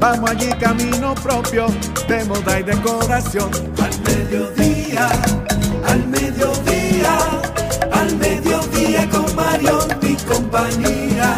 [0.00, 1.66] Vamos allí camino propio
[2.06, 3.50] de moda y decoración.
[3.82, 5.08] Al mediodía,
[5.86, 7.18] al mediodía,
[7.92, 11.34] al mediodía con Mario y compañía.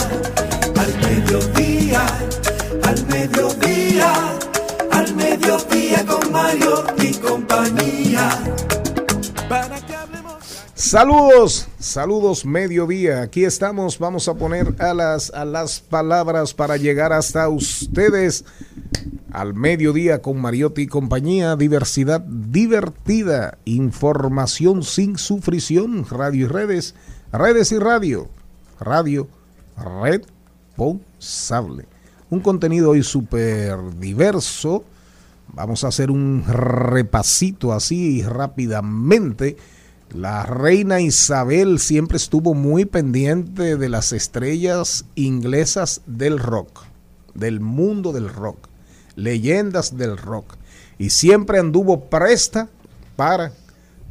[0.76, 2.02] Al mediodía,
[2.84, 4.12] al mediodía,
[4.92, 8.28] al mediodía con Mario y compañía.
[9.48, 9.79] Para.
[10.80, 13.20] Saludos, saludos mediodía.
[13.20, 18.46] Aquí estamos, vamos a poner alas a las palabras para llegar hasta ustedes
[19.30, 21.54] al mediodía con Mariotti y compañía.
[21.54, 26.94] Diversidad divertida, información sin sufrición, radio y redes,
[27.30, 28.30] redes y radio,
[28.80, 29.28] radio
[30.78, 31.84] responsable.
[32.30, 34.82] Un contenido hoy súper diverso.
[35.48, 39.58] Vamos a hacer un repasito así rápidamente.
[40.12, 46.82] La reina Isabel siempre estuvo muy pendiente de las estrellas inglesas del rock,
[47.34, 48.68] del mundo del rock,
[49.14, 50.56] leyendas del rock.
[50.98, 52.68] Y siempre anduvo presta
[53.14, 53.52] para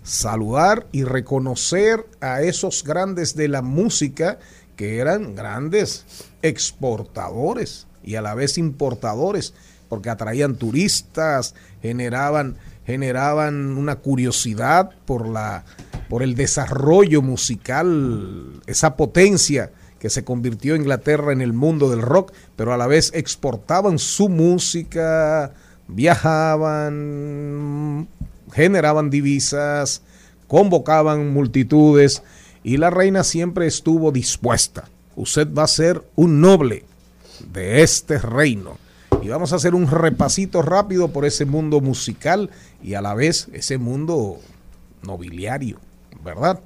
[0.01, 4.39] saludar y reconocer a esos grandes de la música
[4.77, 6.05] que eran grandes
[6.41, 9.53] exportadores y a la vez importadores,
[9.89, 12.55] porque atraían turistas, generaban,
[12.89, 15.63] generaban una curiosidad por la
[16.09, 22.33] por el desarrollo musical, esa potencia que se convirtió Inglaterra en el mundo del rock,
[22.55, 25.53] pero a la vez exportaban su música,
[25.87, 26.87] viajaban,
[28.51, 30.01] generaban divisas,
[30.47, 32.23] convocaban multitudes
[32.63, 34.89] y la reina siempre estuvo dispuesta.
[35.15, 36.85] Usted va a ser un noble
[37.53, 38.79] de este reino.
[39.21, 42.49] Y vamos a hacer un repasito rápido por ese mundo musical
[42.83, 44.39] y a la vez ese mundo
[45.03, 45.79] nobiliario.
[46.23, 46.59] ¿verdad?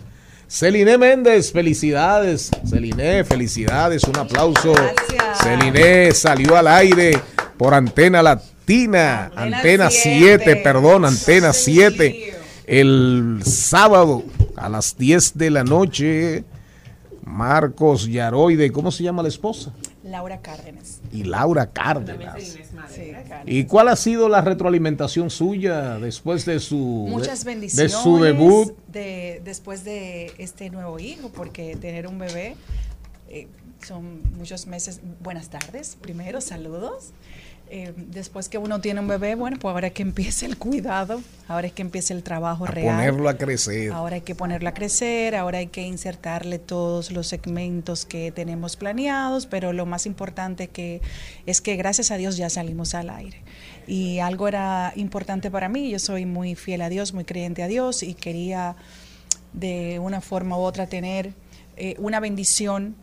[0.47, 2.51] Celine Méndez, felicidades.
[2.67, 4.73] Celine, felicidades, un aplauso.
[4.73, 5.39] Gracias.
[5.39, 7.19] Celine salió al aire
[7.57, 11.73] por Antena Latina, Antena Antena 7, 7, perdón, Antena Sí.
[11.73, 12.35] 7,
[12.67, 14.23] el sábado
[14.55, 16.43] a las 10 de la noche.
[17.25, 19.71] Marcos Yaroide, ¿cómo se llama la esposa?
[20.13, 21.01] Laura Cárdenas.
[21.11, 22.41] Y Laura Cárdenas.
[22.43, 22.61] Sí,
[23.11, 23.43] Cárdenas.
[23.47, 27.91] ¿Y cuál ha sido la retroalimentación suya después de su Muchas de- bendiciones.
[27.91, 28.77] de su debut?
[28.89, 32.55] de- después de este nuevo hijo, porque tener un bebé
[33.27, 33.47] eh,
[33.83, 35.01] son muchos meses.
[35.23, 37.09] Buenas tardes, primero, saludos.
[37.75, 41.23] Eh, después que uno tiene un bebé, bueno, pues ahora es que empiece el cuidado,
[41.47, 42.95] ahora es que empiece el trabajo A real.
[42.97, 43.91] ponerlo a crecer.
[43.91, 48.75] Ahora hay que ponerla a crecer, ahora hay que insertarle todos los segmentos que tenemos
[48.75, 51.01] planeados, pero lo más importante que
[51.47, 53.41] es que gracias a Dios ya salimos al aire.
[53.87, 57.67] Y algo era importante para mí, yo soy muy fiel a Dios, muy creyente a
[57.67, 58.75] Dios y quería
[59.53, 61.33] de una forma u otra tener
[61.75, 62.95] eh, una bendición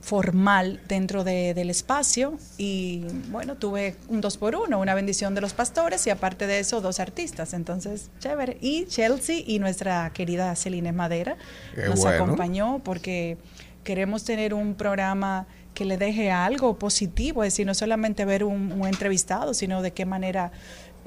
[0.00, 5.40] formal dentro de- del espacio y bueno, tuve un dos por uno, una bendición de
[5.42, 8.56] los pastores y aparte de eso dos artistas, entonces chévere.
[8.60, 11.36] Y Chelsea y nuestra querida Celine Madera
[11.74, 12.24] Qué nos bueno.
[12.24, 13.36] acompañó porque
[13.84, 18.72] queremos tener un programa que le deje algo positivo, es decir, no solamente ver un,
[18.72, 20.50] un entrevistado, sino de qué manera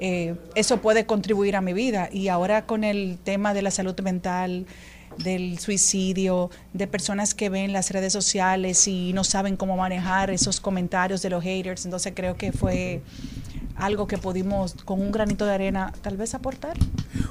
[0.00, 2.08] eh, eso puede contribuir a mi vida.
[2.12, 4.66] Y ahora con el tema de la salud mental,
[5.18, 10.60] del suicidio, de personas que ven las redes sociales y no saben cómo manejar esos
[10.60, 11.84] comentarios de los haters.
[11.84, 13.02] Entonces creo que fue
[13.76, 16.76] algo que pudimos con un granito de arena tal vez aportar.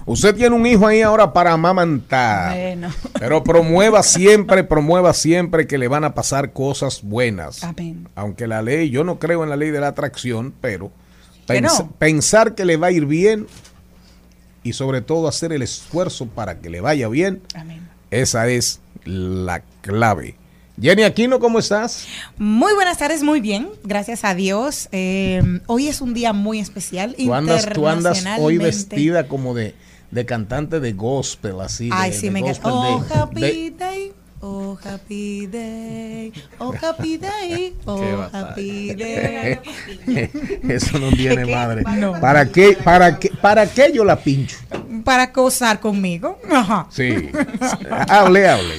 [0.05, 2.53] Usted tiene un hijo ahí ahora para amamantar.
[2.57, 2.89] Bueno.
[3.19, 7.63] Pero promueva siempre, promueva siempre que le van a pasar cosas buenas.
[7.63, 8.09] Amén.
[8.15, 10.91] Aunque la ley, yo no creo en la ley de la atracción, pero
[11.47, 11.91] ¿Que pens- no?
[11.97, 13.47] pensar que le va a ir bien
[14.63, 17.87] y sobre todo hacer el esfuerzo para que le vaya bien, Amén.
[18.11, 20.35] esa es la clave.
[20.81, 22.07] Jenny Aquino, ¿cómo estás?
[22.37, 24.89] Muy buenas tardes, muy bien, gracias a Dios.
[24.91, 27.15] Eh, hoy es un día muy especial.
[27.17, 29.75] Tú andas, tú andas hoy vestida como de,
[30.09, 31.89] de cantante de gospel, así.
[31.91, 32.69] Ay, de sí, me encanta.
[32.71, 34.13] gospel, Oh, de- happy day.
[34.45, 36.33] Oh, happy day.
[36.59, 37.73] Oh, happy day.
[37.85, 39.57] Oh, happy day.
[40.67, 41.83] Eso no tiene madre.
[42.19, 44.57] ¿Para qué, para qué, para qué yo la pincho?
[45.05, 46.37] Para gozar conmigo.
[46.51, 46.87] Ajá.
[46.91, 47.29] Sí.
[48.09, 48.75] hable, hable.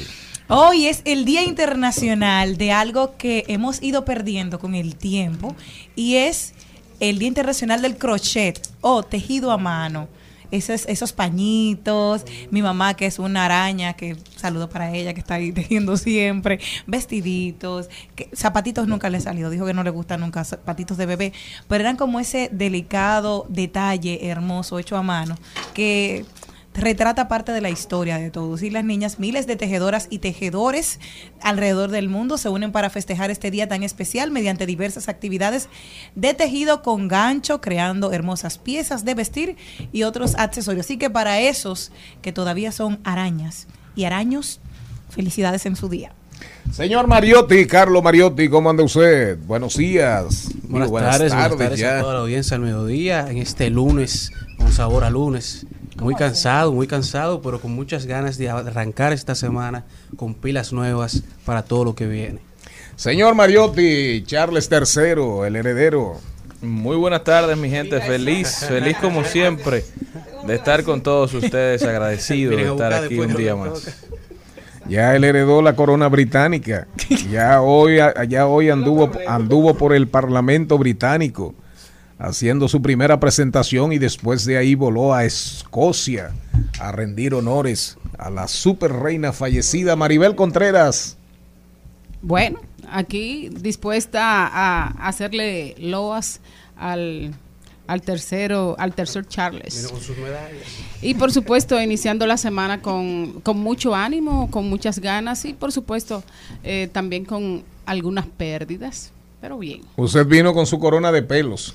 [0.49, 5.57] Hoy es el Día Internacional de algo que hemos ido perdiendo con el tiempo
[5.97, 6.53] y es
[7.01, 10.09] el Día Internacional del Crochet o tejido a mano.
[10.55, 15.53] Esos, pañitos, mi mamá que es una araña, que saludo para ella, que está ahí
[15.53, 17.89] tejiendo siempre, vestiditos,
[18.35, 21.33] zapatitos nunca le salió, dijo que no le gustan nunca zapatitos de bebé,
[21.69, 25.37] pero eran como ese delicado detalle hermoso hecho a mano,
[25.75, 26.25] que
[26.75, 28.63] retrata parte de la historia de todos.
[28.63, 31.01] Y las niñas, miles de tejedoras y tejedores
[31.41, 35.69] alrededor del mundo se unen para festejar este día tan especial mediante diversas actividades
[36.15, 39.57] de tejido con gancho, creando hermosas piezas de vestir
[39.93, 40.87] y otros accesorios.
[40.87, 41.93] Así que para esos
[42.23, 44.61] que todavía son arañas y araños,
[45.11, 46.13] felicidades en su día.
[46.73, 49.39] Señor Mariotti, Carlos Mariotti, ¿cómo anda usted?
[49.47, 50.49] Buenos días.
[50.65, 51.99] Buenas, Digo, tardes, buenas tardes ya.
[51.99, 55.67] a toda la audiencia al mediodía, en este lunes, con sabor a lunes.
[56.01, 59.85] Muy cansado, muy cansado, pero con muchas ganas de arrancar esta semana
[60.17, 62.41] con pilas nuevas para todo lo que viene.
[62.97, 66.17] Señor Mariotti, Charles III, el heredero.
[66.63, 68.01] Muy buenas tardes, mi gente.
[68.01, 69.85] Feliz, feliz como siempre
[70.47, 71.83] de estar con todos ustedes.
[71.83, 74.07] Agradecido de estar aquí un día más.
[74.89, 76.87] Ya él heredó la corona británica.
[77.31, 77.99] Ya hoy,
[78.29, 81.55] ya hoy anduvo, anduvo por el Parlamento británico
[82.19, 86.33] haciendo su primera presentación y después de ahí voló a Escocia
[86.81, 91.17] a rendir honores a la super reina fallecida Maribel Contreras.
[92.23, 96.41] Bueno, aquí dispuesta a hacerle loas
[96.77, 97.35] al,
[97.87, 99.77] al tercero, al tercer Charles.
[99.77, 100.67] Vino con sus medallas.
[101.03, 105.73] Y por supuesto, iniciando la semana con, con mucho ánimo, con muchas ganas y por
[105.73, 106.23] supuesto
[106.63, 109.83] eh, también con algunas pérdidas, pero bien.
[109.97, 111.75] Usted vino con su corona de pelos,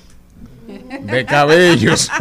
[1.02, 2.08] de cabellos.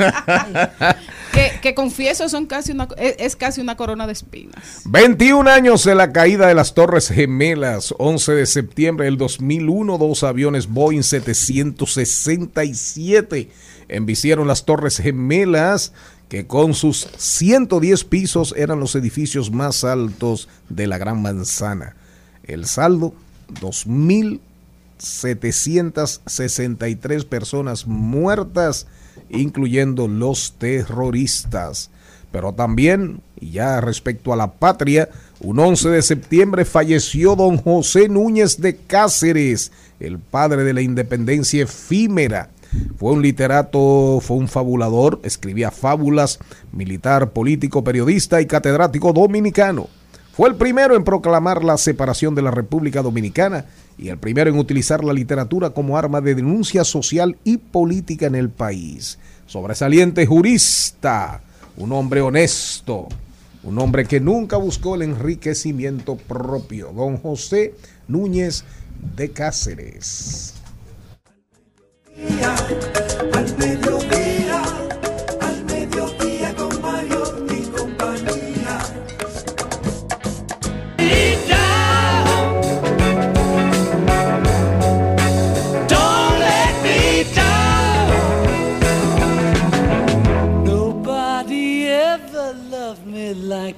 [1.29, 4.81] Que, que confieso, son casi una, es, es casi una corona de espinas.
[4.85, 10.23] 21 años de la caída de las Torres Gemelas, 11 de septiembre del 2001, dos
[10.23, 13.51] aviones Boeing 767
[13.89, 15.93] embistieron las Torres Gemelas,
[16.29, 21.95] que con sus 110 pisos eran los edificios más altos de la Gran Manzana.
[22.43, 23.13] El saldo,
[24.99, 28.85] 2.763 personas muertas,
[29.29, 31.89] incluyendo los terroristas.
[32.31, 35.09] Pero también, y ya respecto a la patria,
[35.39, 41.63] un 11 de septiembre falleció don José Núñez de Cáceres, el padre de la independencia
[41.63, 42.51] efímera.
[42.97, 46.37] Fue un literato, fue un fabulador, escribía fábulas,
[46.71, 49.87] militar, político, periodista y catedrático dominicano.
[50.33, 53.65] Fue el primero en proclamar la separación de la República Dominicana
[53.99, 58.35] y el primero en utilizar la literatura como arma de denuncia social y política en
[58.35, 59.19] el país.
[59.45, 61.41] Sobresaliente jurista,
[61.75, 63.09] un hombre honesto,
[63.63, 67.75] un hombre que nunca buscó el enriquecimiento propio, don José
[68.07, 68.63] Núñez
[69.17, 70.53] de Cáceres.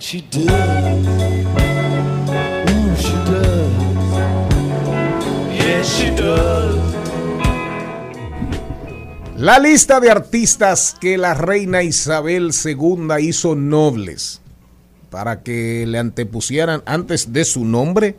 [0.02, 0.48] She does.
[2.98, 3.72] She does.
[5.54, 6.82] Yes, she does.
[9.38, 14.42] La lista de artistas que la reina Isabel II hizo nobles
[15.10, 18.16] para que le antepusieran antes de su nombre,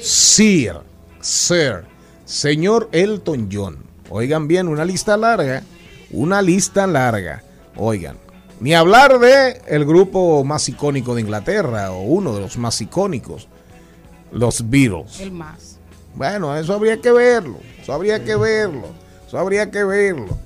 [0.00, 0.76] Sir,
[1.20, 1.84] Sir,
[2.24, 3.78] señor Elton John.
[4.10, 5.62] Oigan bien, una lista larga,
[6.10, 7.42] una lista larga.
[7.76, 8.16] Oigan,
[8.60, 13.48] ni hablar de el grupo más icónico de Inglaterra o uno de los más icónicos,
[14.30, 15.20] los Beatles.
[15.20, 15.78] El más.
[16.14, 18.88] Bueno, eso habría que verlo, eso habría que verlo,
[19.26, 20.38] eso habría que verlo.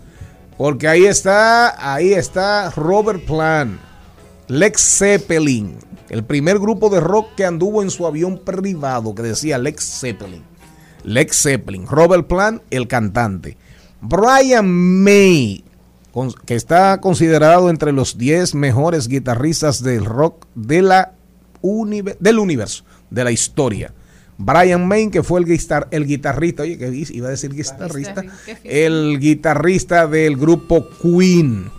[0.56, 3.80] Porque ahí está, ahí está Robert Plant,
[4.46, 5.76] Lex Zeppelin,
[6.08, 10.44] el primer grupo de rock que anduvo en su avión privado que decía Lex Zeppelin.
[11.02, 13.56] Lex Zeppelin, Robert Plant, el cantante.
[14.00, 14.66] Brian
[15.02, 15.64] May,
[16.46, 21.12] que está considerado entre los 10 mejores guitarristas del rock de la
[22.20, 23.92] del universo, de la historia.
[24.36, 28.22] Brian May, que fue el, guitar- el guitarrista, oye, que iba a decir guitarrista,
[28.64, 31.70] el guitarrista del grupo Queen.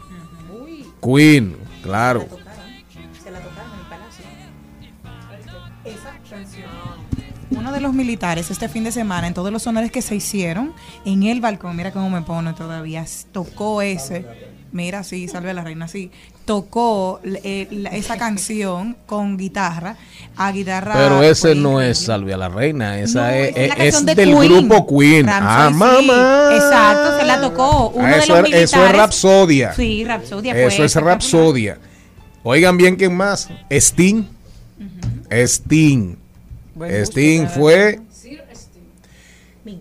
[1.01, 2.25] Queen, claro.
[7.75, 10.73] De los militares este fin de semana, en todos los honores que se hicieron,
[11.05, 14.25] en el balcón, mira cómo me pone todavía, tocó ese,
[14.71, 16.11] mira, sí, salve a la reina, sí,
[16.45, 19.97] tocó eh, la- esa canción con guitarra,
[20.37, 20.93] a guitarra.
[20.95, 24.67] Pero ese no es Salve a la Reina, esa No, es, es de del Queen.
[24.67, 25.25] grupo Queen.
[25.27, 26.49] Ramsey, ah, sí, mamá.
[26.55, 28.73] exacto, se la tocó uno Ah, de eso, los es- militares.
[28.73, 29.73] eso es Rapsodia.
[29.73, 30.95] Sí, Rapsodia fue Eso es.
[30.95, 31.77] Rapsodia.
[32.43, 33.49] Oigan bien, ¿quién más?
[33.71, 34.23] Sting.
[35.31, 36.15] Sting.
[37.05, 37.99] Sting fue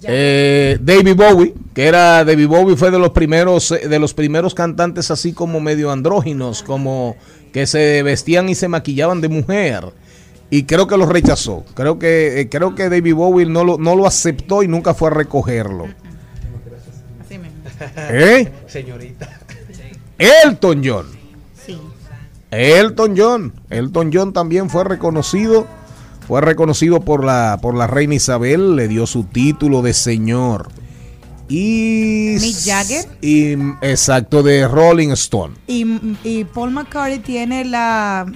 [0.05, 4.55] eh, David Bowie, que era David Bowie fue de los primeros eh, de los primeros
[4.55, 7.17] cantantes así como medio andróginos, como
[7.53, 9.93] que se vestían y se maquillaban de mujer.
[10.51, 11.65] Y creo que lo rechazó.
[11.75, 15.09] Creo que eh, creo que David Bowie no lo, no lo aceptó y nunca fue
[15.09, 15.87] a recogerlo.
[17.21, 17.59] Así mismo.
[18.11, 18.53] ¿Eh?
[18.67, 19.41] Señorita.
[20.19, 21.07] Elton John.
[21.67, 21.79] Sí.
[22.51, 23.53] Elton John.
[23.69, 25.67] Elton John también fue reconocido.
[26.27, 28.77] Fue reconocido por la, por la reina Isabel.
[28.77, 30.69] Le dio su título de señor.
[31.49, 32.37] Y.
[32.41, 33.05] Mick Jagger.
[33.21, 33.53] Y,
[33.83, 35.55] exacto, de Rolling Stone.
[35.67, 35.85] Y,
[36.25, 38.27] y Paul McCartney tiene la,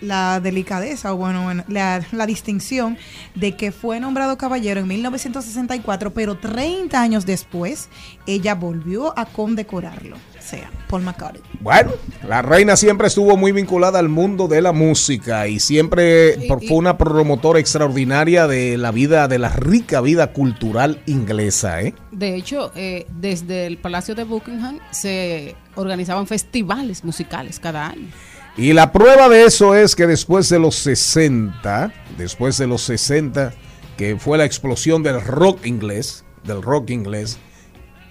[0.00, 2.96] la delicadeza, o bueno, bueno, la, la distinción
[3.34, 7.88] de que fue nombrado caballero en 1964, pero 30 años después
[8.26, 10.16] ella volvió a condecorarlo.
[10.44, 11.40] Sea, Paul McCartney.
[11.60, 11.92] Bueno,
[12.28, 16.62] la reina siempre estuvo muy vinculada al mundo de la música y siempre Y- por-
[16.62, 21.94] y- fue una promotora extraordinaria de la vida, de la rica vida cultural inglesa, ¿eh?
[22.10, 28.08] De hecho, eh, desde el Palacio de Buckingham se organizaban festivales musicales cada año.
[28.56, 33.54] Y la prueba de eso es que después de los 60, después de los 60,
[33.96, 37.38] que fue la explosión del rock inglés, del rock inglés,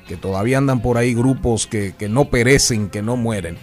[0.08, 3.58] que todavía andan por ahí grupos que, que no perecen, que no mueren.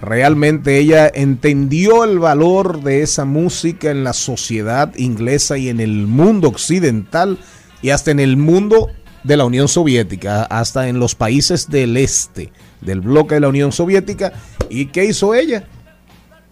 [0.00, 6.06] Realmente ella entendió el valor de esa música en la sociedad inglesa y en el
[6.06, 7.38] mundo occidental
[7.82, 8.88] y hasta en el mundo
[9.24, 13.72] de la Unión Soviética, hasta en los países del este, del bloque de la Unión
[13.72, 14.32] Soviética.
[14.70, 15.66] ¿Y qué hizo ella?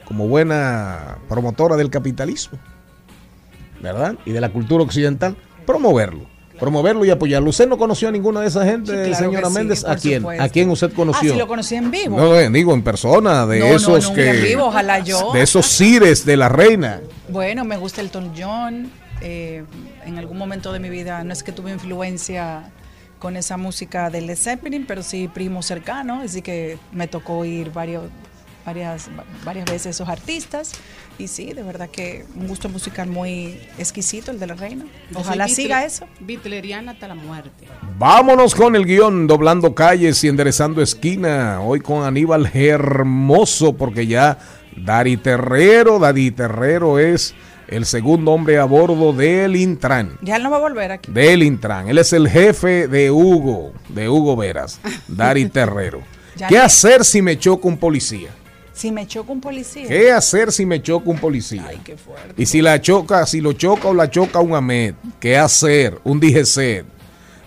[0.08, 2.58] como buena promotora del capitalismo,
[3.82, 4.14] ¿verdad?
[4.24, 6.24] Y de la cultura occidental, promoverlo,
[6.58, 7.50] promoverlo y apoyarlo.
[7.50, 9.84] ¿Usted no conoció a ninguna de esa gente, Sí, claro señora sí, Méndez?
[9.84, 10.20] ¿A quién?
[10.20, 10.42] supuesto.
[10.44, 11.30] ¿A quién usted conoció?
[11.30, 12.16] Ah, sí lo conocí en vivo.
[12.16, 14.30] No, eh, digo en persona, de No, no, esos nunca que...
[14.30, 15.32] en vivo, ojalá yo.
[15.32, 17.00] De esos cires de la reina.
[17.28, 18.90] Bueno, me gusta Elton John.
[19.20, 19.64] eh,
[20.06, 22.70] en algún momento de mi vida no es que tuve influencia
[23.18, 27.72] con esa música de Led Zeppelin, pero sí primo cercano, así que me tocó ir
[27.72, 28.04] varios,
[28.68, 29.10] varias,
[29.44, 30.72] varias veces esos artistas.
[31.18, 34.84] Y sí, de verdad que un gusto musical muy exquisito el de la reina.
[35.14, 36.06] Ojalá siga eso.
[36.20, 37.66] Bitleriana hasta la muerte.
[37.98, 41.60] Vámonos con el guion, doblando calles y enderezando esquina.
[41.62, 44.38] Hoy con Aníbal Hermoso, porque ya
[44.76, 47.34] Dari Terrero, Dari Terrero es
[47.68, 50.18] el segundo hombre a bordo del Intran.
[50.20, 51.10] Ya él no va a volver aquí.
[51.10, 51.88] Del Intran.
[51.88, 56.02] Él es el jefe de Hugo, de Hugo Veras, Dari Terrero.
[56.48, 58.30] ¿Qué hacer si me choca un policía?
[58.78, 59.88] Si me choca un policía.
[59.88, 61.64] ¿Qué hacer si me choca un policía?
[61.68, 62.40] Ay, qué fuerte.
[62.40, 65.98] Y si la choca, si lo choca o la choca un AMED, ¿qué hacer?
[66.04, 66.84] Un DGC.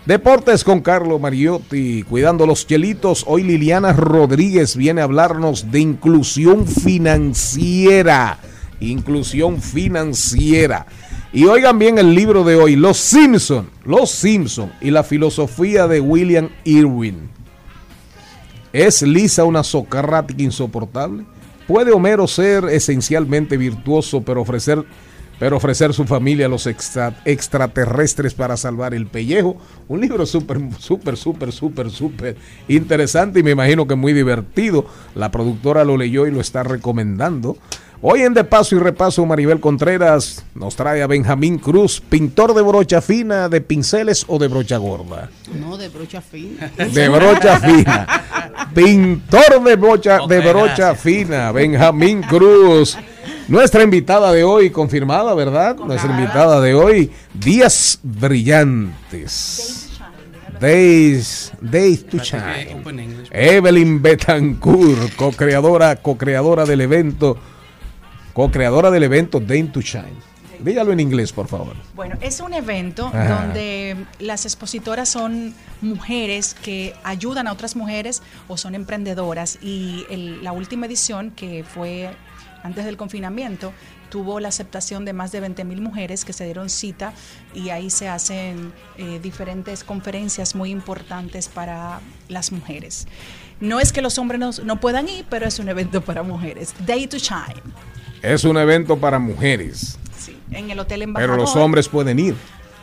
[0.04, 3.24] Deportes con Carlos Mariotti, cuidando los chelitos.
[3.26, 8.38] Hoy Liliana Rodríguez viene a hablarnos de inclusión financiera.
[8.80, 10.84] Inclusión financiera.
[11.32, 15.98] Y oigan bien el libro de hoy, Los Simpson, Los Simpson y la filosofía de
[15.98, 17.30] William Irwin.
[18.72, 21.24] ¿Es Lisa una socrática insoportable?
[21.66, 24.82] ¿Puede Homero ser esencialmente virtuoso, pero ofrecer,
[25.38, 29.56] pero ofrecer su familia a los extra- extraterrestres para salvar el pellejo?
[29.88, 32.36] Un libro súper, súper, súper, súper, súper
[32.66, 34.86] interesante y me imagino que muy divertido.
[35.14, 37.56] La productora lo leyó y lo está recomendando.
[38.04, 42.60] Hoy en De Paso y Repaso, Maribel Contreras nos trae a Benjamín Cruz, pintor de
[42.62, 45.30] brocha fina, de pinceles o de brocha gorda.
[45.60, 46.68] No, de brocha fina.
[46.76, 48.68] De brocha fina.
[48.74, 51.00] Pintor de brocha, de brocha gracias.
[51.00, 52.98] fina, Benjamín Cruz.
[53.46, 55.76] Nuestra invitada de hoy, confirmada, ¿verdad?
[55.76, 59.78] Nuestra invitada de hoy, Días Brillantes.
[60.60, 62.82] Days, Days to Shine.
[63.30, 67.36] Evelyn Betancourt, co-creadora, co-creadora del evento,
[68.32, 70.32] co-creadora del evento Day to Shine.
[70.60, 71.74] Dígalo en inglés, por favor.
[71.96, 73.42] Bueno, es un evento Ajá.
[73.46, 80.44] donde las expositoras son mujeres que ayudan a otras mujeres o son emprendedoras y el-
[80.44, 82.10] la última edición que fue
[82.62, 83.72] antes del confinamiento
[84.08, 87.12] tuvo la aceptación de más de 20 mil mujeres que se dieron cita
[87.54, 93.08] y ahí se hacen eh, diferentes conferencias muy importantes para las mujeres.
[93.58, 96.74] No es que los hombres no, no puedan ir, pero es un evento para mujeres.
[96.86, 97.62] Day to Shine,
[98.22, 101.36] Es un evento para mujeres, sí, en el Hotel Embajador.
[101.36, 102.36] pero los hombres pueden ir.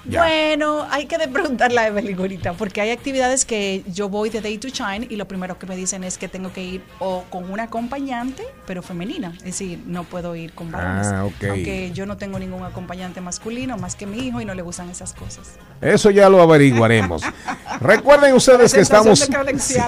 [0.09, 0.23] Ya.
[0.23, 4.57] Bueno, hay que preguntarle a Evelyn ahorita, porque hay actividades que yo voy de Day
[4.57, 7.51] to Shine y lo primero que me dicen es que tengo que ir o con
[7.51, 9.33] una acompañante, pero femenina.
[9.39, 11.07] Es decir, no puedo ir con varones.
[11.07, 11.43] Ah, ok.
[11.49, 14.89] Aunque yo no tengo ningún acompañante masculino más que mi hijo y no le gustan
[14.89, 15.51] esas cosas.
[15.81, 17.21] Eso ya lo averiguaremos.
[17.81, 19.29] Recuerden ustedes que estamos.
[19.59, 19.79] Sí,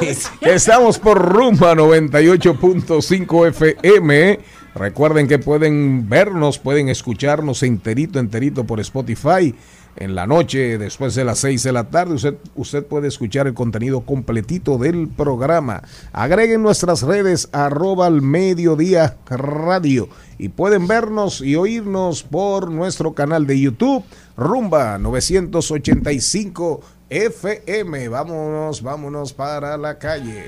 [0.41, 4.39] que estamos por Rumba 98.5 FM.
[4.75, 9.53] Recuerden que pueden vernos, pueden escucharnos enterito, enterito por Spotify.
[9.97, 13.53] En la noche, después de las 6 de la tarde, usted, usted puede escuchar el
[13.53, 15.83] contenido completito del programa.
[16.13, 23.45] Agreguen nuestras redes arroba al mediodía radio y pueden vernos y oírnos por nuestro canal
[23.45, 24.05] de YouTube
[24.37, 28.07] Rumba 985 FM.
[28.07, 30.45] Vámonos, vámonos para la calle.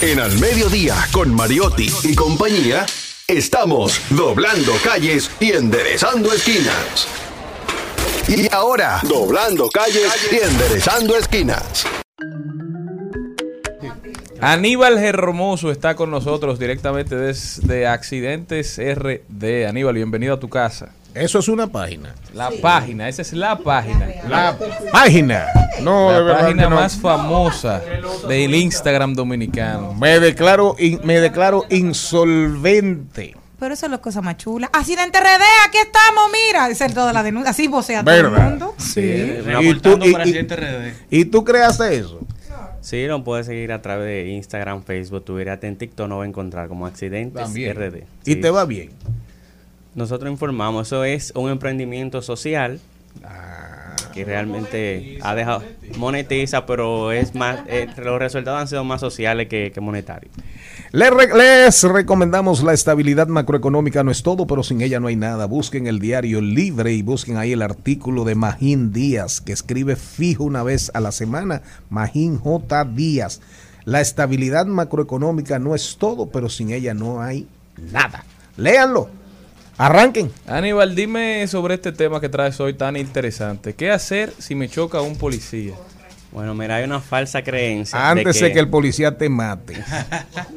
[0.00, 2.86] En Al Mediodía, con Mariotti y compañía,
[3.26, 7.08] estamos doblando calles y enderezando esquinas.
[8.28, 11.84] Y ahora, doblando calles y enderezando esquinas.
[14.40, 19.66] Aníbal Hermoso está con nosotros directamente desde Accidentes RD.
[19.66, 20.94] Aníbal, bienvenido a tu casa.
[21.14, 22.14] Eso es una página.
[22.34, 24.06] La página, esa es la página.
[24.28, 24.56] La
[24.92, 25.46] página.
[25.82, 26.76] No, de la verdad página no.
[26.76, 27.80] más famosa
[28.28, 29.94] del Instagram dominicano.
[29.94, 33.34] Me declaro, in- me declaro insolvente.
[33.58, 34.70] Pero eso es la cosa más chula.
[34.72, 36.68] Accidente RD, aquí estamos, mira.
[36.68, 37.50] Es toda la denuncia.
[37.50, 38.50] Así vocea todo el ¿Verdad?
[38.50, 38.74] mundo.
[38.78, 39.00] Sí.
[39.02, 40.94] Eh, Y tú- y- para y- Accidente RD.
[41.10, 42.20] ¿Y tú creaste eso?
[42.80, 46.26] Sí, nos puede seguir a través de Instagram, Facebook, Twitter, en TikTok nos va a
[46.28, 47.76] encontrar como Accidentes También.
[47.76, 48.04] RD.
[48.24, 48.36] Y Sí.
[48.40, 48.90] te va bien.
[49.94, 52.80] Nosotros informamos, eso es un emprendimiento social
[53.24, 53.96] Ah.
[54.14, 55.62] que realmente ha dejado
[55.96, 60.32] monetiza, pero es más eh, los resultados han sido más sociales que, que monetarios.
[60.92, 65.16] Les, re- les recomendamos la estabilidad macroeconómica, no es todo, pero sin ella no hay
[65.16, 65.46] nada.
[65.46, 70.44] Busquen el diario libre y busquen ahí el artículo de Magín Díaz, que escribe fijo
[70.44, 71.62] una vez a la semana.
[71.90, 72.84] Magín J.
[72.84, 73.40] Díaz.
[73.84, 77.48] La estabilidad macroeconómica no es todo, pero sin ella no hay
[77.90, 78.24] nada.
[78.56, 79.10] Léanlo.
[79.78, 80.32] Arranquen.
[80.48, 83.74] Aníbal, dime sobre este tema que traes hoy tan interesante.
[83.74, 85.74] ¿Qué hacer si me choca un policía?
[86.32, 88.10] Bueno, mira, hay una falsa creencia.
[88.10, 89.74] Antes de que el policía te mate.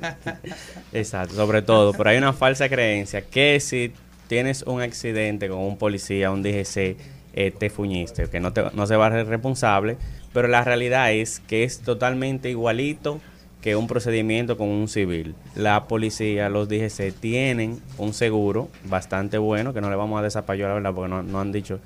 [0.92, 3.94] Exacto, sobre todo, pero hay una falsa creencia que si
[4.28, 6.98] tienes un accidente con un policía, un DGC,
[7.34, 9.98] eh, te fuñiste, que no, te, no se va a ser responsable,
[10.34, 13.22] pero la realidad es que es totalmente igualito
[13.62, 15.36] que un procedimiento con un civil.
[15.56, 20.70] La policía, los DGC tienen un seguro bastante bueno, que no le vamos a desapayar
[20.70, 21.80] la verdad, porque no, no han dicho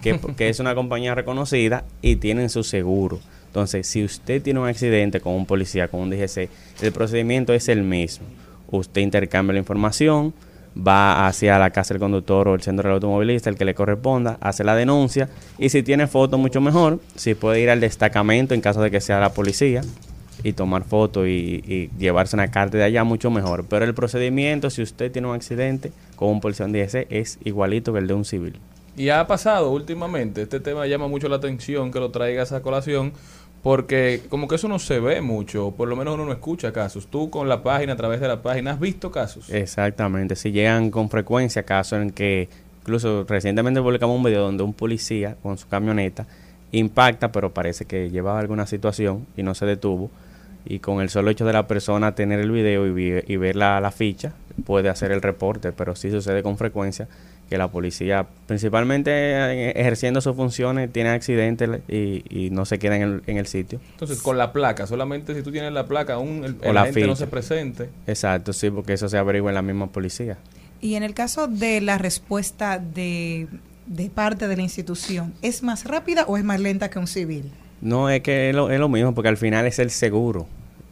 [0.00, 3.20] que, que es una compañía reconocida y tienen su seguro.
[3.46, 6.48] Entonces, si usted tiene un accidente con un policía, con un DGC,
[6.80, 8.26] el procedimiento es el mismo.
[8.70, 10.34] Usted intercambia la información,
[10.76, 14.38] va hacia la casa del conductor o el centro del automovilista, el que le corresponda,
[14.40, 18.60] hace la denuncia y si tiene foto mucho mejor, si puede ir al destacamento en
[18.60, 19.80] caso de que sea la policía
[20.42, 23.64] y tomar foto y, y llevarse una carta de allá mucho mejor.
[23.68, 27.92] Pero el procedimiento, si usted tiene un accidente con un policía en DGC, es igualito
[27.92, 28.58] que el de un civil.
[28.96, 33.12] Y ha pasado últimamente, este tema llama mucho la atención que lo traigas a colación,
[33.62, 37.06] porque como que eso no se ve mucho, por lo menos uno no escucha casos.
[37.06, 39.50] Tú con la página, a través de la página, ¿has visto casos?
[39.50, 42.48] Exactamente, si llegan con frecuencia casos en que,
[42.80, 46.26] incluso recientemente publicamos un video donde un policía con su camioneta
[46.72, 50.10] impacta, pero parece que llevaba alguna situación y no se detuvo.
[50.64, 53.56] Y con el solo hecho de la persona tener el video y, vi- y ver
[53.56, 54.32] la, la ficha,
[54.64, 57.08] puede hacer el reporte, pero sí sucede con frecuencia
[57.48, 62.96] que la policía, principalmente eh, ejerciendo sus funciones, tiene accidentes y, y no se queda
[62.96, 63.80] en el, en el sitio.
[63.92, 66.82] Entonces, con la placa, solamente si tú tienes la placa, aún el, O el la
[66.82, 67.88] agente no se presente.
[68.06, 70.36] Exacto, sí, porque eso se averigua en la misma policía.
[70.82, 73.48] Y en el caso de la respuesta de,
[73.86, 77.50] de parte de la institución, ¿es más rápida o es más lenta que un civil?
[77.80, 80.46] No, es que es lo, es lo mismo, porque al final es el seguro.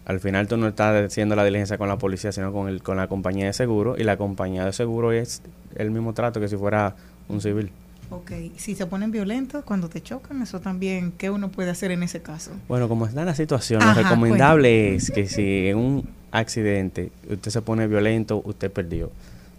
[0.04, 2.96] Al final tú no estás haciendo la diligencia con la policía, sino con, el, con
[2.96, 3.96] la compañía de seguro.
[3.98, 5.42] Y la compañía de seguro es
[5.74, 6.94] el mismo trato que si fuera
[7.28, 7.70] un civil.
[8.10, 12.04] Ok, si se ponen violentos cuando te chocan, eso también, ¿qué uno puede hacer en
[12.04, 12.52] ese caso?
[12.68, 17.50] Bueno, como está la situación, Ajá, lo recomendable es que si en un accidente usted
[17.50, 19.10] se pone violento, usted perdió.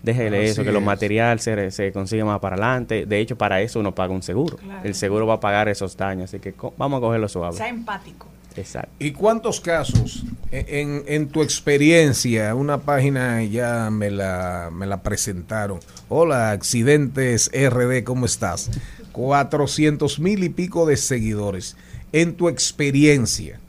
[0.08, 0.86] Déjele Así eso, que los es.
[0.86, 3.06] materiales se, se consigue más para adelante.
[3.06, 4.58] De hecho, para eso uno paga un seguro.
[4.84, 7.58] El seguro va a pagar esos daños, así que vamos a cogerlo suave.
[7.68, 8.28] empático.
[8.56, 8.90] Exacto.
[8.98, 12.56] ¿Y cuántos casos e, en, en tu experiencia?
[12.56, 15.80] Una página ya me la, me la presentaron.
[16.10, 18.72] Hola, Accidentes RD, ¿cómo estás?
[19.12, 21.76] 400 mil y pico de seguidores.
[22.14, 23.60] En tu experiencia,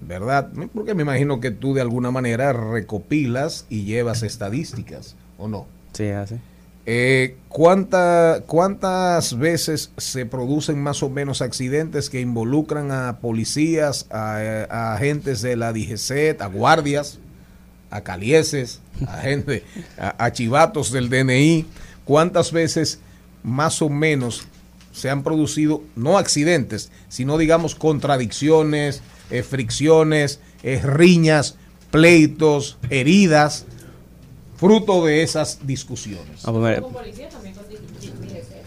[0.00, 0.50] ¿verdad?
[0.74, 5.66] Porque me imagino que tú de alguna manera recopilas y llevas estadísticas, ¿o no?
[5.96, 6.36] Sí, así.
[6.88, 14.36] Eh, ¿cuánta- ¿Cuántas veces se producen más o menos accidentes que involucran a policías, a,
[14.70, 17.18] a agentes de la DGC, a guardias,
[17.90, 19.64] a calieses, a gente,
[19.98, 21.66] a, a chivatos del DNI?
[22.04, 23.00] ¿Cuántas veces
[23.42, 24.46] más o menos
[24.92, 31.56] se han producido, no accidentes, sino digamos contradicciones, eh, fricciones, eh, riñas,
[31.90, 33.66] pleitos, heridas,
[34.56, 36.44] fruto de esas discusiones?
[36.44, 36.82] Ah, pues mira,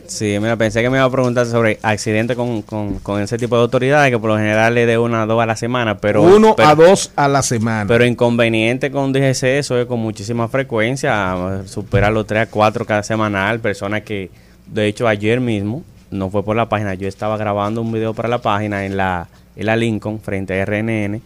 [0.08, 3.56] Sí, mira, pensé que me iba a preguntar sobre accidentes con, con, con ese tipo
[3.56, 6.23] de autoridades, que por lo general es de una a dos a la semana, pero...
[6.23, 7.88] Uno pero- a dos a la semana.
[7.88, 13.04] Pero inconveniente con DGC, eso es con muchísima frecuencia, supera los 3 a 4 cada
[13.04, 14.32] semanal, personas que,
[14.65, 18.30] de hecho, ayer mismo, no fue por la página, yo estaba grabando un video para
[18.30, 21.21] la página en la, en la Lincoln, frente a RNN,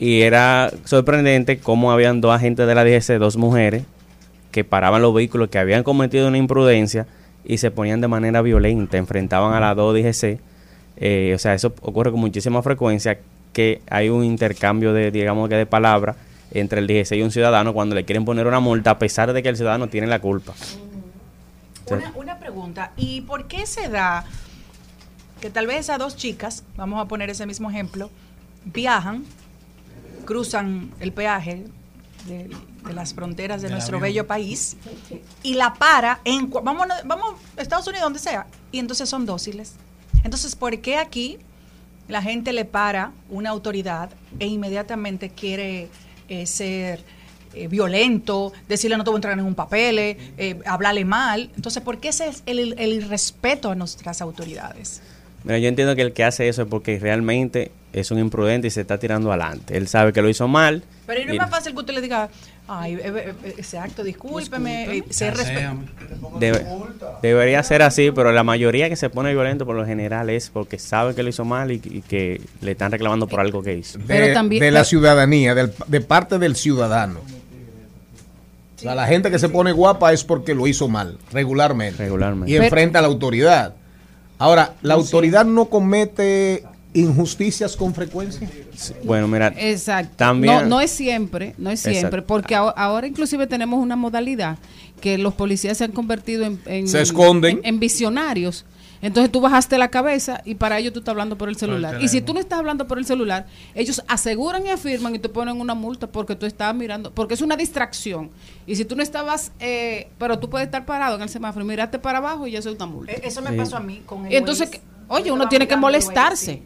[0.00, 3.84] y era sorprendente cómo habían dos agentes de la DGC, dos mujeres,
[4.50, 7.06] que paraban los vehículos que habían cometido una imprudencia
[7.44, 10.40] y se ponían de manera violenta, enfrentaban a las dos DGC.
[10.96, 13.18] Eh, o sea, eso ocurre con muchísima frecuencia,
[13.52, 16.16] que hay un intercambio de, digamos que de palabras
[16.50, 19.42] entre el DGC y un ciudadano cuando le quieren poner una multa a pesar de
[19.42, 20.54] que el ciudadano tiene la culpa.
[21.90, 24.24] Una, una pregunta, ¿y por qué se da
[25.42, 28.10] que tal vez esas dos chicas, vamos a poner ese mismo ejemplo,
[28.64, 29.24] viajan,
[30.34, 31.64] cruzan el peaje
[32.28, 32.48] de,
[32.86, 34.76] de las fronteras de nuestro bello país
[35.42, 39.26] y la para en, vamos, a- vamos a Estados Unidos, donde sea, y entonces son
[39.26, 39.72] dóciles?
[40.22, 41.38] Entonces, ¿por qué aquí
[42.06, 45.88] la gente le para una autoridad e inmediatamente quiere
[46.28, 47.02] eh, ser
[47.54, 51.50] eh, violento, decirle no te voy a entrar en un papel, eh, eh, hablarle mal.
[51.56, 55.02] Entonces, ¿por qué ese es el, el irrespeto a nuestras autoridades?
[55.42, 58.70] Mira, yo entiendo que el que hace eso es porque realmente es un imprudente y
[58.70, 59.76] se está tirando adelante.
[59.76, 60.82] Él sabe que lo hizo mal.
[61.06, 62.28] Pero ¿y no es más fácil que usted le diga,
[62.68, 66.38] ay, eh, eh, eh, exacto, discúlpeme, eh, ser respetuoso.
[66.38, 66.64] debe-
[67.20, 70.78] debería ser así, pero la mayoría que se pone violento por lo general es porque
[70.78, 73.98] sabe que lo hizo mal y, y que le están reclamando por algo que hizo.
[73.98, 77.18] de, Pero también- de la ciudadanía, del- de parte del ciudadano.
[78.76, 82.02] O sea, la gente que se pone guapa es porque lo hizo mal, regularmente.
[82.02, 82.50] Regularmente.
[82.50, 83.74] Y enfrenta a la autoridad.
[84.38, 88.48] Ahora, ¿la autoridad no comete injusticias con frecuencia?
[89.04, 90.14] Bueno, mira, Exacto.
[90.16, 92.26] También- no, no es siempre, no es siempre, Exacto.
[92.26, 94.58] porque aho- ahora inclusive tenemos una modalidad
[95.00, 97.58] que los policías se han convertido en, en- Se esconden.
[97.58, 98.64] en, en visionarios.
[99.02, 102.02] Entonces tú bajaste la cabeza y para ello tú estás hablando por el celular.
[102.02, 105.30] y si tú no estás hablando por el celular, ellos aseguran y afirman y te
[105.30, 108.28] ponen una multa porque tú estás mirando, porque es una distracción.
[108.66, 111.98] Y si tú no estabas, eh, pero tú puedes estar parado en el semáforo, miraste
[111.98, 113.12] para abajo y eso es una multa.
[113.12, 113.56] Eh, Eso me Sí.
[113.56, 114.82] pasó a mí con el Y entonces, Waze.
[115.08, 116.62] oye, uno tiene que molestarse.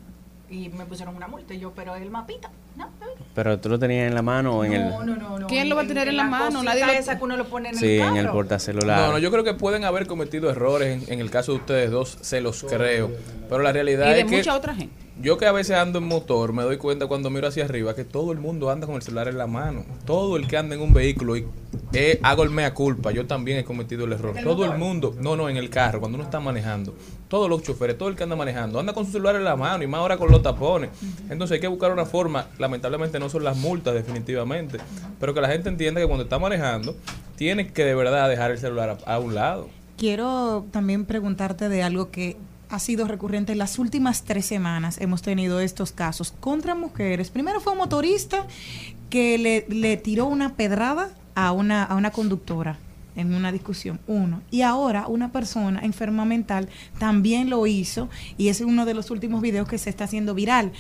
[0.55, 3.69] Sí, Y me pusieron una multa y yo, pero el mapita, no, no, pero tú
[3.69, 4.89] lo tenías en la mano o en el...
[4.89, 5.47] no, no, no.
[5.49, 6.63] ¿Quién lo va a tener en la mano?
[6.63, 8.35] Nadie lo- esa que uno lo pone en Sí, el en el carro.
[8.39, 9.01] portacelular.
[9.01, 11.91] No, no, yo creo que pueden haber cometido errores en, en el caso de ustedes
[11.91, 13.11] dos, se los creo.
[13.49, 14.95] Pero la realidad Y de es que mucha otra gente.
[15.21, 18.05] yo que a veces ando en motor, me doy cuenta cuando miro hacia arriba que
[18.05, 19.85] todo el mundo anda con el celular en la mano.
[20.07, 21.47] Todo el que anda en un vehículo y
[21.93, 24.35] eh, hago el mea culpa, yo también he cometido el error.
[24.43, 26.95] todo el mundo, no, no, en el carro, cuando uno está manejando.
[27.35, 29.83] Todos los choferes, todo el que anda manejando, anda con su celular en la mano
[29.83, 30.91] y más ahora con los tapones.
[31.29, 34.79] Entonces hay que buscar una forma, lamentablemente no son las multas definitivamente,
[35.19, 36.95] pero que la gente entienda que cuando está manejando,
[37.35, 39.69] tiene que de verdad dejar el celular a, a un lado.
[39.97, 42.37] Quiero también preguntarte de algo que
[42.69, 44.99] ha sido recurrente en las últimas tres semanas.
[45.01, 47.31] Hemos tenido estos casos contra mujeres.
[47.31, 48.47] Primero fue un motorista
[49.11, 52.79] que le, le tiró una pedrada a una, a una conductora
[53.17, 54.41] en una discusión, uno.
[54.51, 59.41] Y ahora una persona enferma mental también lo hizo y es uno de los últimos
[59.43, 60.73] videos que se está haciendo viral.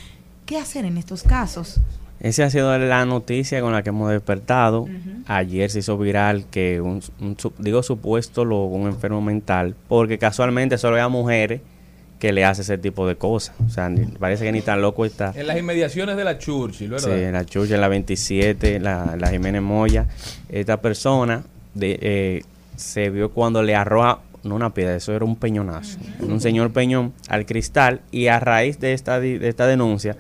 [0.46, 1.80] ¿Qué hacer en estos casos?
[2.20, 4.86] Esa ha sido la noticia con la que hemos despertado.
[5.26, 10.78] Ayer se hizo viral que un, un digo supuesto loco, un enfermo mental, porque casualmente
[10.78, 11.60] solo hay mujeres
[12.18, 13.54] que le hace ese tipo de cosas.
[13.66, 15.32] O sea, ni- parece que ni tan loco está.
[15.36, 17.18] En las inmediaciones de la Churchill, Sí, ¿verdad?
[17.22, 20.06] en la Chucha, en la 27, la, la Jiménez Moya.
[20.48, 21.42] Esta persona
[21.74, 22.42] de, eh,
[22.76, 27.12] se vio cuando le arroja, no una piedra, eso era un peñonazo, un señor peñón
[27.28, 30.16] al cristal y a raíz de esta, de esta denuncia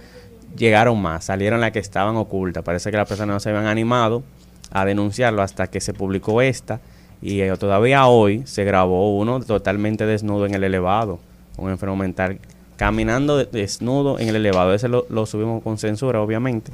[0.56, 2.62] llegaron más, salieron las que estaban ocultas.
[2.62, 4.22] Parece que las personas no se habían animado
[4.70, 6.80] a denunciarlo hasta que se publicó esta
[7.20, 11.18] y eh, todavía hoy se grabó uno totalmente desnudo en el elevado,
[11.56, 12.38] un enfermo mental
[12.76, 14.74] caminando de- desnudo en el elevado.
[14.74, 16.72] Ese lo, lo subimos con censura, obviamente,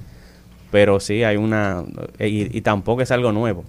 [0.71, 1.83] pero sí hay una
[2.19, 3.64] y, y tampoco es algo nuevo.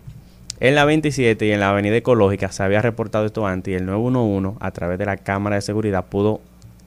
[0.62, 3.86] En la 27 y en la Avenida Ecológica se había reportado esto antes y el
[3.88, 6.40] 911 a través de la cámara de seguridad pudo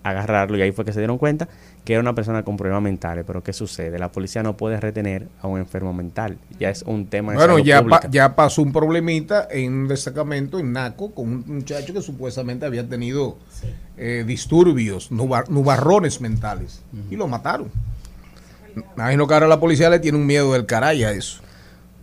[0.05, 1.49] agarrarlo y ahí fue que se dieron cuenta
[1.85, 3.25] que era una persona con problemas mentales.
[3.27, 3.99] Pero ¿qué sucede?
[3.99, 6.39] La policía no puede retener a un enfermo mental.
[6.61, 8.01] Ya es un tema de Bueno, salud ya, pública.
[8.03, 12.65] pa- ya pasó un problemita en un destacamento en Naco con un muchacho que supuestamente
[12.67, 13.39] había tenido
[13.97, 17.71] eh, disturbios, nubar- nubarrones mentales y lo mataron.
[18.97, 21.41] Imagino que ahora la policía le tiene un miedo del caray a eso.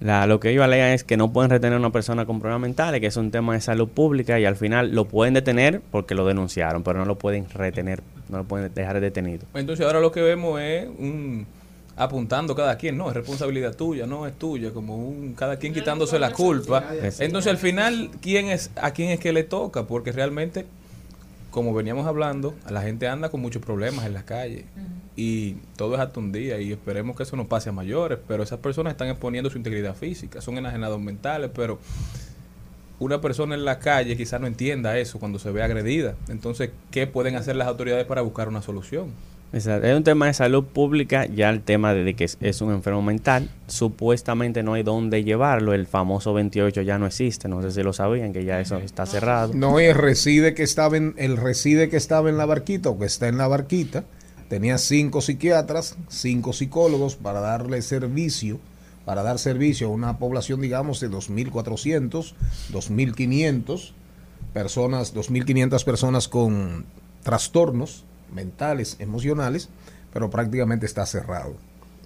[0.02, 2.62] La- lo que ellos alegan es que no pueden retener a una persona con problemas
[2.62, 6.16] mentales, que es un tema de salud pública y al final lo pueden detener porque
[6.16, 9.46] lo denunciaron, pero no lo pueden retener, no lo pueden dejar detenido.
[9.54, 11.46] Entonces ahora lo que vemos es un
[11.98, 16.18] apuntando cada quien, no, es responsabilidad tuya, no es tuya, como un cada quien quitándose
[16.18, 16.84] la culpa.
[17.20, 20.66] Entonces al final quién es a quién es que le toca, porque realmente
[21.52, 24.66] como veníamos hablando, la gente anda con muchos problemas en la calle
[25.18, 28.42] y todo es hasta un día y esperemos que eso no pase a mayores, pero
[28.42, 31.78] esas personas están exponiendo su integridad física, son enajenados mentales, pero
[33.00, 36.16] una persona en la calle quizás no entienda eso cuando se ve agredida.
[36.30, 39.12] Entonces, ¿qué pueden hacer las autoridades para buscar una solución?
[39.54, 39.86] Exacto.
[39.86, 43.02] Es un tema de salud pública, ya el tema de que es, es un enfermo
[43.02, 47.84] mental, supuestamente no hay dónde llevarlo, el famoso 28 ya no existe, no sé si
[47.84, 49.54] lo sabían, que ya eso está cerrado.
[49.54, 53.06] No, el reside que estaba en, el reside que estaba en la barquita o que
[53.06, 54.06] está en la barquita,
[54.48, 58.60] tenía cinco psiquiatras, cinco psicólogos para darle servicio,
[59.04, 62.34] para dar servicio a una población, digamos, de 2.400,
[62.72, 63.92] 2.500
[64.54, 66.86] personas, 2.500 personas con
[67.24, 69.70] trastornos mentales, emocionales,
[70.14, 71.56] pero prácticamente está cerrado.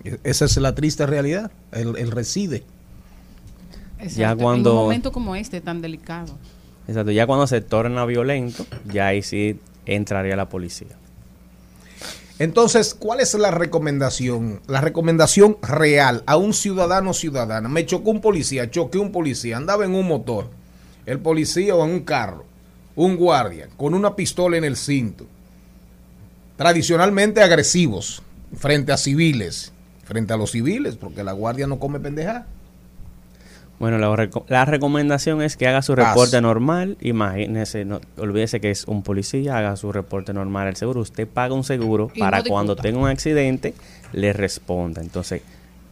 [0.04, 2.64] E- Esa es la triste realidad, el, el reside.
[4.00, 6.38] Exacto, cuando- En un momento como este, tan delicado.
[6.88, 10.96] Exacto, ya cuando se torna violento, ya ahí sí entraría la policía.
[12.38, 14.60] Entonces, ¿cuál es la recomendación?
[14.68, 17.70] La recomendación real a un ciudadano o ciudadana.
[17.70, 20.50] Me chocó un policía, choqué un policía, andaba en un motor,
[21.06, 22.44] el policía o en un carro,
[22.98, 25.26] un guardia, con una pistola en el cinto.
[26.58, 28.22] Tradicionalmente agresivos
[28.58, 29.74] frente a civiles,
[30.06, 32.46] frente a los civiles, porque la guardia no come pendeja.
[33.78, 36.98] Bueno, la, reco- la recomendación es que haga su reporte normal.
[37.02, 41.02] Imagínese, no, olvídese que es un policía, haga su reporte normal al seguro.
[41.02, 43.74] Usted paga un seguro Y para no cuando tenga un accidente
[44.14, 45.02] le responda.
[45.02, 45.42] Entonces,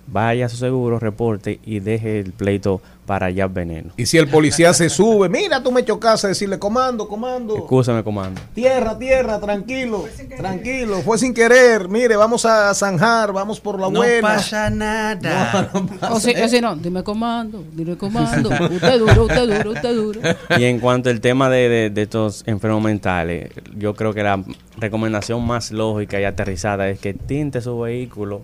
[0.08, 3.92] vaya a su seguro, reporte y deje el pleito para allá veneno.
[3.98, 7.58] Y si el policía se sube, mira, tú me chocaste, decirle, comando, comando.
[7.58, 8.40] Excúsame, comando.
[8.54, 10.06] Tierra, tierra, tranquilo,
[10.38, 11.90] tranquilo, fue sin querer.
[11.90, 14.22] Mire, vamos a zanjar, vamos por la No buena.
[14.22, 15.70] pasa nada.
[15.74, 18.50] No, no pasa- O si, o si no, dime comando, dime comando.
[18.50, 20.20] Usted duro, usted duro, usted duro.
[20.58, 24.42] Y en cuanto al tema de, de- de estos enfermos mentales, yo creo que la
[24.78, 28.42] recomendación más lógica y aterrizada es que tinte su vehículo,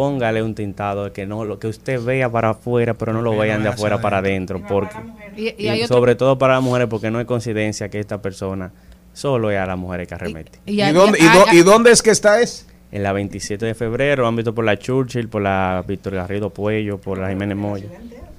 [0.00, 3.40] póngale un tintado que no lo que usted vea para afuera, pero no lo Pero
[3.40, 4.94] vean de afuera para adentro, porque
[5.34, 7.98] Y, y y hay otro- sobre todo para las mujeres, porque no es coincidencia que
[7.98, 8.72] esta persona
[9.14, 10.58] solo es a las mujeres que arremete.
[10.66, 12.66] y ¿Y, hay- dónde, y, hay- dó- hay- y dónde es que está es?
[12.92, 16.98] En la 27 de febrero, han visto por la Churchill, por la Víctor Garrido Puello,
[17.00, 17.86] por la Jiménez Moya.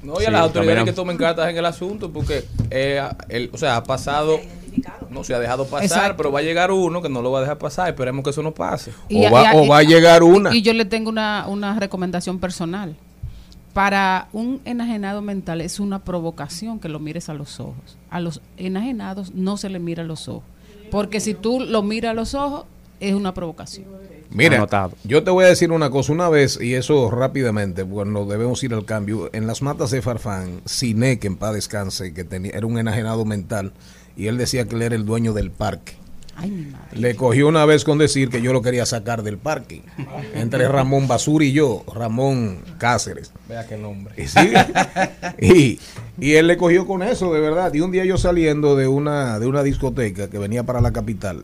[0.03, 3.01] No, y a Sí, las autoridades también que tomen cartas en el asunto, porque, eh,
[3.29, 4.39] el, o sea, ha pasado,
[5.09, 6.17] no se ha dejado pasar, Exacto.
[6.17, 7.89] pero va a llegar uno que no lo va a dejar pasar.
[7.89, 8.91] Esperemos que eso no pase.
[9.09, 10.53] y- o, va, y- o va a llegar una.
[10.55, 12.95] Y yo le tengo una, una recomendación personal.
[13.73, 17.97] Para un enajenado mental es una provocación que lo mires a los ojos.
[18.09, 20.43] A los enajenados no se le mira a los ojos.
[20.89, 22.65] Porque si tú lo miras a los ojos,
[22.99, 23.85] es una provocación.
[24.31, 24.93] Mira, Anotado.
[25.03, 26.11] yo te voy a decir una cosa.
[26.11, 29.29] Una vez, y eso rápidamente, bueno, debemos ir al cambio.
[29.33, 33.25] En las matas de Farfán, Cine, que en paz descanse, que tenía, era un enajenado
[33.25, 33.73] mental,
[34.17, 35.93] y él decía que él era el dueño del parque.
[36.35, 36.99] Ay, mi madre.
[36.99, 39.83] Le cogió una vez con decir que yo lo quería sacar del parque.
[40.33, 43.31] Entre Ramón Basura y yo, Ramón Cáceres.
[43.47, 44.13] Vea qué nombre.
[44.17, 44.53] Y, sí,
[45.39, 45.79] y,
[46.19, 47.73] y él le cogió con eso, de verdad.
[47.73, 51.43] Y un día yo saliendo de una, de una discoteca que venía para la capital,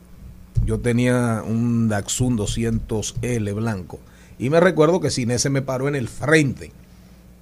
[0.65, 3.99] yo tenía un Daxun 200L blanco
[4.39, 6.71] Y me recuerdo que Cine se me paró en el frente,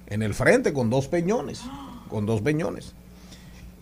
[0.08, 1.62] en el frente con dos peñones,
[2.08, 2.94] con dos peñones.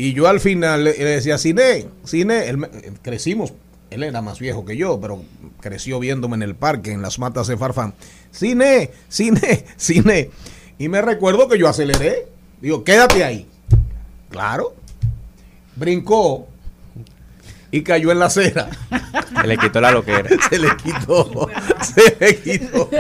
[0.03, 2.71] Y yo al final le, le decía, Cine, Cine, él me-
[3.03, 3.53] crecimos,
[3.91, 5.23] él era más viejo que yo, pero
[5.61, 7.93] creció viéndome en el parque, en las matas de Farfán.
[8.31, 10.31] Cine, Cine, Cine.
[10.79, 12.27] Y me recuerdo que yo aceleré.
[12.63, 13.47] Digo, quédate ahí.
[14.31, 14.75] Claro.
[15.77, 16.49] Brincó
[17.71, 18.71] y cayó en la acera.
[19.41, 20.29] Se le quitó la loquera.
[20.51, 21.49] Se le quitó.
[21.83, 22.91] Se le quitó.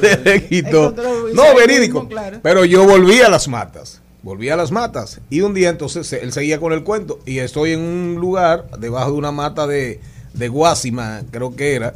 [0.00, 0.94] Se le quitó.
[1.34, 2.08] No, verídico.
[2.42, 4.00] Pero yo volví a las matas.
[4.28, 5.22] Volví a las matas.
[5.30, 7.18] Y un día entonces él seguía con el cuento.
[7.24, 10.00] Y estoy en un lugar debajo de una mata de,
[10.34, 11.94] de guásima, creo que era.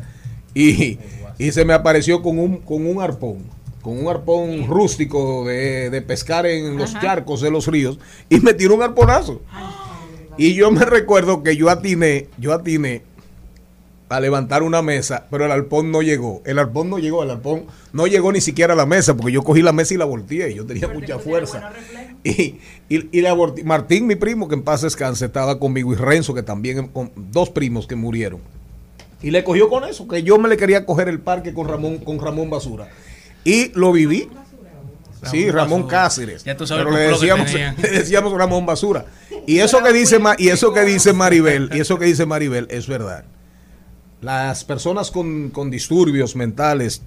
[0.55, 0.99] Y,
[1.37, 3.45] y se me apareció con un, con un arpón.
[3.83, 7.99] Con un arpón rústico de, de pescar en los charcos de los ríos.
[8.31, 9.43] Y me tiró un arponazo.
[10.39, 13.03] Y yo me recuerdo que yo atiné, yo atiné
[14.09, 16.43] a levantar una mesa, pero el arpón no llegó.
[16.45, 17.65] El arpón no llegó, el arpón
[17.95, 20.51] no llegó ni siquiera a la mesa, porque yo cogí la mesa y la volteé,
[20.51, 21.73] y yo tenía mucha fuerza.
[22.25, 23.37] Y, y, y la.
[23.65, 27.51] Martín, mi primo, que en paz descanse, estaba conmigo, y Renzo, que también, con dos
[27.51, 28.41] primos que murieron.
[29.23, 31.99] Y le cogió con eso, que yo me le quería coger el parque con Ramón,
[31.99, 32.89] con Ramón Basura.
[33.45, 34.29] Y lo viví.
[35.31, 36.03] Sí, Ramón Basura.
[36.03, 36.45] Cáceres.
[36.45, 39.07] Ya tú sabes Pero le decíamos, le decíamos Ramón Basura.
[39.47, 42.89] Y eso que dice y eso que dice Maribel, y eso que dice Maribel es
[42.89, 43.25] verdad.
[44.21, 47.03] Las personas con, con disturbios mentales,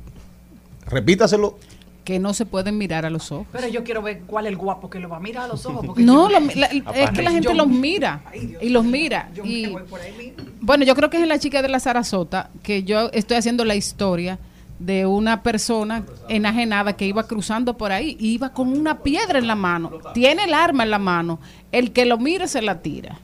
[0.85, 1.57] repítaselo,
[2.05, 3.47] Que no se pueden mirar a los ojos.
[3.51, 5.65] Pero yo quiero ver cuál es el guapo que lo va a mirar a los
[5.65, 5.85] ojos.
[5.85, 8.21] Porque No, yo- lo- la- es que la gente Yo- los mira
[8.61, 9.29] y los mira.
[9.35, 10.43] Yo Y, voy por ahí mismo.
[10.61, 13.65] bueno, yo creo que es en la chica de la Sarasota que yo estoy haciendo
[13.65, 14.39] la historia
[14.77, 19.47] de una persona enajenada que iba cruzando por ahí y iba con una piedra en
[19.47, 19.91] la mano.
[20.13, 21.39] Tiene el arma en la mano.
[21.71, 23.17] El que lo mire se la tira.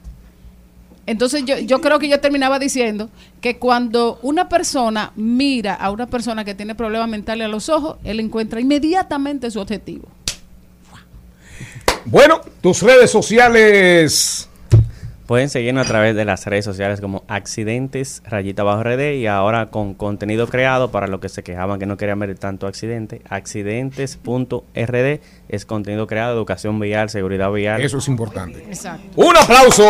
[1.06, 3.10] Entonces yo, yo creo que yo terminaba diciendo
[3.40, 7.96] que cuando una persona mira a una persona que tiene problemas mentales a los ojos,
[8.04, 10.08] él encuentra inmediatamente su objetivo.
[12.04, 14.48] Bueno, tus redes sociales.
[15.26, 19.70] Pueden seguirnos a través de las redes sociales como Accidentes, Rayita Bajo RD y ahora
[19.70, 23.22] con contenido creado para los que se quejaban que no querían ver tanto accidente.
[23.28, 27.80] Accidentes.rd es contenido creado, educación vial, seguridad vial.
[27.80, 28.64] Eso es importante.
[28.68, 29.08] Exacto.
[29.14, 29.84] Un aplauso.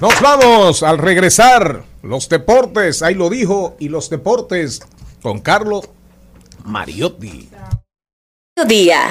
[0.00, 1.82] Nos vamos al regresar.
[2.02, 4.80] Los deportes, ahí lo dijo, y los deportes
[5.20, 5.90] con Carlos
[6.64, 7.48] Mariotti.
[8.66, 9.10] Día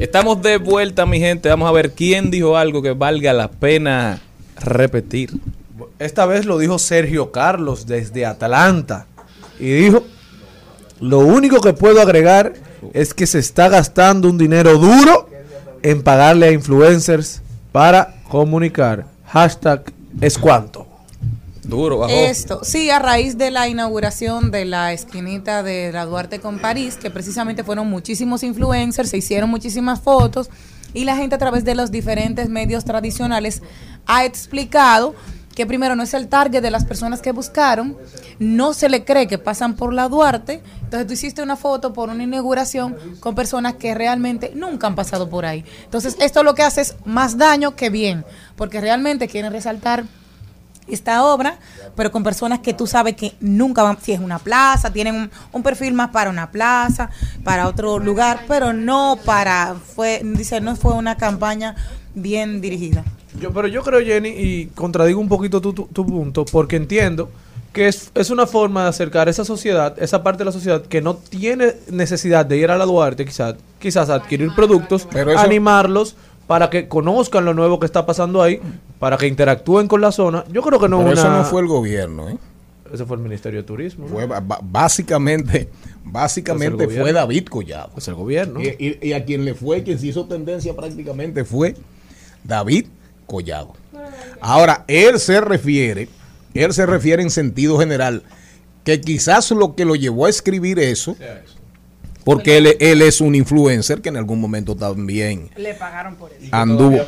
[0.00, 1.48] Estamos de vuelta, mi gente.
[1.48, 4.20] Vamos a ver quién dijo algo que valga la pena
[4.60, 5.30] repetir.
[5.98, 9.06] Esta vez lo dijo Sergio Carlos desde Atlanta.
[9.58, 10.04] Y dijo,
[11.00, 12.54] lo único que puedo agregar
[12.92, 15.28] es que se está gastando un dinero duro
[15.82, 19.06] en pagarle a influencers para comunicar.
[19.26, 20.91] Hashtag es cuánto.
[21.62, 22.12] Duro, bajó.
[22.12, 26.96] Esto, sí, a raíz de la inauguración de la esquinita de la Duarte con París,
[26.96, 30.50] que precisamente fueron muchísimos influencers, se hicieron muchísimas fotos
[30.92, 33.62] y la gente a través de los diferentes medios tradicionales
[34.06, 35.14] ha explicado
[35.54, 37.96] que primero no es el target de las personas que buscaron,
[38.38, 42.08] no se le cree que pasan por la Duarte, entonces tú hiciste una foto por
[42.08, 45.64] una inauguración con personas que realmente nunca han pasado por ahí.
[45.84, 48.24] Entonces esto lo que hace es más daño que bien,
[48.56, 50.04] porque realmente quieren resaltar
[50.88, 51.58] esta obra,
[51.96, 55.30] pero con personas que tú sabes que nunca van, si es una plaza, tienen un,
[55.52, 57.08] un perfil más para una plaza,
[57.44, 61.76] para otro lugar, pero no para, fue, dice, no fue una campaña
[62.14, 63.04] bien dirigida.
[63.40, 67.30] Yo, pero yo creo, Jenny, y contradigo un poquito tu, tu- tu punto, porque entiendo
[67.72, 70.82] que es, es una forma de acercar a esa sociedad, esa parte de la sociedad
[70.82, 75.30] que no tiene necesidad de ir a la Duarte, quizás, quizás a adquirir productos, Pero
[75.30, 76.14] eso- animarlos
[76.46, 78.60] para que conozcan lo nuevo que está pasando ahí,
[78.98, 80.44] para que interactúen con la zona.
[80.50, 82.36] Yo creo que no Pero eso no fue el gobierno, ¿eh?
[82.92, 84.06] Ese fue el Ministerio de Turismo.
[84.62, 85.68] básicamente,
[86.04, 87.12] básicamente Pues fue.
[87.12, 87.90] David Collado.
[87.94, 88.60] Pues el gobierno.
[88.60, 91.74] Y, y- y a quien le fue, quien se hizo tendencia prácticamente fue
[92.44, 92.86] David
[93.26, 93.72] Collado.
[94.40, 96.08] Ahora, él se refiere,
[96.54, 98.24] él se refiere en sentido general,
[98.84, 101.16] que quizás lo que lo llevó a escribir eso,
[102.24, 106.48] porque él, él es un influencer que en algún momento también Le pagaron por eso.
[106.52, 106.98] anduvo.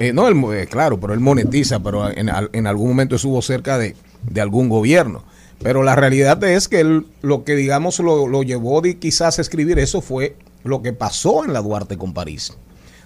[0.00, 3.40] Eh, no, él eh, claro, pero él monetiza, pero en, al- en algún momento estuvo
[3.42, 5.24] cerca de, de algún gobierno.
[5.62, 9.42] Pero la realidad es que él, lo que digamos lo, lo llevó de quizás a
[9.42, 12.52] escribir eso fue lo que pasó en la Duarte con París.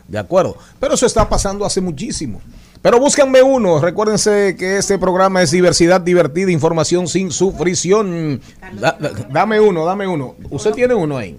[0.09, 0.57] De acuerdo.
[0.81, 2.41] Pero eso está pasando hace muchísimo.
[2.83, 3.81] Pero búsquenme uno.
[3.81, 8.41] Recuérdense que este programa es diversidad divertida, información sin sufrición.
[8.81, 10.37] Da- da- dame uno, dame uno.
[10.51, 11.37] Usted tiene uno ahí.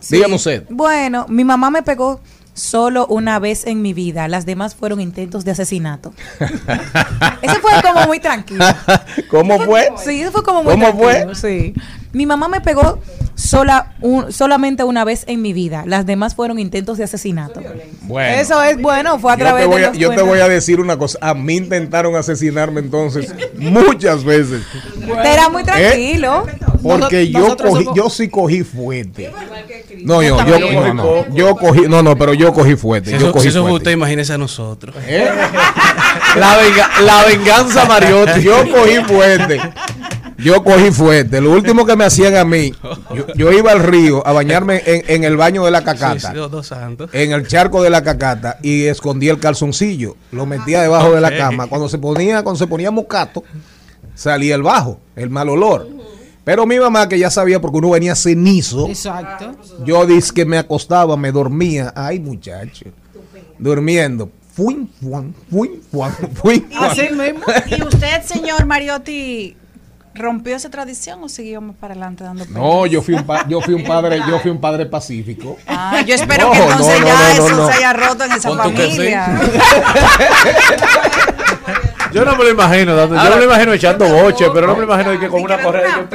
[0.00, 0.16] Sí.
[0.16, 0.64] Dígame usted.
[0.68, 2.20] Bueno, mi mamá me pegó
[2.52, 4.28] solo una vez en mi vida.
[4.28, 6.12] Las demás fueron intentos de asesinato.
[7.42, 8.64] Eso fue como muy tranquilo.
[9.30, 9.88] ¿Cómo fue?
[10.04, 11.14] Sí, eso fue como muy ¿Cómo fue?
[11.14, 11.74] tranquilo, Sí.
[12.12, 13.00] Mi mamá me pegó
[13.34, 15.84] sola un- solamente una vez en mi vida.
[15.86, 17.60] Las demás fueron intentos de asesinato.
[18.02, 18.40] Bueno.
[18.40, 20.48] Eso es bueno, fue a Yo través voy de a, los yo te voy a
[20.48, 21.18] decir una cosa.
[21.20, 24.62] A mí intentaron asesinarme entonces muchas veces.
[25.22, 26.46] Te era muy tranquilo.
[26.82, 29.32] Porque yo cogí, somos- yo sí cogí fuerte.
[30.04, 32.76] No, yo, No, yo, yo no, cogí no, yo cogí, no, no, pero yo cogí
[32.76, 33.06] fuerte.
[33.10, 33.84] Si yo eso, cogí si eso fue fuerte.
[33.84, 34.94] usted, imagínese a nosotros.
[36.36, 38.42] La, venga- la venganza Mariotti.
[38.42, 39.60] Yo cogí fuerte.
[40.44, 41.40] Yo cogí fuerte.
[41.40, 42.72] Lo último que me hacían a mí,
[43.14, 46.32] yo, yo iba al río a bañarme en, en el baño de la cacata.
[46.32, 47.10] Sí, sí, santos.
[47.14, 51.34] en el charco de la cacata y escondía el calzoncillo, lo metía debajo de la
[51.34, 51.66] cama.
[51.66, 53.42] Cuando se ponía, cuando se ponía mocato,
[54.14, 55.88] salía el bajo, el mal olor.
[56.44, 59.52] Pero mi mamá, que ya sabía porque uno venía cenizo, Exacto.
[59.86, 61.90] yo dije que me acostaba, me dormía.
[61.96, 62.84] Ay, muchacho.
[63.58, 64.30] Durmiendo.
[64.52, 66.90] Fuin, fuan, fuin, fuan, fuin, fuan.
[66.90, 67.40] Así mismo.
[67.66, 69.56] ¿Y usted, señor Mariotti,
[70.14, 73.60] rompió esa tradición o siguió más para adelante dando No, yo fui un pa- yo
[73.60, 75.56] fui un padre, yo fui un padre pacífico.
[75.66, 78.32] Ah, yo espero No, que no, entonces no, ya no, eso se haya roto en
[78.32, 79.40] esa familia.
[82.12, 84.84] Yo no me lo imagino, dando- yo no me imagino echando boche, pero no me
[84.84, 86.06] imagino de que con una correa.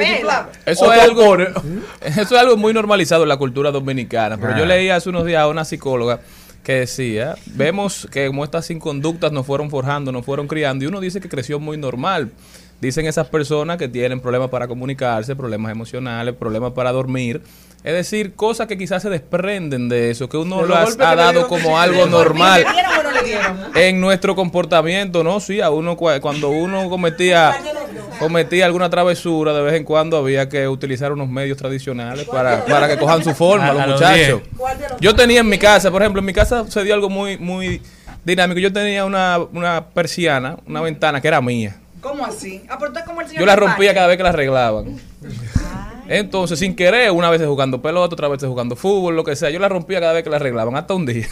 [0.64, 1.36] Eso es, algo,
[2.00, 4.38] eso es algo muy normalizado en la cultura dominicana.
[4.38, 4.58] Pero Ah.
[4.58, 6.20] yo leí hace unos días a una psicóloga
[6.62, 11.00] que decía, vemos que como estas inconductas nos fueron forjando, nos fueron criando, y uno
[11.00, 12.30] dice que creció muy normal.
[12.80, 17.42] Dicen esas personas que tienen problemas para comunicarse, problemas emocionales, problemas para dormir.
[17.84, 21.78] Es decir, cosas que quizás se desprenden de eso, que uno golpes ha dado como
[21.78, 23.56] algo normal ¿Le dieron o no le dieron?
[23.74, 25.40] en nuestro comportamiento, ¿no?
[25.40, 27.54] Sí, a uno cua- cuando uno cometía
[28.18, 32.86] cometía alguna travesura, de vez en cuando había que utilizar unos medios tradicionales para, para
[32.86, 34.42] que cojan su forma A- los muchachos.
[35.00, 37.80] Yo tenía en mi casa, por ejemplo, en mi casa se dio algo muy muy
[38.24, 38.60] dinámico.
[38.60, 41.76] Yo tenía una, una persiana, una ventana que era mía.
[42.00, 42.62] ¿Cómo así?
[42.68, 44.96] Ah, pero como el señor Yo la rompía cada vez que la arreglaban.
[46.08, 49.60] Entonces, sin querer, una vez jugando pelota, otra vez jugando fútbol, lo que sea, yo
[49.60, 51.28] la rompía cada vez que la arreglaban, hasta un día.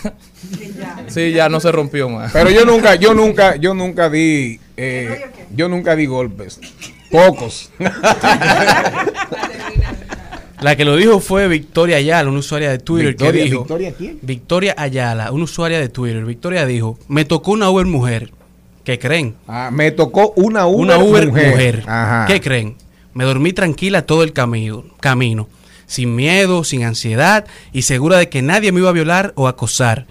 [1.08, 2.32] Sí, ya no se rompió más.
[2.32, 6.60] Pero yo nunca, yo nunca, yo nunca di, eh, yo nunca di golpes.
[7.10, 7.72] Pocos.
[10.60, 13.58] La que lo dijo fue Victoria Ayala, una usuaria de Twitter Victoria- que dijo.
[13.60, 14.18] ¿Victoria quién?
[14.22, 16.24] Victoria Ayala, una usuaria de Twitter.
[16.24, 18.32] Victoria dijo: Me tocó una Uber mujer.
[18.88, 19.36] ¿Qué creen?
[19.46, 21.50] Ah, me tocó una Uber, una Uber mujer.
[21.50, 21.84] mujer.
[21.86, 22.24] Ajá.
[22.26, 22.74] ¿Qué creen?
[23.12, 25.46] Me dormí tranquila todo el camino, camino,
[25.86, 30.06] sin miedo, sin ansiedad y segura de que nadie me iba a violar o acosar.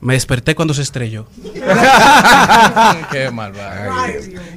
[0.00, 1.26] Me desperté cuando se estrelló.
[3.10, 3.92] Qué malvado.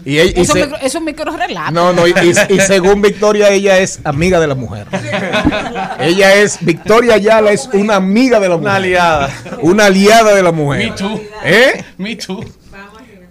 [0.05, 1.71] Y ella- y Eso, se- micro- eso es un micro relato.
[1.71, 4.85] no, no, y, y- y según Victoria, ella es amiga de la mujer.
[5.99, 8.67] Ella es, Victoria Ayala es una amiga de la mujer.
[8.69, 9.29] Una aliada.
[9.61, 10.89] Una aliada de la mujer.
[10.91, 11.21] Me too.
[11.43, 11.83] ¿Eh?
[11.97, 12.43] Me too.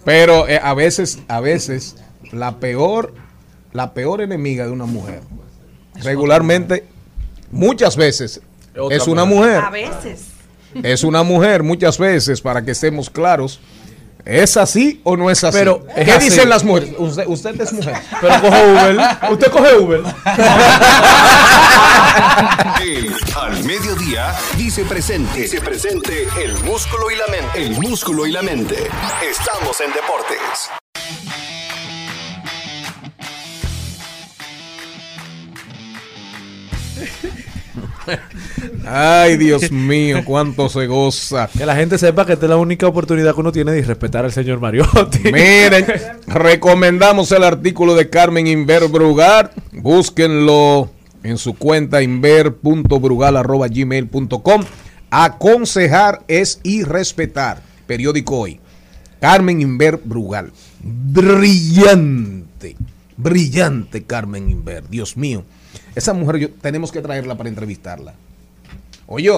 [0.04, 1.96] Pero eh, a veces, a veces,
[2.32, 3.14] la peor,
[3.72, 5.20] la peor enemiga de una mujer,
[6.02, 6.84] regularmente,
[7.50, 8.40] muchas veces,
[8.90, 9.62] es una mujer.
[9.62, 9.64] mujer.
[9.64, 10.28] A veces.
[10.82, 13.60] Es una mujer, muchas veces, para que estemos claros.
[14.24, 15.58] ¿Es así o no es así?
[15.58, 16.30] Pero es ¿Qué así.
[16.30, 16.94] dicen las mujeres?
[16.96, 17.94] Usted, usted es mujer.
[18.20, 18.98] Pero coge Uber.
[19.30, 20.02] Usted coge Uber.
[22.80, 25.40] El Al Mediodía dice presente.
[25.42, 27.62] Dice presente el músculo y la mente.
[27.62, 28.88] El músculo y la mente.
[29.22, 30.70] Estamos en deportes.
[38.86, 41.48] Ay, Dios mío, cuánto se goza.
[41.56, 44.24] Que la gente sepa que esta es la única oportunidad que uno tiene de respetar
[44.24, 45.18] al señor Mariotti.
[45.24, 45.86] Miren,
[46.26, 49.50] recomendamos el artículo de Carmen Inver Brugal.
[49.72, 50.90] Búsquenlo
[51.22, 54.64] en su cuenta inver.brugal.gmail.com.
[55.10, 57.62] Aconsejar es irrespetar.
[57.86, 58.60] Periódico hoy.
[59.20, 60.52] Carmen Inver Brugal.
[60.82, 62.76] Brillante.
[63.16, 64.88] Brillante Carmen Inver.
[64.88, 65.44] Dios mío.
[65.94, 68.14] Esa mujer yo, tenemos que traerla para entrevistarla.
[69.06, 69.30] Oye,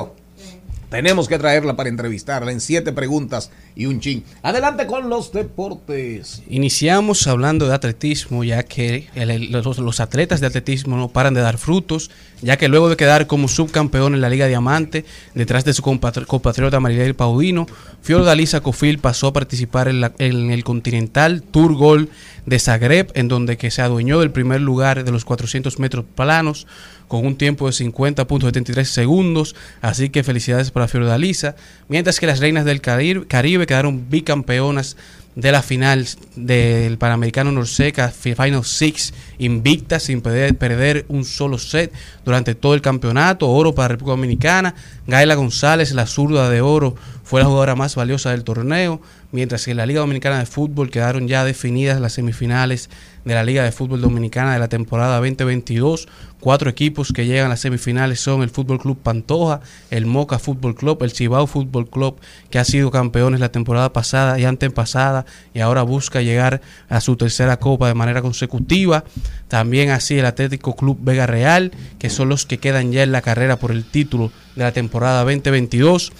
[0.90, 4.22] Tenemos que traerla para entrevistarla en siete preguntas y un chin.
[4.42, 6.42] Adelante con los deportes.
[6.48, 9.08] Iniciamos hablando de atletismo, ya que
[9.50, 12.10] los, atletas de atletismo no paran de dar frutos,
[12.40, 16.24] ya que luego de quedar como subcampeón en la Liga Diamante, detrás de su compatri-
[16.26, 17.66] compatriota Marilyn Paudino,
[18.02, 22.10] Fiordalisa Cofil pasó a participar en, la- en el Continental Tour Gol
[22.46, 26.68] de Zagreb, en donde que se adueñó del primer lugar de los 400 metros planos,
[27.08, 31.56] con un tiempo de 50.73 segundos, así que felicidades para Fiordalisa,
[31.88, 34.98] mientras que las reinas del Caribe, quedaron bicampeonas
[35.34, 41.56] de la final del Panamericano Norseca Fi- Final Six invicta sin perder, perder un solo
[41.56, 41.94] set
[42.26, 43.48] durante todo el campeonato.
[43.48, 44.74] Oro para República Dominicana.
[45.06, 49.00] Gaila González, la zurda de oro, fue la jugadora más valiosa del torneo.
[49.32, 52.88] Mientras que en la Liga Dominicana de Fútbol quedaron ya definidas las semifinales
[53.26, 56.06] de la Liga de Fútbol Dominicana de la temporada 2022.
[56.38, 60.76] Cuatro equipos que llegan a las semifinales son el Fútbol Club Pantoja, el Moca Fútbol
[60.76, 62.20] Club, el Cibao Fútbol Club,
[62.50, 67.16] que ha sido campeones la temporada pasada y antepasada y ahora busca llegar a su
[67.16, 69.02] tercera copa de manera consecutiva.
[69.48, 73.22] También así el Atlético Club Vega Real, que son los que quedan ya en la
[73.22, 76.12] carrera por el título de la temporada 2022.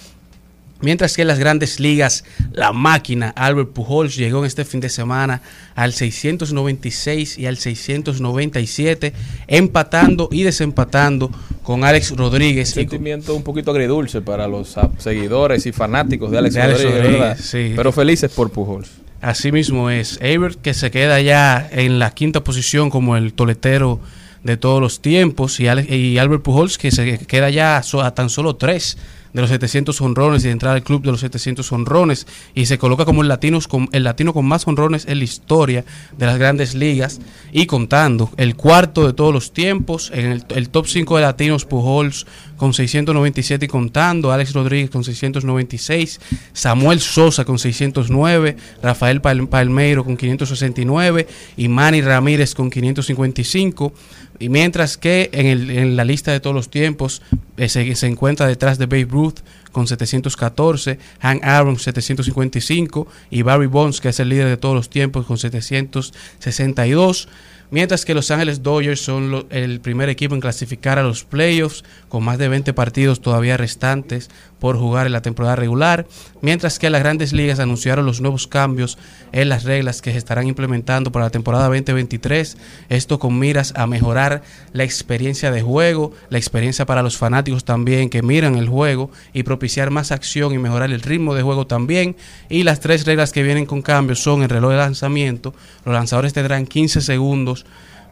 [0.81, 4.89] Mientras que en las grandes ligas, la máquina Albert Pujols llegó en este fin de
[4.89, 5.41] semana
[5.75, 9.13] al 696 y al 697,
[9.47, 11.31] empatando y desempatando
[11.63, 12.69] con Alex Rodríguez.
[12.69, 17.03] Un sentimiento un poquito agridulce para los seguidores y fanáticos de Alex, De Alex Rodríguez,
[17.03, 17.37] Rodríguez, ¿verdad?
[17.41, 17.73] sí.
[17.75, 18.89] Pero felices por Pujols.
[19.21, 20.19] Así mismo es.
[20.21, 23.99] Ebert que se queda ya en la quinta posición como el toletero
[24.43, 28.55] de todos los tiempos y, y Albert Pujols que se queda ya a tan solo
[28.55, 28.97] tres
[29.33, 32.27] de los 700 honrones y entrar al club de los 700 honrones.
[32.55, 35.85] Y se coloca como el, latinos con, el latino con más honrones en la historia
[36.17, 37.19] de las grandes ligas.
[37.51, 42.25] Y contando el cuarto de todos los tiempos en el, top 5 de latinos Pujols
[42.57, 46.19] con 697 y contando Alex Rodríguez con 696
[46.53, 53.93] Samuel Sosa con 609 Rafael Pal- Palmeiro con 569 y Manny Ramírez con 555
[54.39, 57.21] y mientras que en, el- en la lista de todos los tiempos
[57.57, 59.39] se, se encuentra detrás de Babe Ruth
[59.71, 64.89] con 714, Hank Aaron 755 y Barry Bonds que es el líder de todos los
[64.89, 67.27] tiempos con 762.
[67.69, 72.23] Mientras que Los Ángeles Dodgers son el primer equipo en clasificar a los playoffs con
[72.23, 74.29] más de 20 partidos todavía restantes
[74.59, 76.07] por jugar en la temporada regular.
[76.41, 78.97] Mientras que las grandes ligas anunciaron los nuevos cambios
[79.31, 82.57] en las reglas que se estarán implementando para la temporada 2023.
[82.89, 88.09] Esto con miras a mejorar la experiencia de juego, la experiencia para los fanáticos también
[88.09, 92.15] que miran el juego y propiciar más acción y mejorar el ritmo de juego también.
[92.49, 95.53] Y las tres reglas que vienen con cambios son el reloj de lanzamiento.
[95.85, 97.65] Los lanzadores tendrán 15 segundos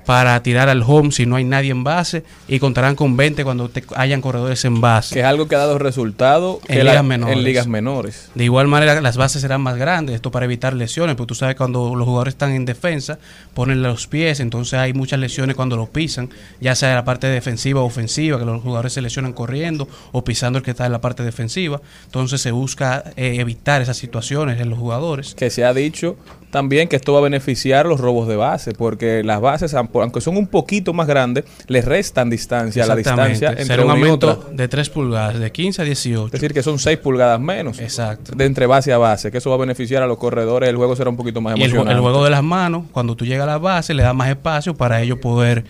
[0.06, 3.70] para tirar al home si no hay nadie en base y contarán con 20 cuando
[3.70, 5.16] te- hayan corredores en base.
[5.16, 7.38] Que es algo que ha dado resultado En que la- ligas menores.
[7.38, 8.30] en ligas menores.
[8.36, 11.56] De igual manera, las bases serán más grandes, esto para evitar lesiones, porque tú sabes
[11.56, 13.18] cuando los jugadores están en defensa,
[13.54, 16.30] ponen los pies, entonces hay muchas lesiones cuando los pisan,
[16.62, 20.24] ya sea en la parte defensiva o ofensiva, que los jugadores se lesionan corriendo o
[20.24, 21.82] pisando el que está en la parte defensiva.
[22.06, 25.36] Entonces se busca eh, evitar esas situaciones en los jugadores.
[25.36, 26.16] Que se ha dicho
[26.56, 30.38] también que esto va a beneficiar los robos de base, porque las bases, aunque son
[30.38, 34.70] un poquito más grandes, les restan distancia a la distancia entre Será un aumento de
[34.70, 36.28] 3 pulgadas, de 15 a 18.
[36.28, 37.80] Es decir, que son 6 pulgadas menos.
[37.80, 38.32] Exacto.
[38.38, 40.96] De entre base a base, que eso va a beneficiar a los corredores, el juego
[40.96, 41.94] será un poquito más Y el, emocionante.
[41.94, 44.76] el juego de las manos, cuando tú llegas a la base, le da más espacio
[44.76, 45.66] para ellos poder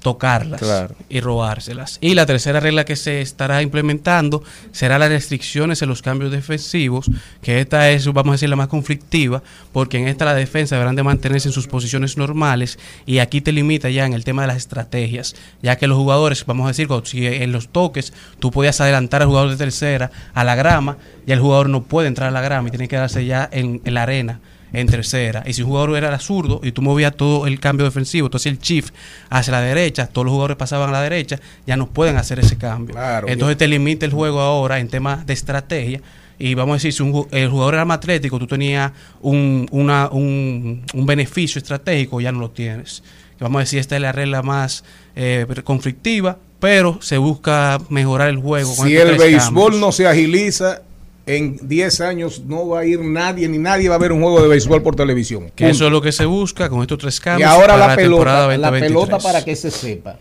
[0.00, 0.94] tocarlas Claro.
[1.08, 1.98] y robárselas.
[2.00, 4.42] Y la tercera regla que se estará implementando
[4.72, 7.10] será las restricciones en los cambios defensivos,
[7.42, 9.42] que esta es, vamos a decir, la más conflictiva,
[9.72, 13.52] porque en esta la defensa deberán de mantenerse en sus posiciones normales y aquí te
[13.52, 16.88] limita ya en el tema de las estrategias, ya que los jugadores, vamos a decir,
[17.04, 20.96] si en los toques tú podías adelantar al jugador de tercera a la grama,
[21.26, 23.80] ya el jugador no puede entrar a la grama y tiene que quedarse ya en,
[23.84, 24.40] en la arena
[24.72, 25.42] en tercera.
[25.46, 28.58] Y si un jugador era zurdo y tú movías todo el cambio defensivo, entonces el
[28.58, 28.94] shift
[29.28, 32.56] hacia la derecha, todos los jugadores pasaban a la derecha, ya no pueden hacer ese
[32.56, 32.94] cambio.
[32.94, 36.00] Claro, entonces te limita el juego ahora en temas de estrategia.
[36.38, 40.08] Y vamos a decir, si un el jugador era más atlético, tú tenías un, una-
[40.10, 43.02] un, un beneficio estratégico, ya no lo tienes.
[43.40, 44.82] Vamos a decir, esta es la regla más
[45.16, 48.74] eh, conflictiva, pero se busca mejorar el juego.
[48.76, 49.80] con Si el béisbol cambios.
[49.80, 50.82] no se agiliza,
[51.26, 54.42] en 10 años no va a ir nadie, ni nadie va a ver un juego
[54.42, 55.50] de béisbol por televisión.
[55.54, 57.50] Que eso es lo que se busca con estos tres Y cambios.
[57.50, 58.88] ahora para la pelota, la 2023.
[58.88, 60.16] pelota para que se sepa.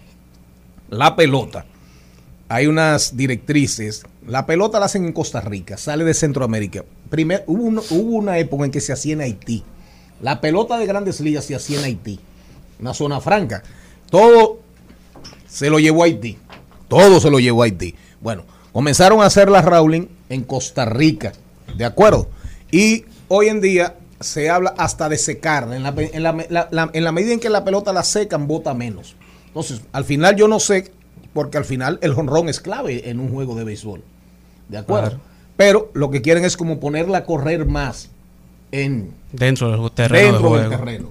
[0.89, 1.65] La pelota.
[2.47, 4.03] Hay unas directrices.
[4.27, 6.83] La pelota la hacen en Costa Rica, sale de Centroamérica.
[7.09, 9.63] Primer, hubo, un- hubo una época en que se hacía en Haití.
[10.21, 12.19] La pelota de grandes ligas se hacía en Haití.
[12.79, 13.63] Una zona franca.
[14.09, 14.59] Todo
[15.47, 16.37] se lo llevó a Haití.
[16.87, 17.95] Todo se lo llevó a Haití.
[18.21, 21.33] Bueno, Comenzaron a hacer las Rowling en Costa Rica,
[21.75, 22.29] ¿de acuerdo?
[22.71, 25.71] Y hoy en día se habla hasta de secar.
[25.73, 28.47] En la, en la- la- la- en la medida en que la pelota la secan,
[28.47, 29.15] bota menos.
[29.47, 30.91] Entonces, al final yo no sé,
[31.33, 34.03] porque al final el jonrón es clave en un juego de béisbol.
[34.67, 35.09] ¿De acuerdo?
[35.09, 35.23] Claro.
[35.57, 38.09] Pero lo que quieren es como ponerla a correr más
[38.71, 40.69] en Dentro del terreno de dentro del juego.
[40.85, 41.09] terreno.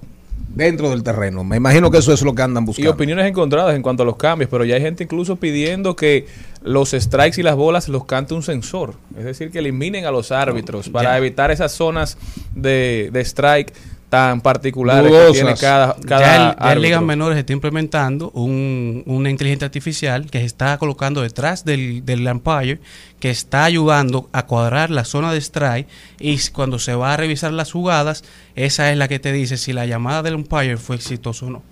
[0.54, 1.44] Dentro del terreno.
[1.44, 2.90] Me imagino que eso es lo que andan Y buscando.
[2.90, 6.26] opiniones encontradas en cuanto a los cambios, pero ya hay gente incluso pidiendo que
[6.62, 8.94] los strikes y las bolas los cante un sensor.
[9.16, 11.18] Es decir, que eliminen a los árbitros para ya.
[11.18, 12.16] evitar esas zonas
[12.54, 13.72] de, de strike
[14.08, 15.26] tan particulares Dudosas.
[15.28, 19.66] que tiene cada, cada ya, el- ya en ligas menores está implementando un- una inteligencia
[19.66, 22.80] artificial que se está colocando detrás del, del umpire
[23.20, 25.86] que está ayudando a cuadrar la zona de strike
[26.20, 28.24] y cuando se va a revisar las jugadas
[28.56, 31.62] esa es la que te dice si la llamada del umpire fue exitosa o no.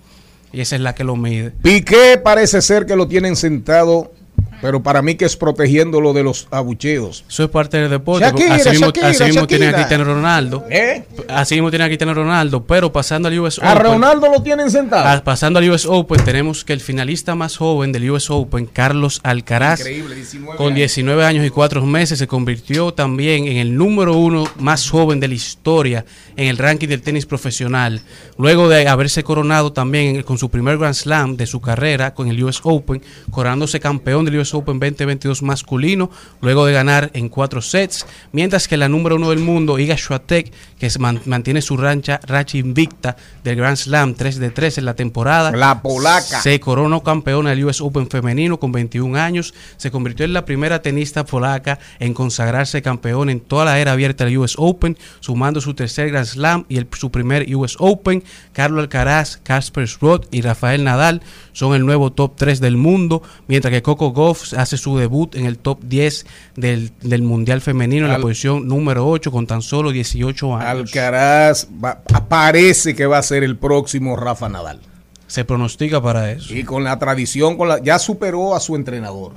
[0.53, 1.51] Y esa es la que lo mide.
[1.61, 4.13] Piqué parece ser que lo tienen sentado,
[4.61, 7.25] pero para mí que es protegiéndolo de los abucheos.
[7.27, 9.73] eso es parte del deporte Shakira, así mismo, Shakira, así mismo tiene a.
[9.73, 11.03] Cristiano Ronaldo ¿Eh?
[11.27, 14.69] así mismo tiene a Cristiano Ronaldo pero pasando al US A Open Ronaldo lo tienen
[14.69, 15.07] sentado.
[15.07, 19.19] Ah, pasando al US Open, tenemos que el finalista más joven del US Open, Carlos
[19.23, 20.77] Alcaraz, Increíble, 19 con años.
[20.77, 25.27] 19 años y 4 meses, se convirtió también en el número uno más joven de
[25.27, 26.05] la historia
[26.35, 28.01] en el ranking del tenis profesional.
[28.37, 32.43] Luego de haberse coronado también con su primer Grand Slam de su carrera con el
[32.43, 33.01] US Open,
[33.31, 36.09] coronándose campeón del US Open 2022 masculino,
[36.41, 40.51] luego de ganar en cuatro sets, mientras que la número uno del mundo, Iga Swiatek,
[40.79, 40.89] que
[41.25, 45.51] mantiene su rancha, racha invicta del Grand Slam 3 de 3 en la temporada.
[45.51, 46.41] La polaca.
[46.41, 49.53] Se coronó campeona del US Open femenino con 21 años.
[49.77, 54.25] Se convirtió en la primera tenista polaca en consagrarse campeón en toda la era abierta
[54.25, 58.23] del US Open, sumando su tercer Grand Slam y el- su primer US Open.
[58.53, 61.21] Carlos Alcaraz, Casper Ruud y Rafael Nadal
[61.57, 65.45] son el nuevo top 3 del mundo, mientras que Coco Gauff hace su debut en
[65.47, 69.91] el top 10 del, del Mundial Femenino en la posición número 8 con tan solo
[69.91, 70.69] 18 años.
[70.69, 71.99] Alcaraz va-
[72.29, 74.81] parece que va a ser el próximo Rafa Nadal.
[75.25, 76.53] Se pronostica para eso.
[76.53, 79.31] Y con la tradición, con la, ya superó a su entrenador.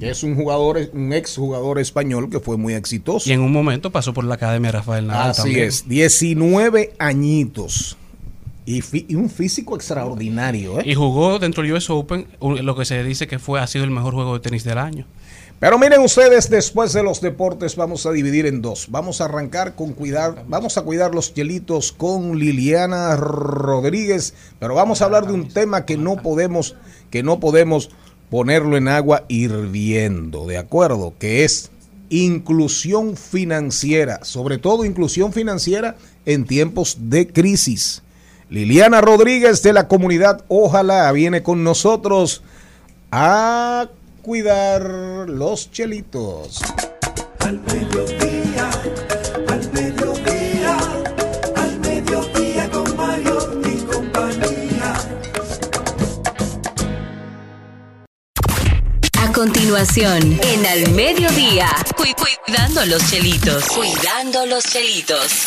[0.00, 3.28] Que es un jugador, un ex jugador español que fue muy exitoso.
[3.28, 5.68] Y en un momento pasó por la Academia Rafael Nadal Así también.
[5.68, 7.96] es, 19 añitos.
[8.66, 10.82] Y, un físico extraordinario, ¿eh?
[10.86, 13.92] Y jugó dentro del US Open lo que se dice que fue ha sido el
[13.92, 15.06] mejor juego de tenis del año.
[15.58, 18.88] Pero miren ustedes, después de los deportes vamos a dividir en dos.
[18.90, 25.00] Vamos a arrancar con cuidar, vamos a cuidar los hielitos con Liliana Rodríguez, pero vamos
[25.00, 26.74] a hablar de un tema que no podemos,
[27.10, 27.88] que no podemos
[28.28, 31.14] ponerlo en agua hirviendo, ¿de acuerdo?
[31.18, 31.70] Que es
[32.10, 35.96] inclusión financiera, sobre todo inclusión financiera
[36.26, 38.02] en tiempos de crisis.
[38.48, 42.42] Liliana Rodríguez de la comunidad Ojalá viene con nosotros
[43.10, 43.88] a
[44.22, 44.82] cuidar
[45.28, 46.60] los chelitos.
[47.40, 48.70] Al mediodía,
[49.48, 50.76] al mediodía,
[51.56, 54.94] al mediodía con Mario y compañía.
[59.22, 62.04] A continuación, en Al Mediodía, cu-
[62.44, 63.64] cuidando los chelitos.
[63.68, 65.46] Cuidando los chelitos.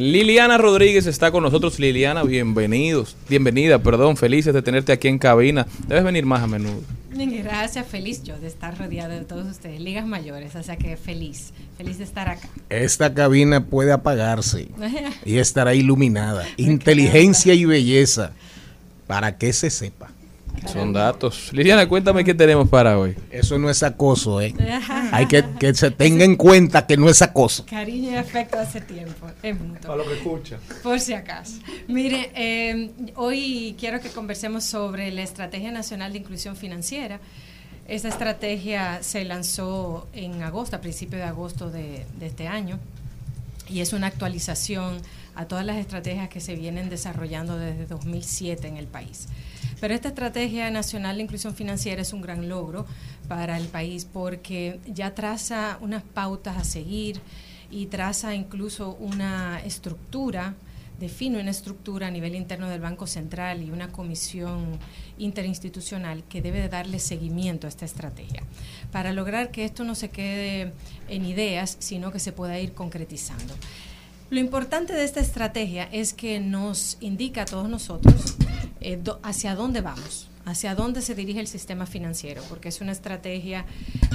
[0.00, 1.78] Liliana Rodríguez está con nosotros.
[1.78, 3.18] Liliana, bienvenidos.
[3.28, 4.16] Bienvenida, perdón.
[4.16, 5.66] Felices de tenerte aquí en cabina.
[5.88, 6.80] Debes venir más a menudo.
[7.12, 11.52] Gracias, feliz yo de estar rodeada de todos ustedes, ligas mayores, o sea que feliz,
[11.76, 12.48] feliz de estar acá.
[12.70, 14.68] Esta cabina puede apagarse
[15.26, 16.46] y estará iluminada.
[16.56, 18.32] Inteligencia y belleza.
[19.06, 20.12] Para que se sepa.
[20.66, 21.50] Son datos.
[21.52, 23.16] Liliana, cuéntame qué tenemos para hoy.
[23.30, 24.54] Eso no es acoso, ¿eh?
[25.12, 27.66] Hay que que se tenga en cuenta que no es acoso.
[27.66, 29.80] Cariño y afecto hace tiempo, es mutuo.
[29.82, 30.58] Para lo que escucha.
[30.82, 31.58] Por si acaso.
[31.88, 37.20] Mire, eh, hoy quiero que conversemos sobre la Estrategia Nacional de Inclusión Financiera.
[37.88, 42.78] Esta estrategia se lanzó en agosto, a principios de agosto de, de este año,
[43.68, 44.98] y es una actualización
[45.34, 49.26] a todas las estrategias que se vienen desarrollando desde 2007 en el país.
[49.80, 52.86] Pero esta Estrategia Nacional de Inclusión Financiera es un gran logro
[53.28, 57.20] para el país porque ya traza unas pautas a seguir
[57.70, 60.54] y traza incluso una estructura,
[60.98, 64.78] define una estructura a nivel interno del Banco Central y una comisión
[65.18, 68.42] interinstitucional que debe de darle seguimiento a esta estrategia
[68.90, 70.72] para lograr que esto no se quede
[71.08, 73.54] en ideas, sino que se pueda ir concretizando.
[74.30, 78.36] Lo importante de esta estrategia es que nos indica a todos nosotros
[78.80, 83.66] eh, hacia dónde vamos, hacia dónde se dirige el sistema financiero, porque es una estrategia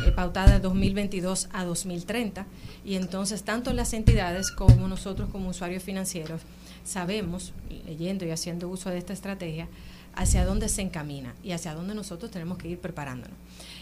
[0.05, 2.45] eh, pautada de 2022 a 2030
[2.83, 6.41] y entonces tanto las entidades como nosotros como usuarios financieros
[6.83, 7.53] sabemos,
[7.85, 9.67] leyendo y haciendo uso de esta estrategia,
[10.15, 13.37] hacia dónde se encamina y hacia dónde nosotros tenemos que ir preparándonos.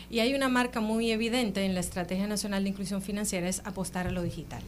[0.09, 4.07] Y hay una marca muy evidente en la Estrategia Nacional de Inclusión Financiera, es apostar
[4.07, 4.61] a lo digital.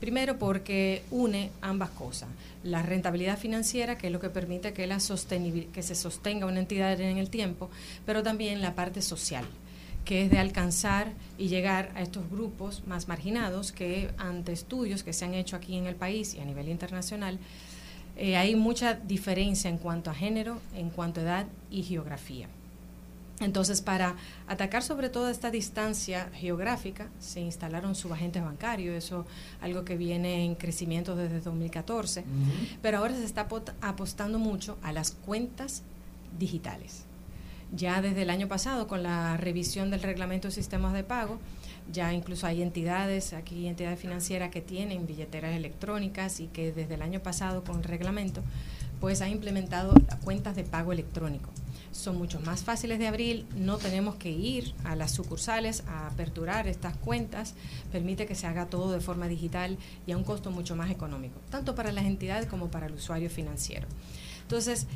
[0.00, 2.28] Primero porque une ambas cosas,
[2.62, 7.00] la rentabilidad financiera, que es lo que permite que, la que se sostenga una entidad
[7.00, 7.70] en el tiempo,
[8.04, 9.46] pero también la parte social,
[10.04, 15.14] que es de alcanzar y llegar a estos grupos más marginados que ante estudios que
[15.14, 17.38] se han hecho aquí en el país y a nivel internacional,
[18.18, 22.48] eh, hay mucha diferencia en cuanto a género, en cuanto a edad y geografía.
[23.38, 24.16] Entonces, para
[24.46, 29.26] atacar sobre todo esta distancia geográfica, se instalaron subagentes bancarios, eso
[29.60, 32.24] algo que viene en crecimiento desde 2014,
[32.80, 33.46] pero ahora se está
[33.82, 35.82] apostando mucho a las cuentas
[36.38, 37.04] digitales.
[37.72, 41.38] Ya desde el año pasado, con la revisión del reglamento de sistemas de pago,
[41.92, 47.02] ya incluso hay entidades, aquí entidades financieras que tienen billeteras electrónicas y que desde el
[47.02, 48.42] año pasado con el reglamento,
[49.00, 49.92] pues han implementado
[50.24, 51.50] cuentas de pago electrónico.
[51.96, 56.68] Son mucho más fáciles de abrir, no tenemos que ir a las sucursales a aperturar
[56.68, 57.54] estas cuentas,
[57.90, 61.40] permite que se haga todo de forma digital y a un costo mucho más económico,
[61.50, 63.88] tanto para las entidades como para el usuario financiero.
[64.42, 64.86] Entonces,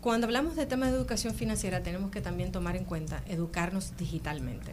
[0.00, 4.72] cuando hablamos de temas de educación financiera, tenemos que también tomar en cuenta educarnos digitalmente.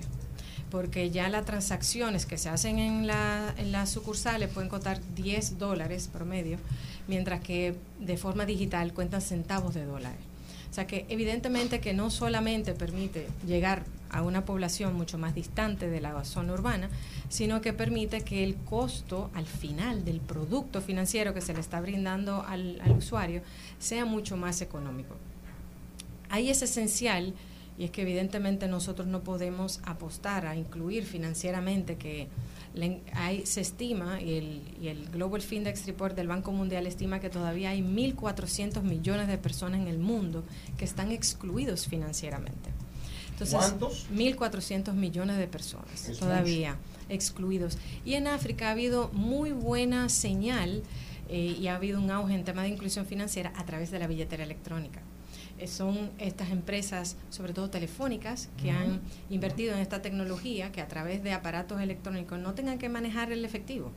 [0.72, 5.58] Porque ya las transacciones que se hacen en, la, en las sucursales pueden costar 10
[5.58, 6.58] dólares promedio,
[7.08, 10.20] mientras que de forma digital cuentan centavos de dólares.
[10.76, 15.90] O sea que evidentemente que no solamente permite llegar a una población mucho más distante
[15.90, 16.90] de la zona urbana,
[17.30, 21.80] sino que permite que el costo al final del producto financiero que se le está
[21.80, 23.42] brindando al, al usuario
[23.80, 25.16] sea mucho más económico.
[26.30, 27.34] Ahí es esencial,
[27.78, 32.28] y es que evidentemente nosotros no podemos apostar a incluir financieramente que
[33.14, 37.30] hay, se estima, y el, y el Global Findex Report del Banco Mundial estima que
[37.30, 40.44] todavía hay 1.400 millones de personas en el mundo
[40.78, 42.72] que están excluidos financieramente.
[43.32, 44.08] Entonces, ¿Cuántos?
[44.12, 46.78] 1.400 millones de personas Es todavía
[47.10, 47.78] excluidos.
[48.06, 50.84] Y en África ha habido muy buena señal
[51.28, 54.08] eh, y ha habido un auge en tema de inclusión financiera a través de la
[54.08, 55.02] billetera electrónica.
[55.58, 59.00] Eh, son estas empresas, sobre todo telefónicas, que han
[59.30, 63.46] invertido en esta tecnología que a través de aparatos electrónicos no tengan que manejar el
[63.46, 63.92] efectivo.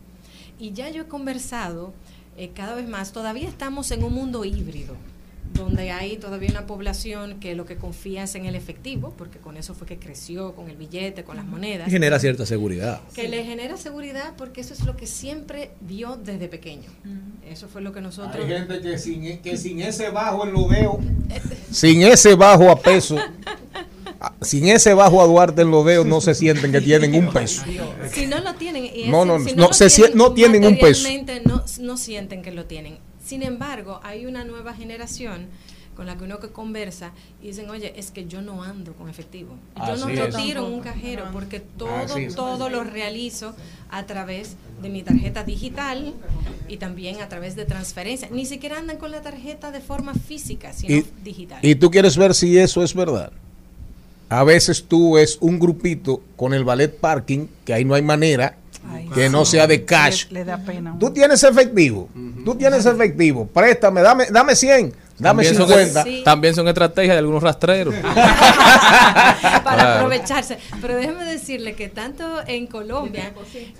[0.59, 1.93] Y ya yo he conversado
[2.37, 4.95] eh, cada vez más, todavía estamos en un mundo híbrido,
[5.55, 9.57] donde hay todavía una población que lo que confía es en el efectivo, porque con
[9.57, 11.89] eso fue que creció, con el billete, con las monedas.
[11.89, 13.01] Y genera cierta seguridad.
[13.15, 16.91] Que le genera seguridad porque eso es lo que siempre vio desde pequeño.
[17.49, 18.45] Eso fue lo que nosotros...
[18.45, 21.01] Hay gente que sin, que sin ese bajo en lodeo,
[21.71, 23.17] sin ese bajo a peso,
[24.43, 27.63] sin ese bajo a Duarte en lodeo, no se sienten que tienen un peso.
[28.13, 31.09] Si no lo tienen, y No, ese- no, si no, se tienen un peso.
[31.45, 32.99] No, no sienten que lo tienen.
[33.29, 35.47] Sin embargo, hay una nueva generación
[35.95, 37.11] con la que uno que conversa
[37.43, 39.51] y dicen, oye, es que yo no ando con efectivo.
[39.77, 40.37] Yo no Así lo es.
[40.37, 41.91] tiro en un cajero porque todo,
[42.35, 43.55] todo lo realizo
[43.91, 46.15] a través de mi tarjeta digital
[46.69, 48.29] y también a través de transferencia.
[48.31, 51.59] Ni siquiera andan con la tarjeta de forma física, sino Y, digital.
[51.63, 53.31] y tú quieres ver si eso es verdad.
[54.31, 58.57] A veces tú ves un grupito con el ballet parking, que ahí no hay manera
[59.15, 60.27] que no sea de cash.
[60.31, 60.97] Le, le da pena.
[60.99, 62.09] Tú tienes efectivo,
[62.45, 66.05] tú tienes efectivo, préstame, dame, dame 100, dame También son- 50.
[66.25, 67.95] También son estrategias de algunos rastreros.
[68.03, 69.95] para Claro.
[69.97, 70.59] aprovecharse.
[70.81, 73.33] Pero déjeme decirle que tanto en Colombia,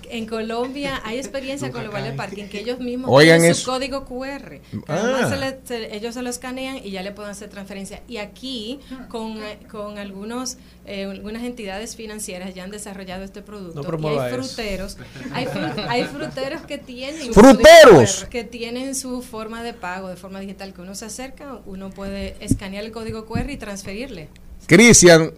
[0.09, 3.61] en Colombia hay experiencia con los ballet parking que ellos mismos Oigan tienen eso.
[3.61, 4.61] su código QR.
[4.87, 4.95] Ah.
[4.99, 8.01] además se le- se- ellos se lo escanean y ya le pueden hacer transferencia.
[8.07, 8.79] Y aquí
[9.09, 13.75] con, eh, con algunos eh, algunas entidades financieras ya han desarrollado este producto.
[13.75, 14.41] No y promueva hay eso.
[14.43, 14.97] fruteros,
[15.33, 18.21] hay, fru- hay fruteros que tienen ¡Fruteros!
[18.23, 21.28] QR, que tienen su forma de pago de forma digital que uno se acerca,
[21.65, 24.29] uno puede escanear el código QR y transferirle.
[24.67, 25.31] Cristian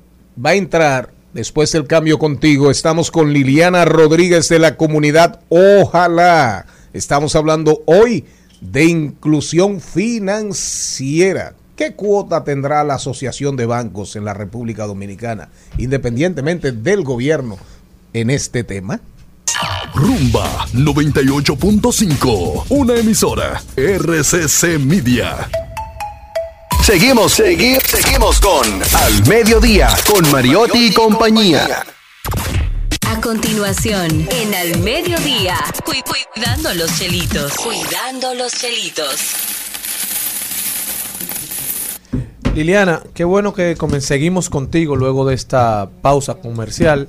[0.43, 2.69] va a entrar después del cambio contigo.
[2.71, 6.65] Estamos con Liliana Rodríguez de la comunidad Ojalá.
[6.93, 8.25] Estamos hablando hoy
[8.59, 11.55] de inclusión financiera.
[11.75, 17.57] ¿Qué cuota tendrá la Asociación de Bancos en la República Dominicana, independientemente del gobierno,
[18.13, 19.01] en este tema?
[19.95, 25.49] Rumba 98.5, una emisora RCC Media.
[26.83, 28.65] Seguimos, seguimos, seguimos con
[28.95, 31.83] Al Mediodía, con Mariotti y compañía.
[33.07, 35.55] A continuación, en Al Mediodía,
[35.85, 35.91] cu-
[36.33, 37.53] cuidando los chelitos.
[37.55, 39.15] Cuidando los chelitos.
[42.55, 47.07] Liliana, qué bueno que seguimos contigo luego de esta pausa comercial.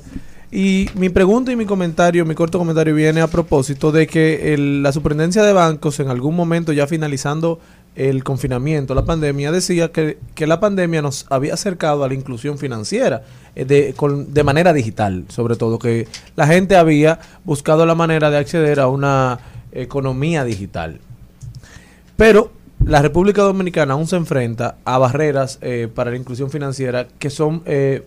[0.53, 4.83] Y mi pregunta y mi comentario, mi corto comentario viene a propósito de que el-
[4.83, 7.59] la superintendencia de bancos en algún momento ya finalizando
[7.95, 12.57] el confinamiento, la pandemia, decía que, que la pandemia nos había acercado a la inclusión
[12.59, 13.23] financiera
[13.55, 18.31] eh, de, con- de manera digital, sobre todo, que la gente había buscado la manera
[18.31, 19.39] de acceder a una
[19.73, 21.01] economía digital.
[22.17, 22.51] Pero
[22.85, 27.63] la República Dominicana aún se enfrenta a barreras eh, para la inclusión financiera que son,
[27.67, 28.05] eh,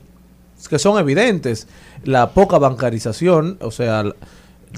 [0.70, 1.68] que son evidentes.
[2.04, 4.04] La poca bancarización, o sea,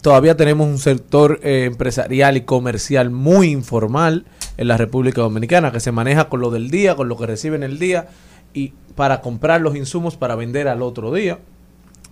[0.01, 4.25] todavía tenemos un sector eh, empresarial y comercial muy informal
[4.57, 7.63] en la República Dominicana, que se maneja con lo del día, con lo que reciben
[7.63, 8.07] el día,
[8.53, 11.39] y para comprar los insumos para vender al otro día.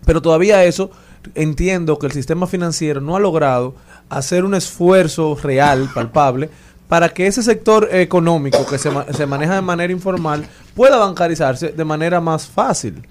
[0.05, 0.91] Pero todavía eso,
[1.33, 3.75] entiendo que el sistema financiero no ha logrado
[4.09, 6.49] hacer un esfuerzo real, palpable,
[6.87, 11.85] para que ese sector económico que se, se maneja de manera informal pueda bancarizarse de
[11.85, 13.01] manera más fácil.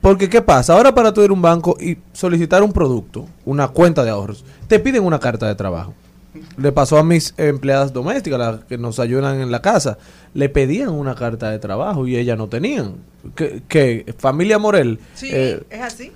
[0.00, 0.74] Porque, ¿qué pasa?
[0.74, 4.44] Ahora para tú ir a un banco y solicitar un producto, una cuenta de ahorros,
[4.68, 5.94] te piden una carta de trabajo.
[6.56, 9.98] Le pasó a mis empleadas domésticas, las que nos ayudan en la casa.
[10.34, 12.94] Le pedían una carta de trabajo y ellas no tenían.
[13.34, 13.62] ¿Qué?
[13.68, 14.14] qué?
[14.18, 14.98] Familia Morel.
[15.14, 16.12] Sí, eh, es así.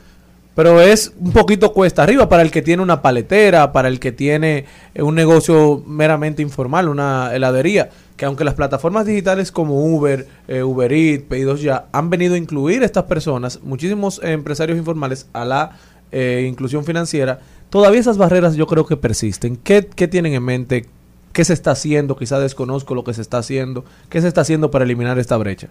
[0.54, 4.12] pero es un poquito cuesta arriba para el que tiene una paletera, para el que
[4.12, 10.26] tiene eh, un negocio meramente informal, una heladería, que aunque las plataformas digitales como Uber,
[10.46, 15.26] eh, Uber Eats, Pedidos Ya han venido a incluir a estas personas, muchísimos empresarios informales
[15.32, 15.78] a la
[16.12, 17.38] eh, inclusión financiera,
[17.70, 19.56] todavía esas barreras yo creo que persisten.
[19.56, 20.86] ¿Qué, tienen en mente?
[21.32, 22.16] ¿Qué se está haciendo?
[22.16, 23.84] Quizá desconozco lo que se está haciendo.
[24.10, 25.68] ¿Qué se está haciendo para eliminar esta brecha?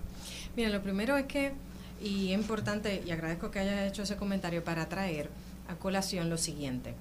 [0.55, 1.51] Mira, lo primero es que,
[2.01, 5.29] y es importante, y agradezco que haya hecho ese comentario para traer
[5.67, 6.95] a colación lo siguiente.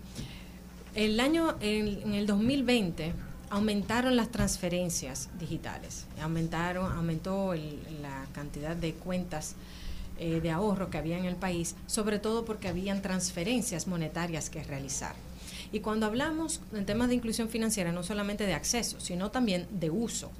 [0.95, 3.13] El año, en, en el 2020,
[3.51, 9.55] aumentaron las transferencias digitales, aumentaron, aumentó la cantidad de cuentas
[10.19, 14.63] eh, de ahorro que había en el país, sobre todo porque habían transferencias monetarias que
[14.65, 15.15] realizar.
[15.73, 19.91] Y cuando hablamos en temas de inclusión financiera, no solamente de acceso, sino también de
[19.91, 20.31] uso,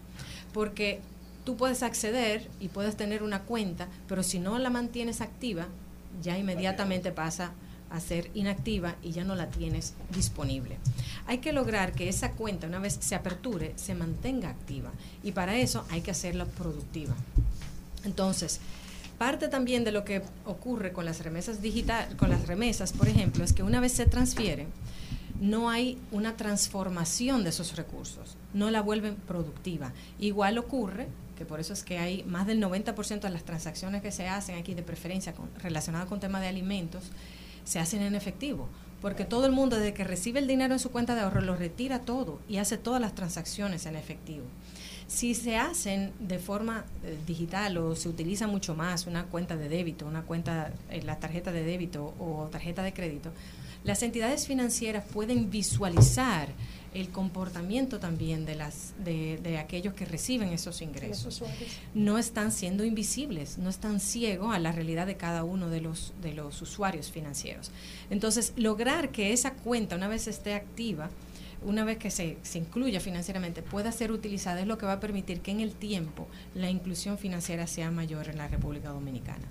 [0.53, 1.01] porque
[1.45, 5.67] tú puedes acceder y puedes tener una cuenta, pero si no la mantienes activa,
[6.23, 7.53] ya inmediatamente pasa
[7.91, 10.77] a ser inactiva y ya no la tienes disponible.
[11.27, 14.91] Hay que lograr que esa cuenta, una vez se aperture, se mantenga activa
[15.23, 17.15] y para eso hay que hacerla productiva.
[18.05, 18.61] Entonces,
[19.19, 23.45] parte también de lo que ocurre con las remesas digital, con las remesas, por ejemplo,
[23.45, 24.69] es que una vez se transfieren,
[25.41, 29.93] no hay una transformación de esos recursos, no la vuelven productiva.
[30.19, 34.11] Igual ocurre, que por eso es que hay más del 90% de las transacciones que
[34.11, 37.05] se hacen aquí de preferencia relacionadas con temas de alimentos,
[37.65, 38.69] se hacen en efectivo.
[39.01, 41.55] Porque todo el mundo desde que recibe el dinero en su cuenta de ahorro lo
[41.55, 44.45] retira todo y hace todas las transacciones en efectivo.
[45.09, 49.71] Si se hacen de forma eh, digital o se utiliza mucho más una cuenta de
[49.71, 53.33] débito, una cuenta, eh, la tarjeta de débito o tarjeta de crédito,
[53.85, 56.49] las entidades financieras pueden visualizar
[56.93, 61.43] el comportamiento también de las de, de aquellos que reciben esos ingresos.
[61.95, 66.13] No están siendo invisibles, no están ciegos a la realidad de cada uno de los
[66.21, 67.71] de los usuarios financieros.
[68.11, 71.09] Entonces, lograr que esa cuenta una vez esté activa
[71.65, 75.01] una vez que se, se incluya financieramente, pueda ser utilizada, es lo que va a
[75.01, 79.45] permitir que en el tiempo la inclusión financiera sea mayor en la República Dominicana.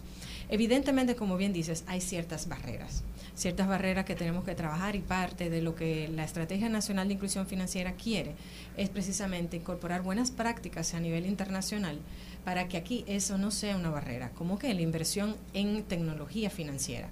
[0.49, 3.03] Evidentemente, como bien dices, hay ciertas barreras,
[3.36, 7.16] ciertas barreras que tenemos que trabajar y parte de lo que la Estrategia Nacional de
[7.16, 8.34] Inclusión Financiera quiere
[8.78, 11.99] es precisamente incorporar buenas prácticas a nivel internacional
[12.45, 17.10] para que aquí eso no sea una barrera, como que la inversión en tecnología financiera,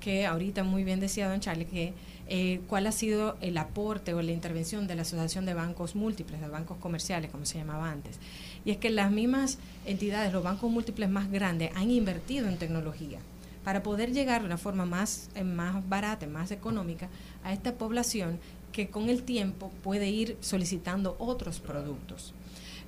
[0.00, 1.92] que ahorita muy bien decía don Charlie que
[2.30, 6.40] eh, cuál ha sido el aporte o la intervención de la Asociación de Bancos Múltiples,
[6.40, 8.18] de bancos comerciales, como se llamaba antes.
[8.64, 13.18] Y es que las mismas entidades, los bancos múltiples más grandes, han invertido en tecnología
[13.64, 17.08] para poder llegar de una forma más, eh, más barata, más económica
[17.44, 18.38] a esta población
[18.72, 22.34] que con el tiempo puede ir solicitando otros productos.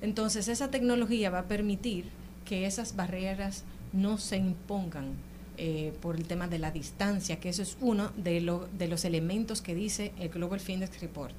[0.01, 2.05] Entonces, esa tecnología va a permitir
[2.45, 5.13] que esas barreras no se impongan
[5.63, 8.41] eh, por el tema de la distancia, que eso es uno de,
[8.79, 11.35] de los elementos que dice el Global Findex Report,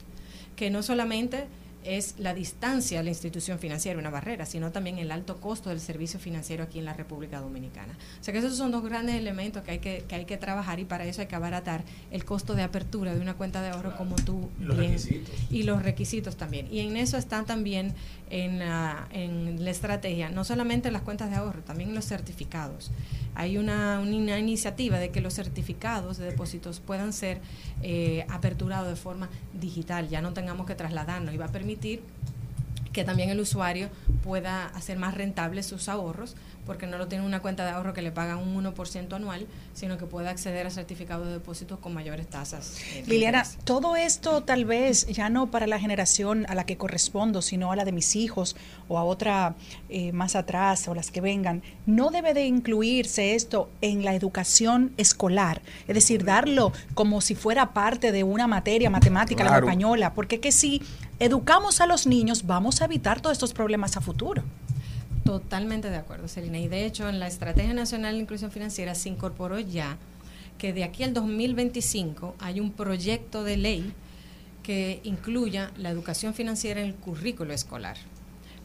[0.54, 1.46] que no solamente
[1.84, 5.80] es la distancia a la institución financiera una barrera, sino también el alto costo del
[5.80, 7.94] servicio financiero aquí en la República Dominicana.
[8.20, 10.78] O sea que esos son dos grandes elementos que hay que, que hay que trabajar
[10.80, 13.96] y para eso hay que abaratar el costo de apertura de una cuenta de ahorro
[13.96, 15.34] como tú Y los bien- requisitos.
[15.50, 16.68] y los requisitos también.
[16.72, 17.94] Y en eso están también
[18.30, 22.90] en la, en la estrategia, no solamente las cuentas de ahorro, también los certificados.
[23.34, 27.40] Hay una, una iniciativa de que los certificados de depósitos puedan ser
[27.82, 29.28] eh, aperturados de forma
[29.58, 31.71] digital, ya no tengamos que trasladarnos y va a permitir
[32.92, 33.88] que también el usuario
[34.22, 37.92] pueda hacer más rentables sus ahorros, porque no lo tiene en una cuenta de ahorro
[37.92, 41.92] que le pagan un 1% anual, sino que pueda acceder a certificados de depósitos con
[41.92, 42.76] mayores tasas.
[43.06, 47.72] Liliana, todo esto tal vez ya no para la generación a la que correspondo, sino
[47.72, 48.54] a la de mis hijos
[48.88, 49.56] o a otra
[49.88, 54.92] eh, más atrás o las que vengan, no debe de incluirse esto en la educación
[54.98, 59.66] escolar, es decir, darlo como si fuera parte de una materia matemática, la Claro.
[59.66, 60.80] española, porque que si
[61.24, 64.42] educamos a los niños vamos a evitar todos estos problemas a futuro.
[65.24, 66.58] Totalmente de acuerdo, Celina.
[66.58, 69.98] Y de hecho, en la Estrategia Nacional de Inclusión Financiera se incorporó ya
[70.58, 73.92] que de aquí al 2025 hay un proyecto de ley
[74.64, 77.96] que incluya la educación financiera en el currículo escolar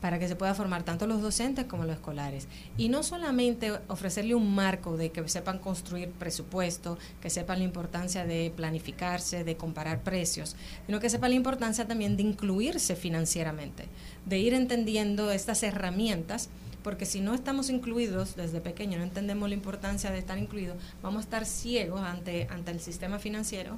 [0.01, 2.47] para que se pueda formar tanto los docentes como los escolares.
[2.77, 8.25] Y no solamente ofrecerle un marco de que sepan construir presupuesto, que sepan la importancia
[8.25, 13.85] de planificarse, de comparar precios, sino que sepan la importancia también de incluirse financieramente,
[14.25, 16.49] de ir entendiendo estas herramientas
[16.83, 21.19] porque si no estamos incluidos desde pequeño, no entendemos la importancia de estar incluidos, vamos
[21.19, 23.77] a estar ciegos ante, ante el sistema financiero,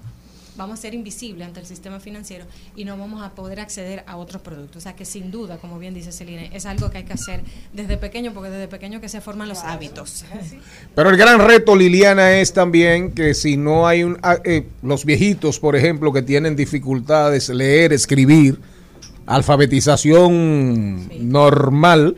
[0.60, 2.46] vamos a ser invisibles ante el sistema financiero
[2.76, 4.78] y no vamos a poder acceder a otros productos.
[4.78, 7.42] O sea que sin duda, como bien dice Celine, es algo que hay que hacer
[7.74, 10.26] desde pequeño, porque desde pequeño que se forman los hábitos.
[10.96, 14.20] Pero el gran reto, Liliana, es también que si no hay un...
[14.22, 18.60] ah, eh, los viejitos, por ejemplo, que tienen dificultades leer, escribir,
[19.26, 22.18] alfabetización normal,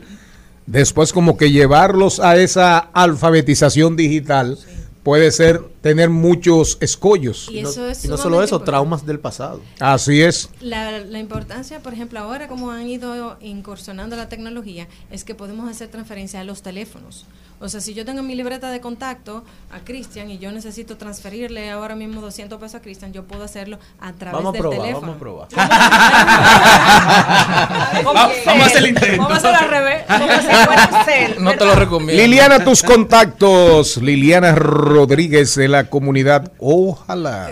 [0.66, 4.58] después como que llevarlos a esa alfabetización digital
[5.02, 7.48] puede ser tener muchos escollos.
[7.50, 8.66] Y eso es Y no solo eso, importante.
[8.66, 9.60] traumas del pasado.
[9.80, 10.50] Así es.
[10.60, 15.68] La, la importancia, por ejemplo, ahora como han ido incursionando la tecnología, es que podemos
[15.68, 17.26] hacer transferencia a los teléfonos.
[17.62, 21.70] O sea, si yo tengo mi libreta de contacto a Cristian y yo necesito transferirle
[21.70, 24.80] ahora mismo 200 pesos a Cristian, yo puedo hacerlo a través Vamos a del probar,
[24.80, 25.00] teléfono.
[25.00, 25.48] vamos a probar.
[28.04, 29.22] Vamos a hacer el intento.
[29.22, 30.04] Vamos a hacerlo al revés.
[31.38, 32.22] No te lo recomiendo.
[32.22, 33.96] Liliana, tus contactos.
[33.98, 36.52] Liliana Rodríguez de la comunidad.
[36.58, 37.50] Ojalá.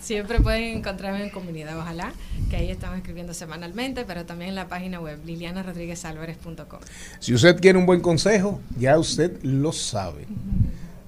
[0.00, 2.12] Siempre pueden encontrarme en comunidad, ojalá,
[2.48, 6.80] que ahí estamos escribiendo semanalmente, pero también en la página web lilianarodríguezalvarez.com.
[7.18, 10.26] Si usted quiere un buen consejo, ya usted lo sabe.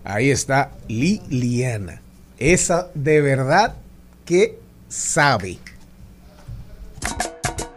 [0.04, 2.02] Ahí está Liliana.
[2.38, 3.76] Esa de verdad
[4.24, 5.58] que sabe.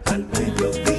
[0.04, 0.95] Al mediodía,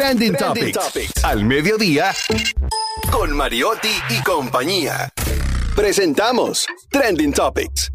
[0.00, 1.24] Trending, Topics.
[1.24, 2.10] Al mediodía.
[3.12, 5.10] Con Mariotti y compañía.
[5.76, 7.92] Presentamos Trending Topics.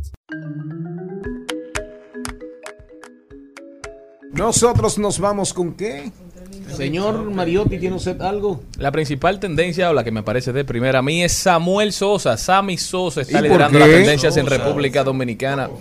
[4.34, 6.12] Nosotros nos vamos con qué?
[6.78, 8.62] Señor Mariotti, ¿tiene usted algo?
[8.78, 12.38] La principal tendencia o la que me parece de primera a mí es Samuel Sosa.
[12.38, 14.46] Sammy Sosa está ¿Y por liderando las tendencias en.
[14.46, 15.72] República Dominicana.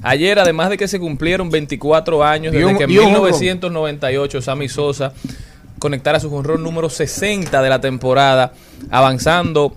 [0.00, 3.24] Ayer, además de que se cumplieron 24 años desde que en y un jonrón.
[3.24, 5.12] 1998 Sammy Sosa
[5.84, 8.54] conectara su jonrón número 60 de la temporada,
[8.88, 9.76] avanzando,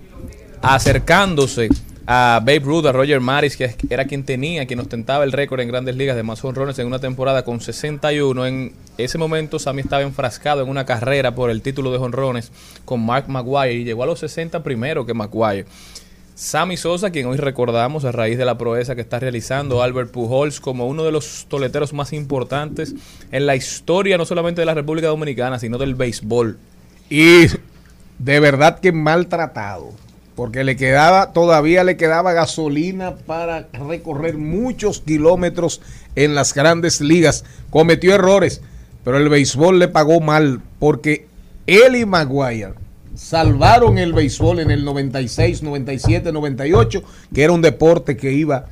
[0.61, 1.67] acercándose
[2.05, 5.67] a Babe Ruth, a Roger Maris, que era quien tenía, quien ostentaba el récord en
[5.67, 8.45] grandes ligas de más jonrones en una temporada con 61.
[8.45, 12.53] En ese momento Sammy estaba enfrascado en una carrera por el título de jonrones
[12.85, 15.65] con Mark Maguire y llegó a los 60 primero que Maguire.
[16.38, 20.61] Sammy Sosa, quien hoy recordamos a raíz de la proeza que está realizando Albert Pujols
[20.61, 22.93] como uno de los toleteros más importantes
[23.31, 26.59] en la historia no solamente de la República Dominicana, sino del béisbol.
[27.09, 27.47] Y
[28.19, 29.89] de verdad que maltratado.
[30.35, 35.81] Porque le quedaba, todavía le quedaba gasolina para recorrer muchos kilómetros
[36.15, 37.45] en las grandes ligas.
[37.71, 38.61] Cometió errores,
[39.03, 40.61] pero el béisbol le pagó mal.
[40.77, 41.25] Porque
[41.65, 42.86] él y Maguire
[43.18, 47.03] salvaron el béisbol en el 96, 97, 98,
[47.34, 48.68] que era un deporte que iba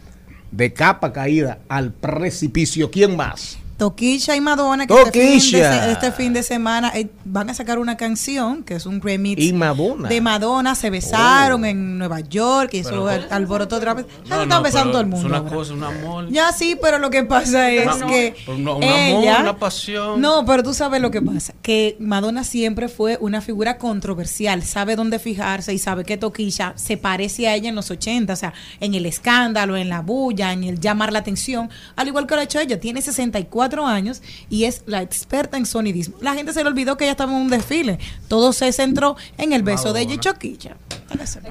[0.51, 2.91] de capa caída al precipicio.
[2.91, 3.57] ¿Quién más?
[3.77, 7.77] Toquisha y Madonna, que este fin, de, este fin de semana eh, van a sacar
[7.77, 10.07] una canción que es un remix Y Madonna.
[10.07, 10.75] de Madonna.
[10.75, 11.67] Se besaron Oh.
[11.67, 14.05] en Nueva York y eso al- alborotó otra vez.
[14.25, 15.27] Ya No, están besando todo el Es mundo.
[15.27, 15.51] una ahora.
[15.51, 16.29] cosa, un amor.
[16.29, 20.21] Ya sí, pero lo que pasa es que un- un amor, ella, una pasión.
[20.21, 24.95] No, pero tú sabes lo que pasa, que Madonna siempre fue una figura controversial, sabe
[24.95, 28.53] dónde fijarse y sabe que Toquilla se parece a ella en los 80, o sea,
[28.79, 32.41] en el escándalo, en la bulla, en el llamar la atención, al igual que lo
[32.41, 36.17] ha hecho ella, tiene 64 24 años y es la experta en sonidismo.
[36.21, 37.99] La gente se le olvidó que ella estaba en un desfile.
[38.27, 40.77] Todo se centró en el beso de ella y Choquilla.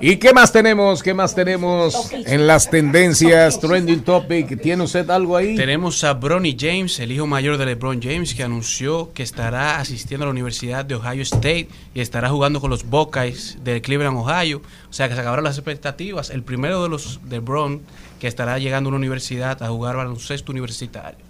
[0.01, 1.03] ¿Y qué más tenemos?
[1.03, 4.61] ¿Qué más tenemos en las tendencias trending topic?
[4.61, 5.55] ¿Tiene usted algo ahí?
[5.57, 10.25] Tenemos a Bronny James, el hijo mayor de LeBron James, que anunció que estará asistiendo
[10.25, 14.61] a la Universidad de Ohio State y estará jugando con los Buckeyes de Cleveland, Ohio.
[14.91, 16.31] O sea que se acabaron las expectativas.
[16.31, 17.83] El primero de los de Bron
[18.19, 21.24] que estará llegando a una universidad a jugar baloncesto universitario.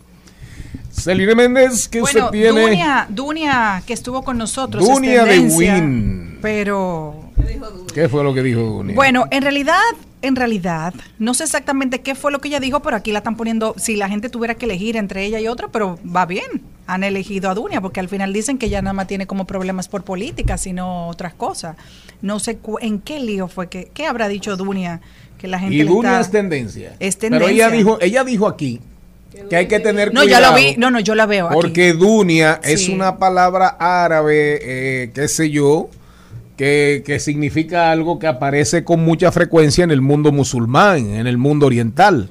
[0.91, 2.61] Celine Méndez, ¿qué Bueno, usted tiene?
[2.63, 4.87] Dunia, Dunia, que estuvo con nosotros.
[4.89, 6.39] Dunia de Win.
[6.41, 7.21] Pero
[7.95, 8.95] ¿Qué fue lo que dijo Dunia?
[8.95, 9.79] Bueno, en realidad,
[10.23, 13.37] en realidad, no sé exactamente qué fue lo que ella dijo, pero aquí la están
[13.37, 16.63] poniendo, si la gente tuviera que elegir entre ella y otra, pero va bien.
[16.87, 19.89] Han elegido a Dunia, porque al final dicen que ella nada más tiene como problemas
[19.89, 21.77] por política, sino otras cosas.
[22.21, 25.01] No sé cu- en qué lío fue que, ¿qué habrá dicho Dunia?
[25.39, 26.97] Que la gente y Dunia está- es tendencia.
[27.01, 27.67] Es Pero tendencia.
[27.67, 28.81] ella dijo, ella dijo aquí
[29.51, 30.43] que hay que tener No, cuidado.
[30.43, 31.55] ya lo vi, no, no, yo la veo aquí.
[31.55, 35.89] Porque Dunia es una palabra árabe, eh, qué sé yo,
[36.57, 41.37] que, que significa algo que aparece con mucha frecuencia en el mundo musulmán, en el
[41.37, 42.29] mundo oriental.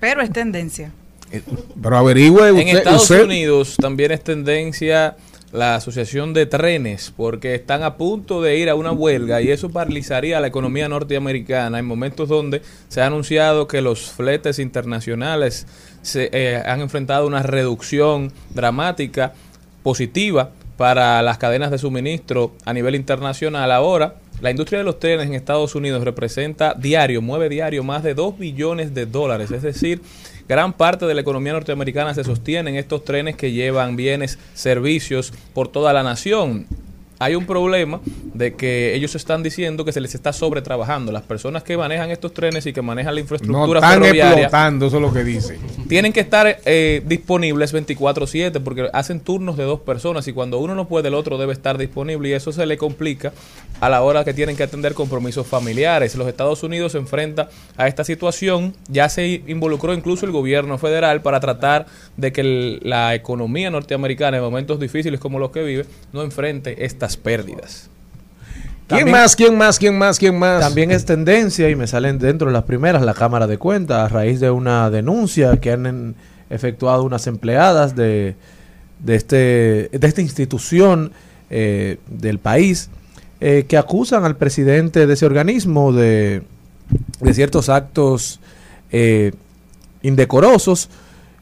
[0.00, 0.90] Pero es tendencia.
[1.30, 1.42] Eh,
[1.82, 2.76] Pero averigüe En usted.
[2.78, 5.16] Estados usted- Unidos también es tendencia
[5.52, 9.68] la Asociación de Trenes, porque están a punto de ir a una huelga y eso
[9.70, 15.66] paralizaría la economía norteamericana en momentos donde se ha anunciado que los fletes internacionales
[16.00, 19.34] se, eh, han enfrentado una reducción dramática
[19.82, 23.70] positiva para las cadenas de suministro a nivel internacional.
[23.72, 28.14] Ahora, la industria de los trenes en Estados Unidos representa diario, mueve diario más de
[28.14, 30.00] 2 billones de dólares, es decir,
[30.48, 35.32] gran parte de la economía norteamericana se sostiene en estos trenes que llevan bienes, servicios
[35.54, 36.66] por toda la nación.
[37.22, 38.00] Hay un problema
[38.34, 41.12] de que ellos están diciendo que se les está sobretrabajando.
[41.12, 44.86] Las personas que manejan estos trenes y que manejan la No infraestructura están ferroviaria explotando,
[44.86, 45.58] eso es lo que dice.
[45.88, 50.74] tienen que estar eh, disponibles 24/7 porque hacen turnos de dos personas y cuando uno
[50.74, 53.32] no puede el otro debe estar disponible y eso se le complica
[53.80, 56.14] a la hora que tienen que atender compromisos familiares.
[56.16, 61.20] Los Estados Unidos se enfrenta a esta situación, ya se involucró incluso el gobierno federal
[61.22, 65.86] para tratar de que el- la economía norteamericana en momentos difíciles como los que vive
[66.12, 66.84] no enfrente
[67.16, 67.88] pérdidas.
[68.88, 69.36] ¿Quién También- más?
[69.36, 69.78] ¿Quién más?
[69.78, 70.18] ¿Quién más?
[70.18, 70.60] ¿Quién más?
[70.60, 74.08] También es tendencia y me salen dentro de las primeras la Cámara de Cuentas a
[74.08, 76.14] raíz de una denuncia que han en-
[76.50, 78.34] efectuado unas empleadas de,
[78.98, 79.36] de, este,
[79.92, 81.12] de esta institución
[81.48, 82.90] eh, del país
[83.40, 86.42] eh, que acusan al presidente de ese organismo de,
[87.20, 88.40] de ciertos actos
[88.90, 89.32] eh,
[90.02, 90.90] indecorosos.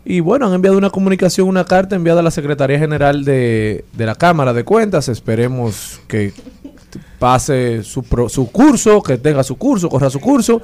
[0.05, 4.07] Y bueno, han enviado una comunicación, una carta enviada a la Secretaría General de, de
[4.07, 5.09] la Cámara de Cuentas.
[5.09, 6.33] Esperemos que
[7.19, 10.63] pase su, pro- su curso, que tenga su curso, corra su curso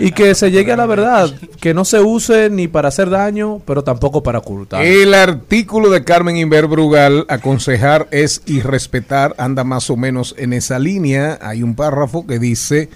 [0.00, 1.30] y que se llegue a la verdad,
[1.60, 4.84] que no se use ni para hacer daño, pero tampoco para ocultar.
[4.84, 10.78] El artículo de Carmen Inver Brugal, aconsejar es irrespetar, anda más o menos en esa
[10.78, 11.38] línea.
[11.42, 12.88] Hay un párrafo que dice,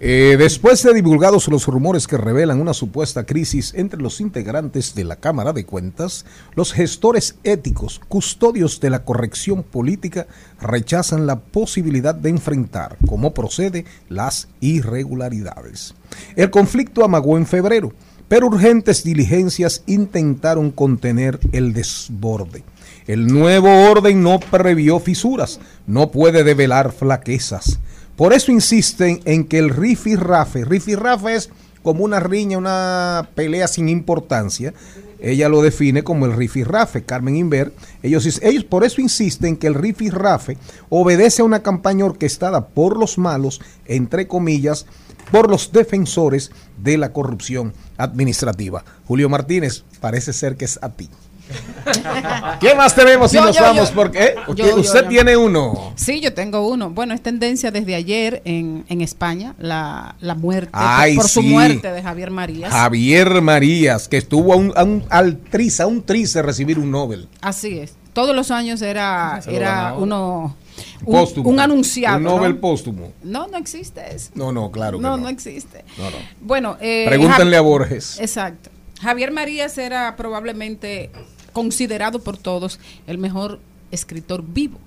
[0.00, 5.04] eh, después de divulgados los rumores que revelan una supuesta crisis entre los integrantes de
[5.04, 6.24] la Cámara de Cuentas,
[6.54, 10.26] los gestores éticos, custodios de la corrección política,
[10.60, 15.94] rechazan la posibilidad de enfrentar, como procede, las irregularidades.
[16.36, 17.92] El conflicto amagó en febrero
[18.28, 22.64] pero urgentes diligencias intentaron contener el desborde.
[23.06, 27.80] El nuevo orden no previó fisuras, no puede develar flaquezas.
[28.16, 31.50] Por eso insisten en que el rifirrafe, rifirrafe es
[31.82, 34.72] como una riña, una pelea sin importancia.
[35.20, 37.72] Ella lo define como el rifirrafe, Carmen Inver.
[38.02, 40.58] Ellos, ellos por eso insisten que el rifirrafe
[40.90, 44.86] obedece a una campaña orquestada por los malos, entre comillas,
[45.32, 48.84] por los defensores de la corrupción administrativa.
[49.06, 51.08] Julio Martínez, parece ser que es a ti.
[52.60, 53.88] ¿Qué más tenemos si Yo, nos yo, vamos?
[53.90, 53.94] yo.
[53.94, 54.34] Porque ¿eh?
[54.48, 55.08] Yo, yo, usted yo.
[55.08, 55.92] tiene uno.
[55.96, 56.90] Sí, yo tengo uno.
[56.90, 61.42] Bueno, es tendencia desde ayer en, en España, la, la muerte, por- Ay, por, su
[61.42, 62.72] muerte de Javier Marías.
[62.72, 66.78] Javier Marías, que estuvo a un, a un al tris, a un tris de recibir
[66.78, 67.28] un Nobel.
[67.40, 67.94] Así es.
[68.14, 70.56] Todos los años era, lo era uno,
[71.04, 71.50] un, Póstumo.
[71.50, 72.16] un anunciado.
[72.18, 72.60] Un Nobel ¿no?
[72.60, 73.12] póstumo.
[73.24, 74.30] No, no existe eso.
[74.34, 75.24] No, no, claro que no, no.
[75.24, 75.84] no existe.
[75.98, 76.16] No, no.
[76.40, 78.18] Bueno, eh, Pregúntenle a Borges.
[78.20, 78.70] Exacto.
[79.02, 81.10] Javier Marías era probablemente
[81.54, 84.78] considerado por todos el mejor escritor vivo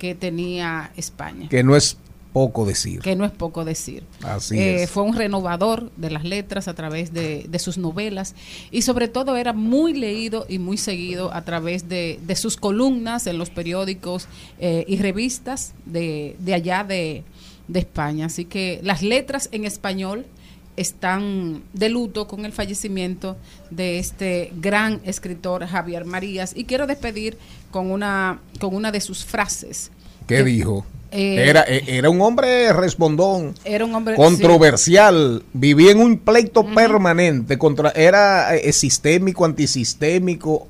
[0.00, 1.48] que tenía España.
[1.48, 1.96] Que no es
[2.32, 2.98] poco decir.
[2.98, 4.02] Que no es poco decir.
[4.24, 4.90] Así Eh, es.
[4.90, 8.34] Fue un renovador de las letras a través de, de sus novelas
[8.72, 13.28] y sobre todo era muy leído y muy seguido a través de, de sus columnas
[13.28, 14.26] en los periódicos
[14.58, 17.22] eh, y revistas de, de allá de,
[17.68, 18.26] de España.
[18.26, 20.26] Así que las letras en español
[20.76, 23.36] están de luto con el fallecimiento
[23.70, 27.38] de este gran escritor Javier Marías y quiero despedir
[27.70, 29.90] con una con una de sus frases.
[30.26, 30.84] ¿Qué dijo?
[31.16, 36.66] Eh, era, eh, era un hombre respondón, Era un hombre controversial, vivía en un pleito
[36.66, 40.66] permanente, contra, era eh, sistémico, antisistémico,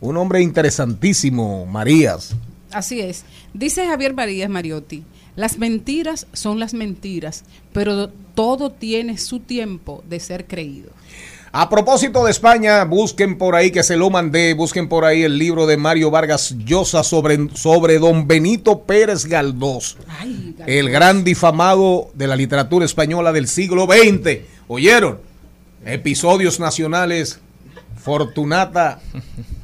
[0.00, 2.34] un hombre interesantísimo, Marías.
[2.72, 3.24] Así es.
[3.52, 5.04] Dice Javier Marías Mariotti,
[5.36, 10.90] las mentiras son las mentiras, pero todo tiene su tiempo de ser creído.
[11.52, 15.38] A propósito de España, busquen por ahí que se lo mandé, busquen por ahí el
[15.38, 19.96] libro de Mario Vargas Llosa sobre, sobre don Benito Pérez Galdós,
[20.66, 24.40] el gran difamado de la literatura española del siglo XX.
[24.68, 25.18] ¿Oyeron?
[25.86, 27.38] Episodios nacionales,
[28.02, 29.00] Fortunata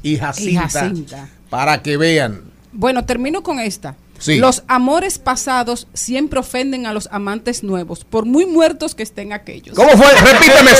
[0.01, 1.29] y Jacinta, Y Jacinta.
[1.49, 2.41] para que vean.
[2.71, 3.95] Bueno, termino con esta.
[4.23, 4.37] Sí.
[4.37, 9.75] Los amores pasados siempre ofenden a los amantes nuevos, por muy muertos que estén aquellos.
[9.75, 10.07] ¿Cómo fue?
[10.13, 10.71] Repíteme.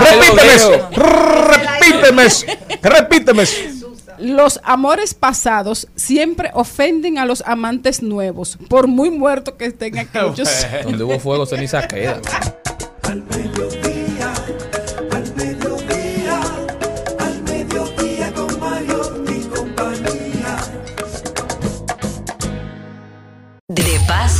[0.00, 0.68] repíteme.
[1.78, 2.28] Repíteme.
[2.82, 3.44] Repíteme.
[4.18, 10.66] Los amores pasados siempre ofenden a los amantes nuevos, por muy muertos que estén aquellos.
[10.82, 12.20] Donde hubo fuego, ceniza queda.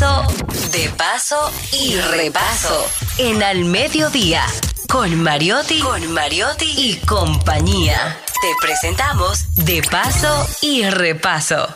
[0.03, 1.37] De paso
[1.73, 2.75] y repaso.
[3.19, 4.43] En Al Mediodía,
[4.91, 8.19] con Mariotti, con Mariotti y compañía.
[8.41, 11.69] Te presentamos De paso y repaso.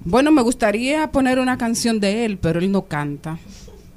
[0.00, 3.38] Bueno, me gustaría poner una canción de él, pero él no canta.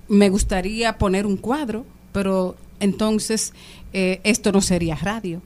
[0.07, 3.53] Me gustaría poner un cuadro, pero entonces
[3.91, 5.41] eh, esto no sería radio.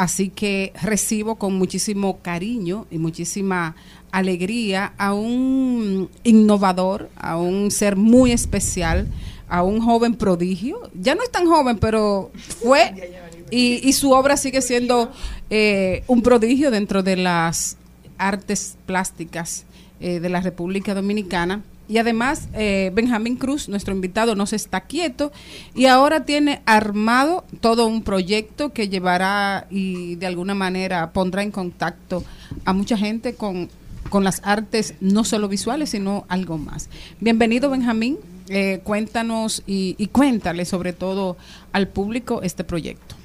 [0.00, 3.76] Así que recibo con muchísimo cariño y muchísima
[4.10, 9.08] alegría a un innovador, a un ser muy especial,
[9.46, 10.90] a un joven prodigio.
[10.94, 12.30] Ya no es tan joven, pero
[12.62, 13.12] fue
[13.50, 15.12] y, su obra sigue siendo
[15.50, 17.76] eh, un prodigio dentro de las
[18.16, 19.66] artes plásticas
[20.00, 21.62] eh, de la República Dominicana.
[21.90, 25.32] Y además, eh, Benjamín Cruz, nuestro invitado, no se está quieto
[25.74, 31.50] y ahora tiene armado todo un proyecto que llevará y de alguna manera pondrá en
[31.50, 32.22] contacto
[32.64, 33.68] a mucha gente con,
[34.08, 36.88] con las artes no solo visuales, sino algo más.
[37.18, 38.18] Bienvenido, Benjamín.
[38.48, 41.36] Eh, cuéntanos y, y cuéntale sobre todo
[41.72, 43.16] al público este proyecto.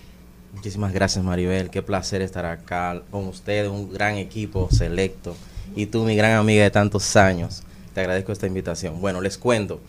[0.56, 5.36] Muchísimas gracias Maribel, qué placer estar acá con ustedes, un gran equipo selecto
[5.76, 7.62] y tú mi gran amiga de tantos años.
[7.96, 9.00] Te agradezco esta invitación.
[9.00, 9.80] Bueno, les cuento,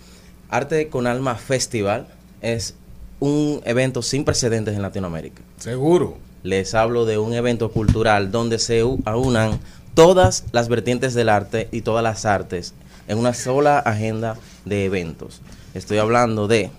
[0.48, 2.06] Arte con Alma Festival
[2.40, 2.76] es
[3.18, 5.42] un evento sin precedentes en Latinoamérica.
[5.58, 6.16] Seguro.
[6.44, 9.58] Les hablo de un evento cultural donde se aunan
[9.94, 12.74] todas las vertientes del arte y todas las artes
[13.08, 15.40] en una sola agenda de eventos.
[15.74, 16.70] Estoy hablando de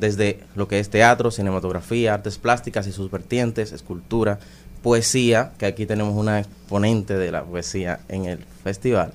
[0.00, 4.40] desde lo que es teatro, cinematografía, artes plásticas y sus vertientes, escultura,
[4.82, 9.12] poesía, que aquí tenemos una exponente de la poesía en el festival,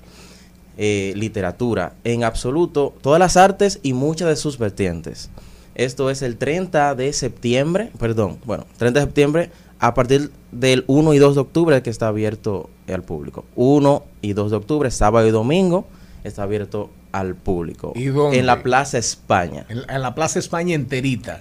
[0.77, 5.30] eh, literatura, en absoluto, todas las artes y muchas de sus vertientes.
[5.76, 11.14] Esto es el 30 de septiembre, perdón, bueno, 30 de septiembre a partir del 1
[11.14, 13.45] y 2 de octubre que está abierto al público.
[13.56, 15.85] 1 y 2 de octubre, sábado y domingo,
[16.23, 17.93] está abierto al público.
[17.95, 18.39] ¿Y dónde?
[18.39, 19.65] En la Plaza España.
[19.69, 21.39] En, en la Plaza España enterita.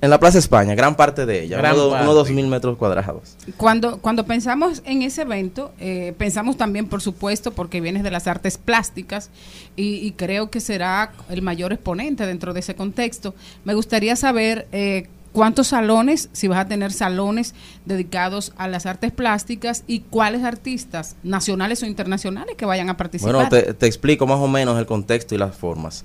[0.00, 2.04] En la Plaza España, gran parte de ella, Gran unos parte.
[2.04, 3.36] unos dos mil metros cuadrados.
[3.56, 8.26] Cuando, cuando pensamos en ese evento, eh, pensamos también, por supuesto, porque vienes de las
[8.26, 9.30] artes plásticas
[9.76, 13.34] y, y creo que será el mayor exponente dentro de ese contexto.
[13.64, 17.54] Me gustaría saber eh, cuántos salones, si vas a tener salones
[17.86, 23.34] dedicados a las artes plásticas y cuáles artistas nacionales o internacionales que vayan a participar.
[23.34, 26.04] Bueno, te, te explico más o menos el contexto y las formas.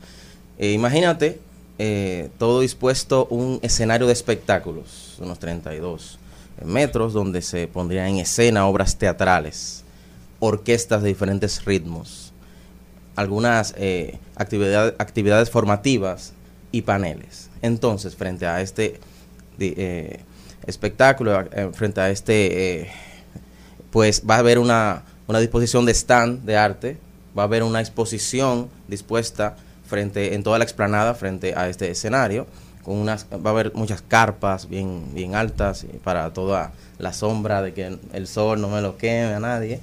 [0.57, 1.39] Eh, imagínate
[1.79, 6.19] eh, todo dispuesto un escenario de espectáculos, unos 32
[6.65, 9.83] metros, donde se pondrían en escena obras teatrales,
[10.39, 12.33] orquestas de diferentes ritmos,
[13.15, 16.33] algunas eh, actividad- actividades formativas
[16.71, 17.49] y paneles.
[17.61, 18.99] Entonces, frente a este
[19.59, 20.19] eh,
[20.67, 22.91] espectáculo, eh, frente a este,
[23.91, 26.97] pues va a haber una, una disposición de stand de arte,
[27.37, 29.55] va a haber una exposición dispuesta
[29.89, 32.47] frente en toda la explanada frente a este escenario
[32.83, 37.61] con unas va a haber muchas carpas bien bien altas y para toda la sombra
[37.61, 39.81] de que el sol no me lo queme a nadie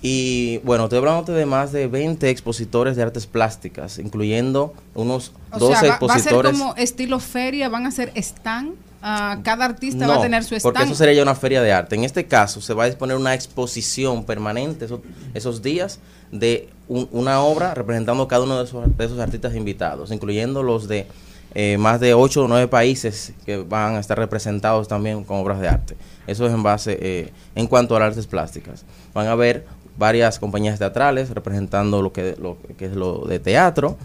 [0.00, 5.58] y bueno, estoy hablando de más de 20 expositores de artes plásticas, incluyendo unos o
[5.58, 6.52] 12 sea, va, va a ser expositores.
[6.52, 10.62] como estilo feria, van a ser stand, ah, cada artista va a tener su stand.
[10.62, 11.94] porque eso sería ya una feria de arte.
[11.96, 15.00] En este caso, se va a disponer una exposición permanente esos,
[15.34, 16.00] esos días
[16.32, 20.88] de un- una obra representando cada uno de esos, de esos artistas invitados, incluyendo los
[20.88, 21.06] de
[21.54, 25.58] eh, más de 8 o 9 países que van a estar representados también con obras
[25.60, 25.96] de arte.
[26.26, 28.84] Eso es en base, eh, en cuanto a las artes plásticas.
[29.14, 29.64] Van a haber
[29.96, 33.96] varias compañías teatrales representando lo que, lo que es lo de teatro.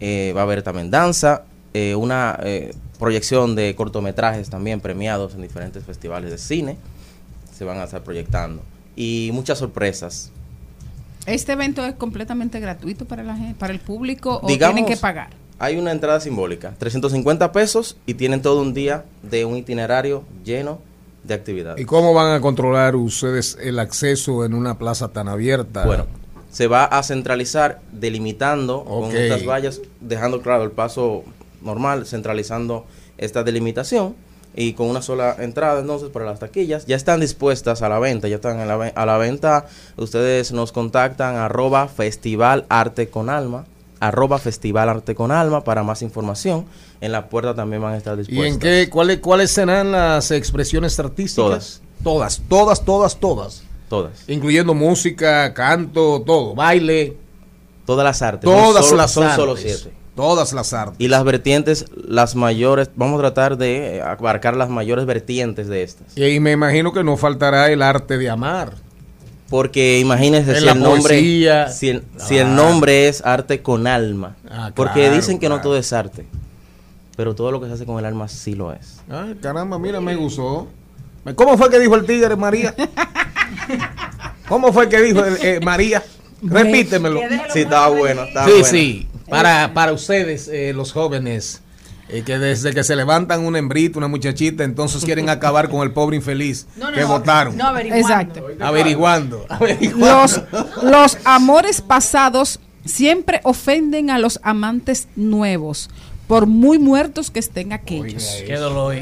[0.00, 1.44] Eh, va a haber también danza,
[1.76, 6.78] eh, una eh, proyección de cortometrajes también premiados en diferentes festivales de cine.
[7.54, 8.62] Se van a estar proyectando.
[8.96, 10.30] Y muchas sorpresas.
[11.26, 14.98] ¿Este evento es completamente gratuito para la gente, para el público o Digamos- tienen que
[14.98, 15.30] pagar?
[15.58, 20.80] Hay una entrada simbólica, 350 pesos y tienen todo un día de un itinerario lleno
[21.24, 21.80] de actividades.
[21.80, 25.84] ¿Y cómo van a controlar ustedes el acceso en una plaza tan abierta?
[25.84, 26.06] Bueno,
[26.50, 31.24] se va a centralizar delimitando con estas vallas, dejando claro el paso
[31.62, 32.86] normal, centralizando
[33.18, 34.14] esta delimitación
[34.54, 36.86] y con una sola entrada entonces para las taquillas.
[36.86, 39.66] Ya están dispuestas a la venta, ya están en la a la venta.
[39.96, 43.66] Ustedes nos contactan arroba festival arte con alma,
[44.00, 46.64] arroba festival arte con alma para más información.
[47.02, 48.54] En la puerta también van a estar ¿Y dispuestas.
[48.54, 51.82] en qué, cuáles, cuáles serán las expresiones artísticas?
[52.02, 53.62] Todas, todas, todas, todas.
[53.90, 54.28] Todas.
[54.28, 57.16] Incluyendo música, canto, todo, baile.
[57.84, 58.42] Todas las artes.
[58.50, 59.36] Todas Son solo- las son artes.
[59.36, 59.92] solo siete.
[60.16, 60.96] Todas las artes.
[60.98, 65.82] Y las vertientes, las mayores, vamos a tratar de eh, abarcar las mayores vertientes de
[65.82, 66.16] estas.
[66.16, 68.72] Y me imagino que no faltará el arte de amar.
[69.50, 71.20] Porque imagínense En si el nombre,
[71.70, 72.50] si el, si el Ah.
[72.50, 74.34] nombre es arte con alma.
[74.50, 76.26] Ah, porque claro, dicen que no todo es arte.
[77.16, 79.00] Pero todo lo que se hace con el alma sí lo es.
[79.08, 80.66] Ay, caramba, mira, me gustó.
[81.36, 82.74] ¿Cómo fue que dijo el tigre, María?
[84.48, 86.02] ¿Cómo fue que dijo el- eh, María?
[86.42, 87.20] Repítemelo.
[87.52, 88.22] Sí, estaba bueno.
[88.24, 88.66] Estaba Sí, bueno.
[88.68, 89.08] sí.
[89.28, 91.60] Para, para ustedes, eh, los jóvenes,
[92.08, 95.90] eh, que desde que se levantan una hembrita, una muchachita, entonces quieren acabar con el
[95.92, 97.56] pobre infeliz No, no, que no, votaron.
[97.56, 98.08] no averiguando.
[98.08, 98.46] Exacto.
[98.60, 99.46] Averiguando.
[99.96, 100.40] Los,
[100.82, 105.90] los amores pasados siempre ofenden a los amantes nuevos,
[106.28, 108.42] por muy muertos que estén aquellos.
[108.46, 108.94] Qué dolor.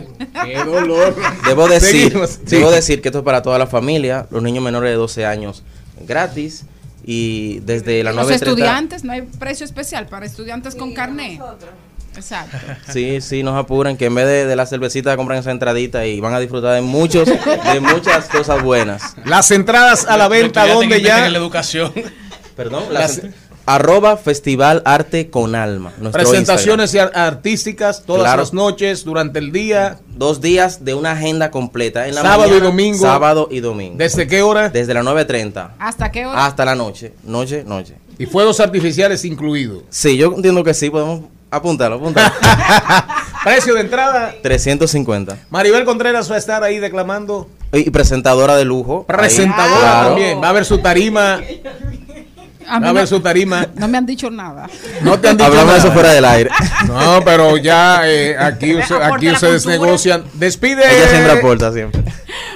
[0.45, 1.15] Qué dolor.
[1.47, 2.41] Debo decir, Seguimos.
[2.45, 5.63] debo decir que esto es para toda la familia, los niños menores de 12 años
[6.07, 6.65] gratis
[7.07, 11.41] y desde la Los 9.30 estudiantes, no hay precio especial para estudiantes con carné.
[12.17, 12.57] Exacto.
[12.93, 16.21] Sí, sí, nos apuran que en vez de, de la cervecita compran esa entradita y
[16.21, 19.17] van a disfrutar de muchos, de muchas cosas buenas.
[19.25, 21.27] Las entradas a la venta, donde ya.
[21.27, 21.93] En la educación.
[22.57, 23.33] Perdón, Las- las,
[23.67, 25.93] arroba Festival Arte con Alma.
[26.13, 28.43] Presentaciones ar- artísticas todas Claro.
[28.43, 29.99] las noches, durante el día.
[30.09, 32.07] Dos días de una agenda completa.
[32.07, 33.01] En la Sábado y domingo.
[33.05, 33.97] Sábado y domingo.
[33.99, 34.69] ¿Desde qué hora?
[34.69, 36.47] Desde las 9.30 ¿Hasta qué hora?
[36.47, 37.15] hasta la noche.
[37.25, 37.95] Noche, noche.
[38.19, 39.83] Y fuegos artificiales incluidos.
[39.91, 42.33] Sí, yo entiendo que sí, podemos apuntarlo, apuntarlo.
[43.45, 44.35] Precio de entrada.
[44.43, 45.37] 350.
[45.51, 47.49] Maribel Contreras va a estar ahí declamando.
[47.73, 49.05] Y presentadora de lujo.
[49.09, 49.17] ahí.
[49.17, 50.09] Presentadora Claro.
[50.11, 50.41] también.
[50.43, 51.41] Va a ver su tarima.
[52.69, 53.67] A a no- ver su tarima.
[53.77, 54.69] No me han dicho nada.
[55.03, 55.95] No te han dicho Hablamos de eso nada.
[56.01, 56.51] fuera del aire.
[56.87, 60.25] No, pero ya eh, aquí, usted- aquí ustedes negocian.
[60.35, 60.83] Despide.
[60.83, 62.03] Ella siempre aporta, siempre.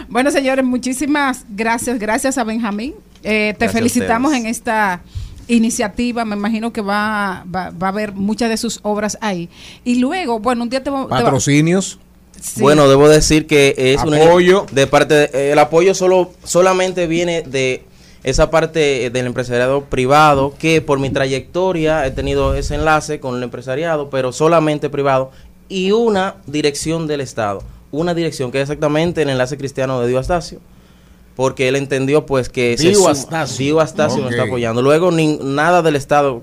[0.09, 1.99] Bueno, señores, muchísimas gracias.
[1.99, 2.95] Gracias a Benjamín.
[3.23, 5.01] Eh, te Gracias felicitamos en esta
[5.49, 6.25] iniciativa.
[6.25, 9.49] Me imagino que va, va, va a haber muchas de sus obras ahí.
[9.85, 11.99] Y luego, bueno, un día te, va- te va- Patrocinios.
[12.41, 12.61] Sí.
[12.61, 14.65] Bueno, debo decir que es un Apoyo.
[14.71, 17.83] de parte de- el apoyo solo solamente viene de
[18.29, 23.37] esa parte eh, del empresariado privado que por mi trayectoria he tenido ese enlace con
[23.37, 25.31] el empresariado, pero solamente privado
[25.69, 30.19] y una dirección del Estado, una dirección que es exactamente el enlace cristiano de Dio
[30.19, 30.61] Astacio.
[31.37, 33.65] Porque él entendió pues que se Dio suma- Astacio.
[33.65, 34.83] Dio Astacio nos está apoyando.
[34.83, 36.43] Luego ni, nada del Estado,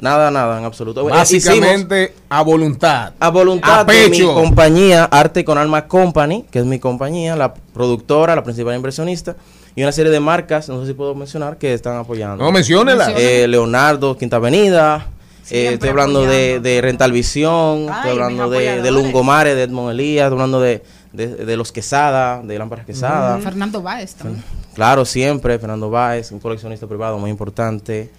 [0.00, 1.00] nada, nada en absoluto.
[1.00, 3.14] Eh, hicimos- Básicamente a voluntad.
[3.18, 7.52] a voluntad A de mi compañía Arte con Alma Company, que es mi compañía, la
[7.52, 9.34] productora, la principal inversionista,
[9.78, 12.42] y una serie de marcas, no sé si puedo mencionar, que están apoyando.
[12.42, 13.12] No, menciónela.
[13.16, 15.06] Eh, Leonardo, Quinta Avenida,
[15.50, 18.90] eh, estoy hablando de, de Rental Visión, Ay, estoy hablando de, de.
[18.90, 20.82] Lungomare, de Edmond Elías, estoy hablando de,
[21.12, 23.38] de, de los Quesada, de Lámparas Quesada.
[23.38, 24.42] Fernando Báez también.
[24.74, 28.10] Claro, siempre, Fernando Báez, un coleccionista privado muy importante.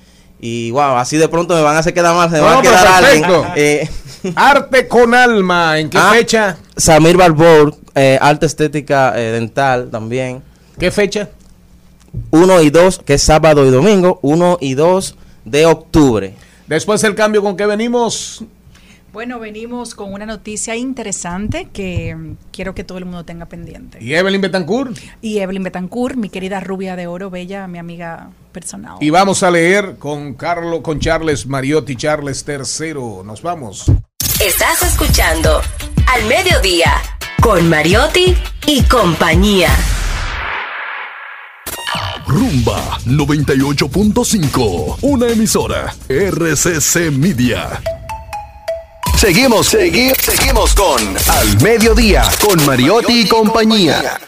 [0.42, 2.54] Y wow, así de pronto me van a hacer quedar mal, se me No, va
[2.60, 3.22] a pero quedar alguien.
[3.24, 3.52] perfecto.
[3.58, 3.90] Eh,
[4.36, 5.78] Arte con alma.
[5.78, 6.12] ¿En qué Ah.
[6.14, 6.58] fecha?
[6.78, 10.42] Samir Barbour, eh, Alta Estética eh, Dental también.
[10.80, 11.28] ¿Qué fecha?
[12.32, 15.16] 1 y 2, que es sábado y domingo, 1 y 2
[15.46, 16.34] de octubre.
[16.68, 18.44] Después del cambio con que venimos.
[19.12, 22.16] Bueno, venimos con una noticia interesante que
[22.52, 23.98] quiero que todo el mundo tenga pendiente.
[24.00, 24.96] Y Evelyn Betancourt.
[25.20, 28.98] Y Evelyn Betancourt, mi querida rubia de oro, bella, mi amiga personal.
[29.02, 33.24] Y vamos a leer con Carlos, con Charles Mariotti, Charles III.
[33.26, 33.92] Nos vamos.
[34.40, 35.60] Estás escuchando
[36.06, 36.94] Al Mediodía
[37.42, 38.36] con Mariotti
[38.68, 39.70] y compañía.
[42.30, 47.82] Rumba 98.5, una emisora RCC Media.
[49.18, 54.20] Seguimos, seguimos, seguimos con Al Mediodía, con Mariotti y compañía.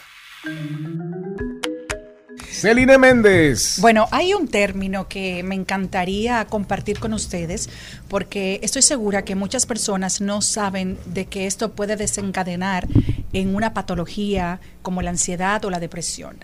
[2.50, 3.78] Celine Méndez.
[3.80, 7.70] Bueno, hay un término que me encantaría compartir con ustedes
[8.08, 12.88] porque estoy segura que muchas personas no saben de que esto puede desencadenar
[13.32, 16.44] en una patología como la ansiedad o la depresión.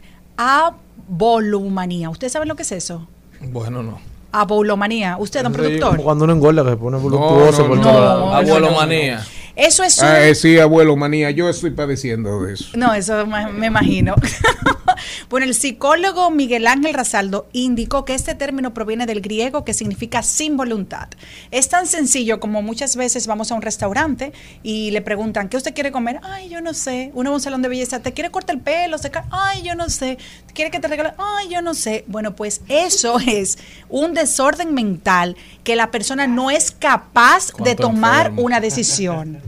[1.10, 2.10] Abolumanía.
[2.10, 3.08] ¿Ustedes saben lo que es eso?
[3.42, 4.00] Bueno, no.
[4.32, 5.18] Abolomanía.
[5.18, 5.92] ¿Usted, don Sí, productor?
[5.92, 7.84] como cuando uno engorda que se pone voluptuoso no, por no.
[7.84, 8.36] todos lados.
[9.58, 10.06] Eso es un...
[10.06, 11.32] Ah, eh, sí, abuelo, manía.
[11.32, 12.66] Yo estoy padeciendo de eso.
[12.76, 14.14] No, eso me, imagino.
[15.32, 20.22] bueno, el psicólogo Miguel Ángel Razaldo indicó que este término proviene del griego que significa
[20.22, 21.08] sin voluntad.
[21.50, 24.32] Es tan sencillo como muchas veces vamos a un restaurante
[24.62, 26.20] y le preguntan, ¿qué usted quiere comer?
[26.22, 27.10] Ay, yo no sé.
[27.16, 29.00] Uno va a un salón de belleza, ¿te quiere cortar el pelo?
[29.00, 29.26] secar?
[29.32, 30.20] Ay, yo no sé.
[30.54, 31.14] ¿Quiere que te regale?
[31.18, 32.06] Ay, yo no sé.
[32.08, 33.58] Bueno, pues eso es
[33.90, 38.44] un desorden mental que la persona no es capaz de tomar enfermo.
[38.44, 39.42] una decisión.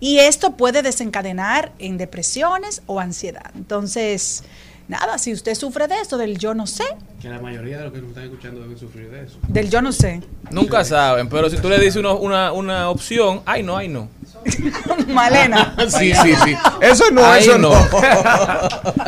[0.00, 3.50] Y esto puede desencadenar en depresiones o ansiedad.
[3.56, 4.44] Entonces,
[4.86, 6.84] nada, si usted sufre de esto, del yo no sé,
[7.20, 9.38] Que la mayoría de los que nos están escuchando deben sufrir de eso.
[9.48, 13.42] del yo no sé, Nunca saben, pero si tú le dices uno- una, una opción,
[13.44, 14.08] ay no, ay no.
[15.08, 15.74] Malena.
[15.88, 16.56] Sí, sí, sí.
[16.80, 17.70] Eso no, Ay, eso no.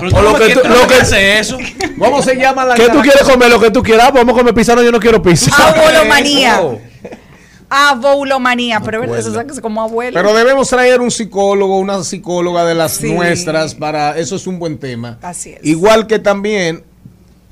[0.00, 1.56] Pero O lo que tú- lo que- hace eso.
[1.98, 3.48] ¿Cómo se llama la ¿Qué tú quieres comer?
[3.50, 4.06] Lo que tú quieras.
[4.08, 4.74] Ah, Vamos a comer pizza.
[4.74, 5.50] No, yo no quiero pizza.
[5.68, 6.54] Abolomanía.
[6.56, 6.80] Eso.
[7.70, 10.20] Aboulomanía, pero eso es como abuelo.
[10.20, 13.12] Pero debemos traer un psicólogo, una psicóloga de las Sí.
[13.12, 15.18] nuestras para eso es un buen tema.
[15.22, 15.64] Así es.
[15.64, 16.82] Igual que también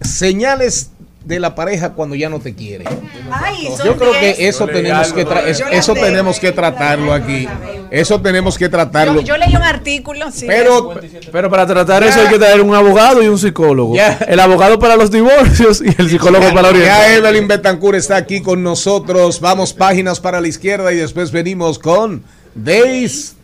[0.00, 0.90] señales
[1.28, 2.86] de la pareja cuando ya no te quiere.
[3.30, 5.26] Ay, Yo creo que eso Yo tenemos que
[5.72, 5.92] eso.
[5.92, 7.46] tenemos que tratarlo aquí.
[7.90, 9.20] Eso tenemos que tratarlo.
[9.20, 10.46] Yo, yo leí un artículo, sí.
[10.48, 10.94] Pero
[11.30, 13.94] Pero para tratar eso hay que traer un abogado y un psicólogo.
[13.94, 14.18] Ya.
[14.26, 17.16] El abogado para los divorcios y el psicólogo para la ya orientación.
[17.18, 19.38] Evelyn Betancourt está aquí con nosotros.
[19.40, 22.22] Vamos páginas para la izquierda y después venimos con
[22.54, 23.34] Days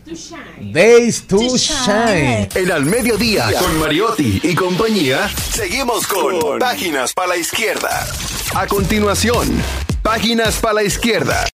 [0.61, 2.49] Days to Shine.
[2.55, 8.07] En Al Mediodía, con Mariotti y compañía, seguimos con Páginas para la Izquierda.
[8.55, 9.49] A continuación,
[10.03, 11.47] Páginas para la Izquierda.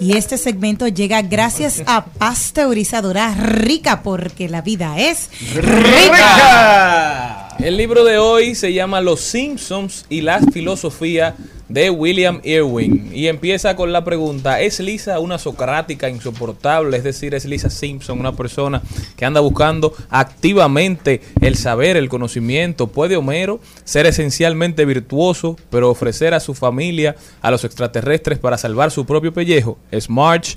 [0.00, 7.48] Y este segmento llega gracias a Pasteurizadora Rica, porque la vida es rica.
[7.58, 11.34] El libro de hoy se llama Los Simpsons y la filosofía
[11.68, 16.96] de William Irwin y empieza con la pregunta, ¿es Lisa una socrática insoportable?
[16.96, 18.82] Es decir, ¿es Lisa Simpson una persona
[19.16, 22.88] que anda buscando activamente el saber, el conocimiento?
[22.88, 28.90] ¿Puede Homero ser esencialmente virtuoso pero ofrecer a su familia, a los extraterrestres para salvar
[28.90, 29.78] su propio pellejo?
[29.90, 30.56] ¿Es Marge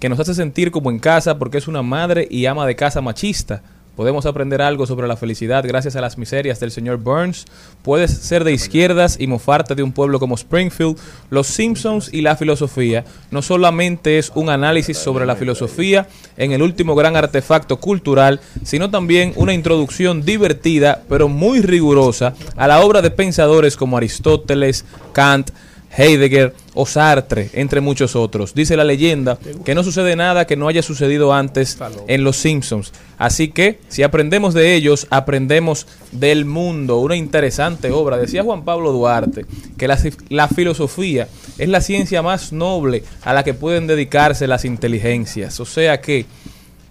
[0.00, 3.00] que nos hace sentir como en casa porque es una madre y ama de casa
[3.00, 3.62] machista?
[3.98, 7.46] Podemos aprender algo sobre la felicidad gracias a las miserias del señor Burns.
[7.82, 10.96] Puedes ser de izquierdas y mofarte de un pueblo como Springfield.
[11.30, 16.06] Los Simpsons y la filosofía no solamente es un análisis sobre la filosofía
[16.36, 22.68] en el último gran artefacto cultural, sino también una introducción divertida pero muy rigurosa a
[22.68, 25.50] la obra de pensadores como Aristóteles, Kant,
[25.96, 28.54] Heidegger o Sartre, entre muchos otros.
[28.54, 32.92] Dice la leyenda que no sucede nada que no haya sucedido antes en Los Simpsons.
[33.16, 36.98] Así que, si aprendemos de ellos, aprendemos del mundo.
[36.98, 38.16] Una interesante obra.
[38.16, 39.44] Decía Juan Pablo Duarte
[39.76, 39.98] que la,
[40.28, 41.28] la filosofía
[41.58, 45.58] es la ciencia más noble a la que pueden dedicarse las inteligencias.
[45.58, 46.26] O sea que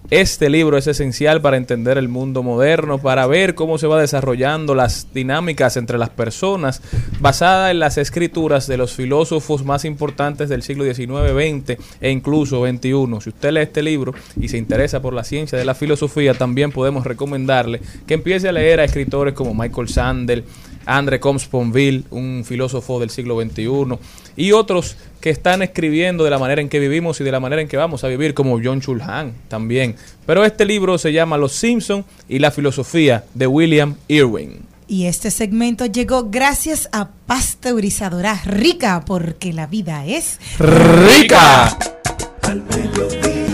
[0.10, 4.74] este libro es esencial para entender el mundo moderno, para ver cómo se va desarrollando
[4.74, 6.82] las dinámicas entre las personas,
[7.20, 12.66] basada en las escrituras de los filósofos más importantes del siglo XIX, XX e incluso
[12.66, 13.22] XXI.
[13.22, 16.72] Si usted lee este libro y se interesa por la ciencia de la filosofía, también
[16.72, 20.46] podemos recomendarle que empiece a leer a escritores como Michael Sandel,
[20.88, 24.00] André Comte-Sponville, un filósofo del siglo XXI,
[24.36, 27.62] y otros que están escribiendo de la manera en que vivimos y de la manera
[27.62, 29.96] en que vamos a vivir, como John Chulhan también.
[30.26, 34.60] Pero este libro se llama Los Simpson y la filosofía de William Irwin.
[34.88, 41.78] Y este segmento llegó gracias a Pasteurizadora Rica, porque la vida es ¡Rica!
[42.44, 43.47] Al mediodía,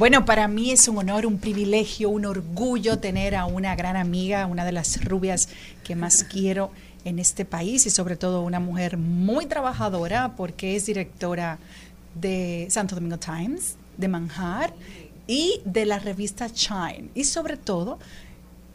[0.00, 4.46] Bueno, para mí es un honor, un privilegio, un orgullo tener a una gran amiga,
[4.46, 5.50] una de las rubias
[5.84, 6.70] que más quiero
[7.04, 11.58] en este país y sobre todo una mujer muy trabajadora porque es directora
[12.14, 14.72] de Santo Domingo Times, de Manjar
[15.26, 17.10] y de la revista Shine.
[17.14, 17.98] Y sobre todo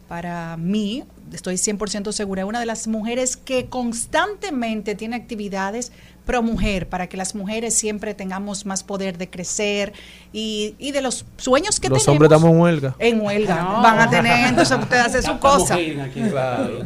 [0.06, 5.90] para mí, estoy 100% segura, una de las mujeres que constantemente tiene actividades
[6.26, 9.94] pro mujer, para que las mujeres siempre tengamos más poder de crecer
[10.32, 12.08] y, y de los sueños que Los tenemos.
[12.08, 12.96] hombres estamos en huelga.
[12.98, 13.62] En huelga.
[13.62, 13.80] No.
[13.82, 15.78] Van a tener, entonces ustedes hacen su cosa.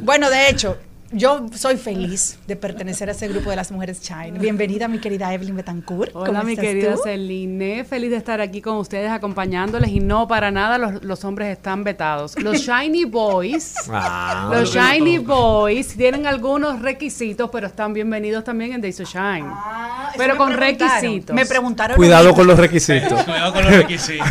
[0.02, 0.76] Bueno, de hecho,
[1.12, 4.38] yo soy feliz de pertenecer a ese grupo de las mujeres Shine.
[4.38, 6.14] Bienvenida, mi querida Evelyn Betancourt.
[6.14, 7.00] Hola, ¿Cómo mi estás querida tú?
[7.02, 7.84] Celine.
[7.84, 9.90] Feliz de estar aquí con ustedes acompañándoles.
[9.90, 12.38] Y no, para nada los, los hombres están vetados.
[12.40, 14.50] Los Shiny Boys, Ah.
[14.52, 19.46] los Shiny Boys tienen algunos requisitos, pero están bienvenidos también en Days to Shine.
[19.48, 21.34] Ah, pero con requisitos.
[21.34, 21.96] Me preguntaron.
[21.96, 23.20] Cuidado con los requisitos.
[23.24, 24.28] Cuidado con los requisitos.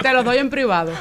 [0.00, 0.92] Te los doy en privado.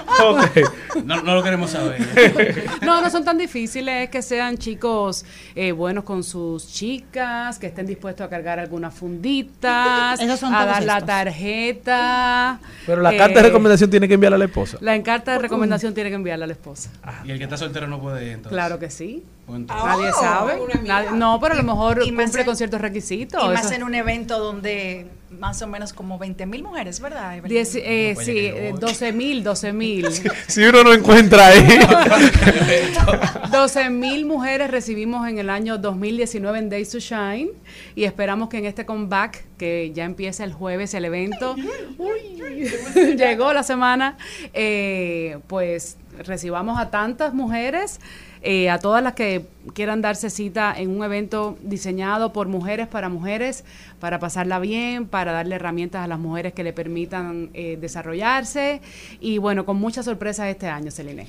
[1.06, 2.64] No, no lo queremos saber.
[2.82, 5.26] No, no son tan difíciles, es que sean chicos
[5.56, 10.65] eh, buenos con sus chicas, que estén dispuestos a cargar algunas funditas, Esos son a
[10.65, 11.07] dar la estos.
[11.07, 12.60] tarjeta.
[12.86, 14.78] Pero la eh, carta de recomendación tiene que enviarla a la esposa.
[14.82, 16.90] La carta de recomendación tiene que enviarla a la esposa.
[17.26, 18.52] Y el que está soltero no puede ir, entonces.
[18.52, 19.24] Claro que sí.
[19.45, 20.53] Pues Nadie sabe.
[20.84, 23.44] Nadie- no, pero a lo mejor Y cumple en- con ciertos requisitos.
[23.44, 25.07] Y más Eso- en un evento donde
[25.38, 27.38] más o menos como 20 mil mujeres, ¿verdad?
[27.44, 30.07] Diez- eh, sí, eh, 12 mil, 12 mil.
[30.48, 31.80] Si uno no encuentra ahí.
[33.52, 37.49] 12 mil mujeres recibimos en el año 2019 en Days to Shine
[37.95, 41.56] y esperamos que en este comeback, que ya empieza el jueves el evento,
[41.98, 42.70] uy,
[43.18, 44.18] llegó la semana,
[44.53, 47.99] eh, pues recibamos a tantas mujeres,
[48.45, 53.07] eh, a todas las que quieran darse cita en un evento diseñado por mujeres para
[53.07, 53.64] mujeres,
[54.02, 58.82] para pasarla bien, para darle herramientas a las mujeres que le permitan eh, desarrollarse
[59.22, 61.28] y bueno, con muchas sorpresas este año, Celine.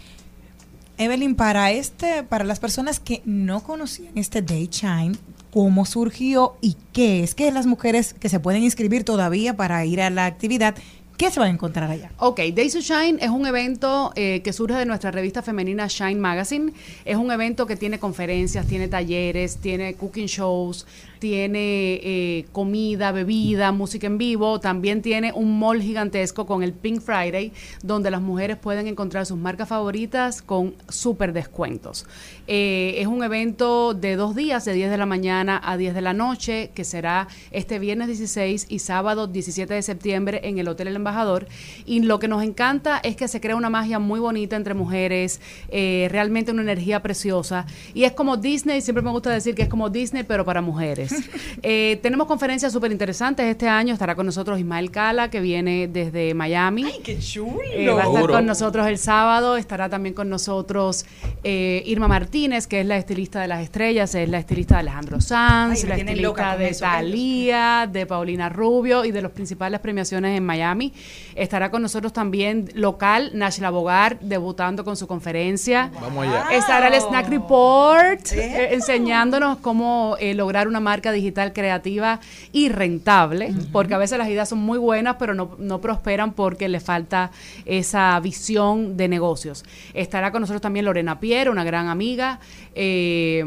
[0.99, 5.17] Evelyn, para este, para las personas que no conocían este Day Shine,
[5.53, 7.35] ¿cómo surgió y qué es?
[7.35, 10.75] Que las mujeres que se pueden inscribir todavía para ir a la actividad,
[11.17, 12.11] ¿qué se van a encontrar allá?
[12.19, 16.17] Ok, Days to Shine es un evento eh, que surge de nuestra revista femenina Shine
[16.17, 16.73] Magazine.
[17.05, 20.87] Es un evento que tiene conferencias, tiene talleres, tiene cooking shows,
[21.19, 24.61] tiene eh, comida, bebida, música en vivo.
[24.61, 29.39] También tiene un mall gigantesco con el Pink Friday, donde las mujeres pueden encontrar sus
[29.39, 32.07] marcas favoritas con súper descuentos.
[32.47, 36.01] Eh, es un evento de dos días, de 10 de la mañana a 10 de
[36.01, 40.89] la noche, que será este viernes 16 y sábado 17 de septiembre en el Hotel
[40.89, 41.47] El Embajador.
[41.87, 45.41] Y lo que nos encanta es que se crea una magia muy bonita entre mujeres,
[45.69, 47.67] eh, realmente una energía preciosa.
[47.95, 51.14] Y es como Disney, siempre me gusta decir que es como Disney, pero para mujeres.
[51.63, 53.47] Eh, tenemos conferencias súper interesantes.
[53.47, 56.85] Este año estará con nosotros Ismael Cala, que viene desde Miami.
[56.85, 57.63] ¡Ay, qué chulo!
[57.73, 61.07] Eh, va a estar con nosotros el sábado, estará también con nosotros
[61.43, 65.21] eh, Irma Martínez, que es la estilista de las estrellas, es la estilista de Alejandro
[65.21, 66.85] Sanz, Ay, la estilista de eso.
[66.85, 70.93] Talía, de Paulina Rubio y de las principales premiaciones en Miami.
[71.35, 75.91] Estará con nosotros también local Nashla Bogar, debutando con su conferencia.
[76.01, 76.47] Vamos allá.
[76.53, 82.21] Estará el Snack Report eh, enseñándonos cómo eh, lograr una marca digital creativa
[82.53, 86.69] y rentable, porque a veces las ideas son muy buenas, pero no, no prosperan porque
[86.69, 87.31] le falta
[87.65, 89.65] esa visión de negocios.
[89.95, 92.41] Estará con nosotros también Lorena Piero, una gran amiga,
[92.75, 93.45] eh,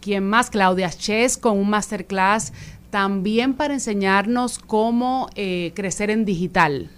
[0.00, 2.52] quien más, Claudia Ches, con un masterclass
[2.94, 6.90] también para enseñarnos cómo eh, crecer en digital.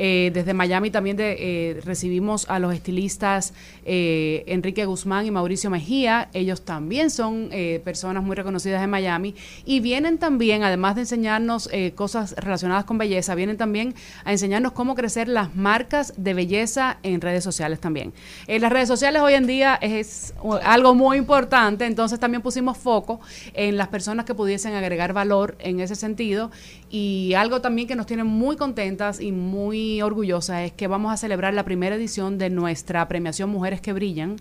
[0.00, 3.52] Eh, desde Miami también de, eh, recibimos a los estilistas
[3.84, 6.28] eh, Enrique Guzmán y Mauricio Mejía.
[6.32, 9.34] Ellos también son eh, personas muy reconocidas en Miami
[9.64, 13.94] y vienen también, además de enseñarnos eh, cosas relacionadas con belleza, vienen también
[14.24, 18.12] a enseñarnos cómo crecer las marcas de belleza en redes sociales también.
[18.46, 23.20] En las redes sociales hoy en día es algo muy importante, entonces también pusimos foco
[23.52, 26.52] en las personas que pudiesen agregar valor en ese sentido
[26.88, 31.16] y algo también que nos tiene muy contentas y muy orgullosas es que vamos a
[31.16, 34.36] celebrar la primera edición de nuestra premiación Mujeres que Brillan.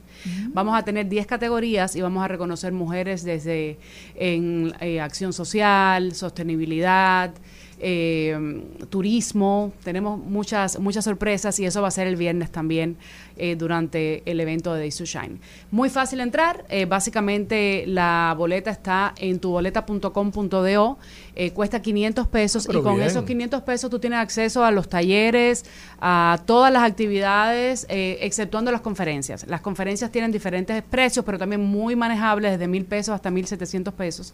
[0.50, 3.78] Vamos a tener 10 categorías y vamos a reconocer mujeres desde
[4.16, 7.34] en eh, acción social, sostenibilidad,
[7.80, 9.72] eh, turismo.
[9.84, 12.98] Tenemos muchas, muchas sorpresas y eso va a ser el viernes también
[13.38, 15.38] eh, durante el evento de Days to Shine.
[15.70, 16.66] Muy fácil entrar.
[16.70, 20.98] eh, básicamente la boleta está en tuboleta.com.do.
[21.40, 23.08] eh, cuesta 500 pesos y pero con bien.
[23.08, 25.66] esos 500 pesos tú tienes acceso a los talleres,
[26.02, 29.46] a todas las actividades, eh, exceptuando las conferencias.
[29.48, 34.34] Las conferencias tienen diferentes precios, pero también muy manejables, desde mil pesos hasta 1.700 pesos.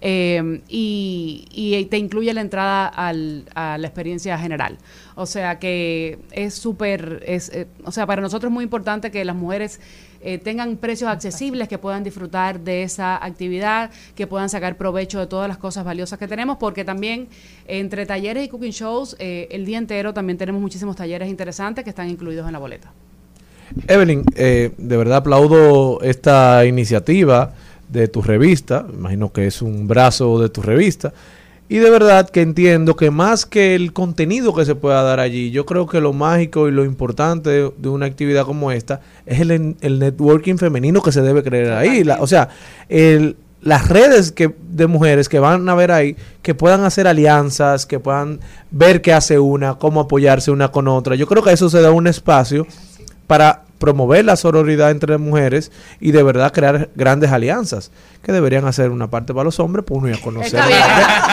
[0.00, 4.78] Eh, y, y te incluye la entrada al- a la experiencia general.
[5.16, 9.24] O sea que es súper, es, eh, o sea, para nosotros es muy importante que
[9.24, 9.80] las mujeres
[10.24, 15.26] eh, tengan precios accesibles, que puedan disfrutar de esa actividad, que puedan sacar provecho de
[15.26, 17.28] todas las cosas valiosas que tenemos, porque también
[17.66, 21.90] entre talleres y cooking shows, eh, el día entero también tenemos muchísimos talleres interesantes que
[21.90, 22.90] están incluidos en la boleta.
[23.86, 27.52] Evelyn, eh, de verdad aplaudo esta iniciativa
[27.88, 31.12] de tu revista, imagino que es un brazo de tu revista,
[31.68, 35.50] y de verdad que entiendo que más que el contenido que se pueda dar allí,
[35.50, 39.40] yo creo que lo mágico y lo importante de, de una actividad como esta es
[39.40, 42.04] el, el networking femenino que se debe creer ahí.
[42.04, 42.50] La- o sea,
[42.88, 47.86] el, las redes que, de mujeres que van a ver ahí, que puedan hacer alianzas,
[47.86, 51.14] que puedan ver qué hace una, cómo apoyarse una con otra.
[51.14, 52.66] Yo creo que eso se da un espacio
[53.26, 57.90] para promover la sororidad entre mujeres y de verdad crear grandes alianzas
[58.24, 60.60] que deberían hacer una parte para los hombres, pues uno ya conocer.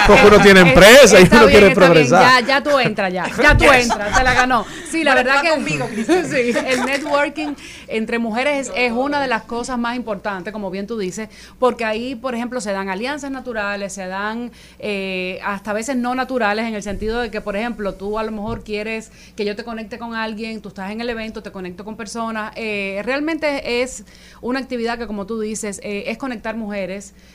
[0.07, 2.41] Porque uno tiene empresa y Está uno bien, quiere está bien, progresar.
[2.41, 3.25] Ya, ya tú entras, ya.
[3.41, 4.65] Ya tú entras, te la ganó.
[4.89, 7.53] Sí, la Bueno, verdad que conmigo, sí, el networking
[7.87, 11.85] entre mujeres es, es una de las cosas más importantes, como bien tú dices, porque
[11.85, 16.65] ahí, por ejemplo, se dan alianzas naturales, se dan eh, hasta a veces no naturales,
[16.65, 19.63] en el sentido de que, por ejemplo, tú a lo mejor quieres que yo te
[19.63, 22.51] conecte con alguien, tú estás en el evento, te conecto con personas.
[22.57, 24.03] Eh, realmente es
[24.41, 26.80] una actividad que, como tú dices, eh, es conectar mujeres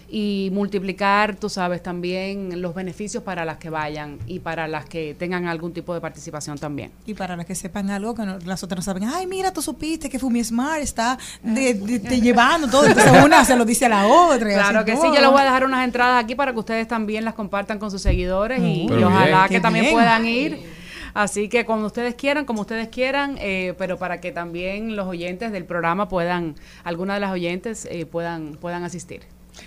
[0.08, 5.14] y multiplicar, tú sabes, también los beneficios para las que vayan y para las que
[5.18, 6.90] tengan algún tipo de participación también.
[7.06, 9.62] Y para las que sepan algo que no- las otras no saben, ay, mira, tú
[9.62, 12.86] supiste que Fumi Smart está de, de- de llevando todo.
[12.86, 14.48] Entonces una se lo dice a la otra.
[14.52, 16.86] Claro así que sí, yo les voy a dejar unas entradas aquí para que ustedes
[16.88, 19.48] también las compartan con sus seguidores y, ojalá bien.
[19.48, 19.94] que Qué también bien.
[19.96, 20.76] puedan ir.
[21.14, 25.50] Así que cuando ustedes quieran, como ustedes quieran, eh, pero para que también los oyentes
[25.50, 29.22] del programa puedan, algunas de las oyentes eh, puedan, puedan asistir.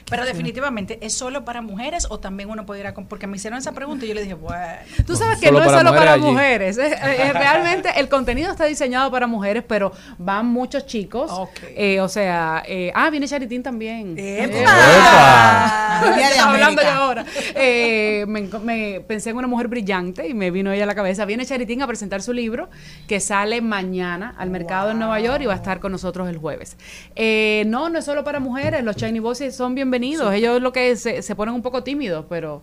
[0.09, 2.93] Pero definitivamente, ¿es solo para mujeres o también uno puede ir a...
[2.93, 4.59] Porque me hicieron esa pregunta y yo le dije, bueno...
[5.05, 6.31] Tú sabes que Solo no es solo para mujeres allí.
[6.31, 6.77] mujeres.
[6.77, 11.31] es- es- realmente el contenido está diseñado para mujeres, pero van muchos chicos.
[11.75, 14.15] Eh, o sea, eh, ah, viene Charitín también.
[14.17, 16.01] ¡Epa!
[16.17, 17.25] Eh, estaba hablando yo ahora.
[17.55, 21.25] Eh, me, pensé en una mujer brillante y me vino ella a la cabeza.
[21.25, 22.69] Viene Charitín a presentar su libro
[23.07, 26.37] que sale mañana al mercado en Nueva York y va a estar con nosotros el
[26.37, 26.77] jueves.
[27.15, 28.83] Eh, no, no es solo para mujeres.
[28.83, 30.33] Los Chinese Bosses son bienvenidos.
[30.33, 32.61] Ellos lo que se, se ponen un poco tímidos, pero...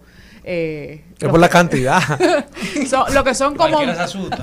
[0.48, 2.00] Eh, Es por la cantidad.
[2.88, 3.78] son- lo que son como.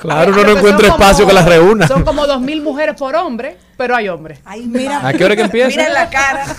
[0.01, 1.87] Claro, uno lo no encuentra espacio que las reúna.
[1.87, 4.39] Son como dos mil mujeres por hombre, pero hay hombres.
[4.43, 5.07] Ay, mira.
[5.07, 5.69] ¿A qué hora que empieza?
[5.69, 6.45] Mira en la cara.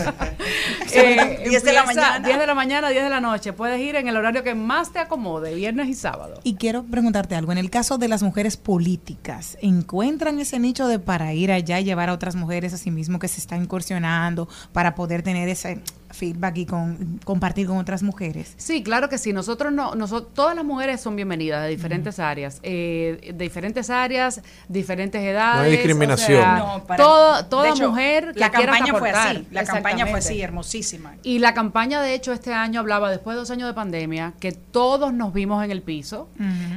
[0.96, 2.20] Eh, 10 de la mañana.
[2.20, 3.52] 10 de la mañana, 10 de la noche.
[3.52, 6.38] Puedes ir en el horario que más te acomode, viernes y sábado.
[6.44, 7.50] Y quiero preguntarte algo.
[7.50, 11.84] En el caso de las mujeres políticas, ¿encuentran ese nicho de para ir allá y
[11.84, 15.80] llevar a otras mujeres a sí mismo que se están incursionando para poder tener ese
[16.14, 18.54] feedback y con, compartir con otras mujeres?
[18.56, 19.32] Sí, claro que sí.
[19.32, 24.40] Nosotros no, nosotros, todas las mujeres son bienvenidas de diferentes áreas, eh, de diferentes áreas,
[24.68, 25.56] diferentes edades.
[25.58, 26.38] No hay discriminación.
[26.40, 29.46] o sea, No, para- toda toda de hecho, mujer que la quiera campaña fue así.
[29.50, 31.14] La campaña fue así, hermosísima.
[31.22, 34.52] Y la campaña, de hecho, este año hablaba, después de dos años de pandemia, que
[34.52, 36.28] todos nos vimos en el piso.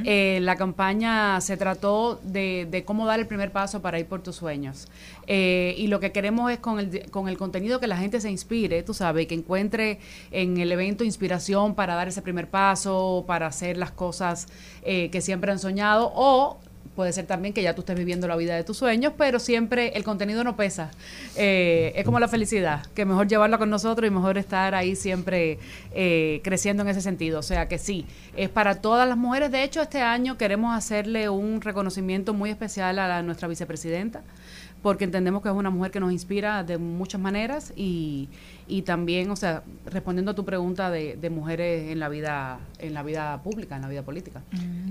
[0.04, 4.22] Eh, la campaña se trató de, de cómo dar el primer paso para ir por
[4.22, 4.88] tus sueños.
[5.28, 8.32] Eh, y lo que queremos es con el, con el contenido que la gente se
[8.32, 10.00] inspire, tú sabes, que encuentre
[10.32, 14.48] en el evento inspiración para dar ese primer paso, para hacer las cosas
[14.84, 16.58] eh, que siempre han soñado o
[16.98, 19.90] Puede ser también que ya tú estés viviendo la vida de tus sueños, pero siempre
[19.90, 20.90] el contenido no pesa.
[21.36, 25.60] Eh, es como la felicidad, que mejor llevarla con nosotros y mejor estar ahí siempre
[25.92, 27.38] eh, creciendo en ese sentido.
[27.38, 29.52] O sea que sí, es para todas las mujeres.
[29.52, 34.24] De hecho, este año queremos hacerle un reconocimiento muy especial a nuestra vicepresidenta,
[34.82, 38.30] porque entendemos que es una mujer que nos inspira de muchas maneras y,
[38.68, 42.94] y también, o sea, respondiendo a tu pregunta de, de mujeres en la vida en
[42.94, 44.42] la vida pública, en la vida política.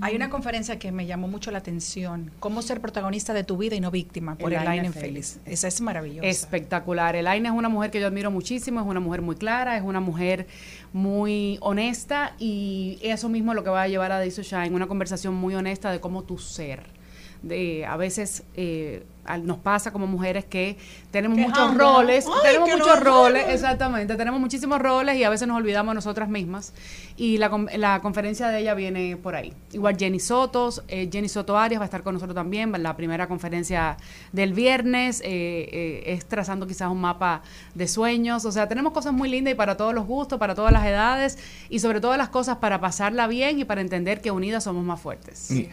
[0.01, 3.75] Hay una conferencia que me llamó mucho la atención, cómo ser protagonista de tu vida
[3.75, 5.33] y no víctima, por Elaine Elaine Félix.
[5.33, 5.51] Félix.
[5.53, 6.27] Esa es maravillosa.
[6.27, 7.15] Espectacular.
[7.15, 9.99] Elaine es una mujer que yo admiro muchísimo, es una mujer muy clara, es una
[9.99, 10.47] mujer
[10.93, 14.71] muy honesta y eso mismo es lo que va a llevar a Days to Shine,
[14.71, 16.96] una conversación muy honesta de cómo tu ser.
[17.43, 19.03] De, a veces eh,
[19.43, 20.77] nos pasa como mujeres que
[21.11, 25.47] tenemos muchos roles, Ay, tenemos muchos no- roles, exactamente, tenemos muchísimos roles y a veces
[25.49, 26.73] nos olvidamos nosotras mismas.
[27.17, 29.53] Y la, con- la conferencia de ella viene por ahí.
[29.73, 33.27] Igual Jenny Sotos, eh, Jenny Soto Arias va a estar con nosotros también, la primera
[33.27, 33.97] conferencia
[34.31, 35.25] del viernes, eh,
[35.71, 37.41] eh, es trazando quizás un mapa
[37.75, 40.71] de sueños, o sea, tenemos cosas muy lindas y para todos los gustos, para todas
[40.71, 41.37] las edades
[41.69, 45.01] y sobre todo las cosas para pasarla bien y para entender que unidas somos más
[45.01, 45.51] fuertes.
[45.51, 45.69] Y-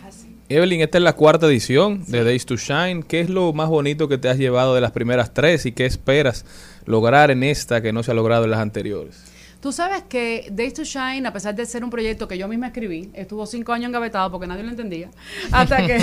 [0.51, 3.03] Evelyn, esta es la cuarta edición de Days to Shine.
[3.03, 5.87] ¿Qué es lo más bonito que te has llevado de las primeras tres y qué
[5.87, 6.45] esperas
[6.85, 9.25] lograr en esta que no se ha logrado en las anteriores?
[9.63, 12.67] Tú sabes que Days to Shine, a pesar de ser un proyecto que yo misma
[12.67, 15.09] escribí, estuvo cinco años engavetado porque nadie lo entendía,
[15.51, 15.99] hasta que,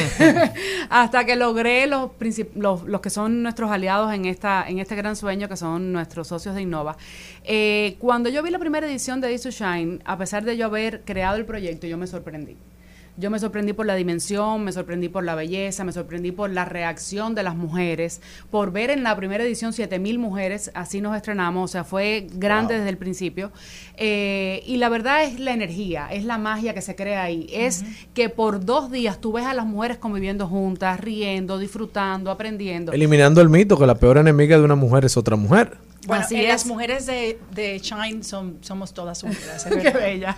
[0.90, 2.10] hasta que logré los,
[2.56, 6.28] los, los que son nuestros aliados en, esta, en este gran sueño, que son nuestros
[6.28, 6.98] socios de Innova.
[7.44, 10.66] Eh, cuando yo vi la primera edición de Days to Shine, a pesar de yo
[10.66, 12.58] haber creado el proyecto, yo me sorprendí.
[13.18, 16.66] Yo me sorprendí por la dimensión, me sorprendí por la belleza, me sorprendí por la
[16.66, 21.70] reacción de las mujeres, por ver en la primera edición 7000 mujeres, así nos estrenamos,
[21.70, 23.52] o sea, fue grande desde el principio.
[23.98, 27.48] Eh, y la verdad es la energía, es la magia que se crea ahí.
[27.52, 27.84] Es
[28.14, 32.92] que por dos días tú ves a las mujeres conviviendo juntas, riendo, disfrutando, aprendiendo.
[32.92, 35.78] Eliminando el mito que la peor enemiga de una mujer es otra mujer.
[36.08, 39.66] Bueno, Así eh, las mujeres de, de Shine son, somos todas unidas.
[39.68, 40.00] es Qué verdad.
[40.02, 40.38] bella.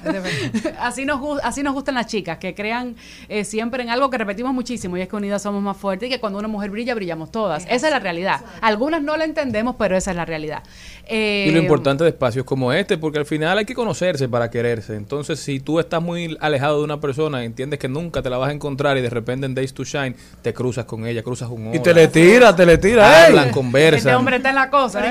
[0.79, 2.95] Así, nos, así nos gustan las chicas, que crean
[3.29, 6.11] eh, siempre en algo que repetimos muchísimo, y es que unidas somos más fuertes y
[6.11, 7.63] que cuando una mujer brilla, brillamos todas.
[7.69, 8.41] Esa es la realidad.
[8.61, 10.63] Algunas no la entendemos, pero esa es la realidad.
[11.05, 14.49] Eh, Y lo importante de espacios como este, porque al final hay que conocerse para
[14.49, 14.95] quererse.
[14.95, 18.49] Entonces, si tú estás muy alejado de una persona, entiendes que nunca te la vas
[18.49, 21.73] a encontrar y de repente en Days to Shine te cruzas con ella, cruzas un
[21.73, 23.21] Y te le tira, te le tira.
[23.21, 23.25] ey.
[23.29, 23.97] Hablan, conversan.
[23.99, 25.01] Este hombre está en la cosa,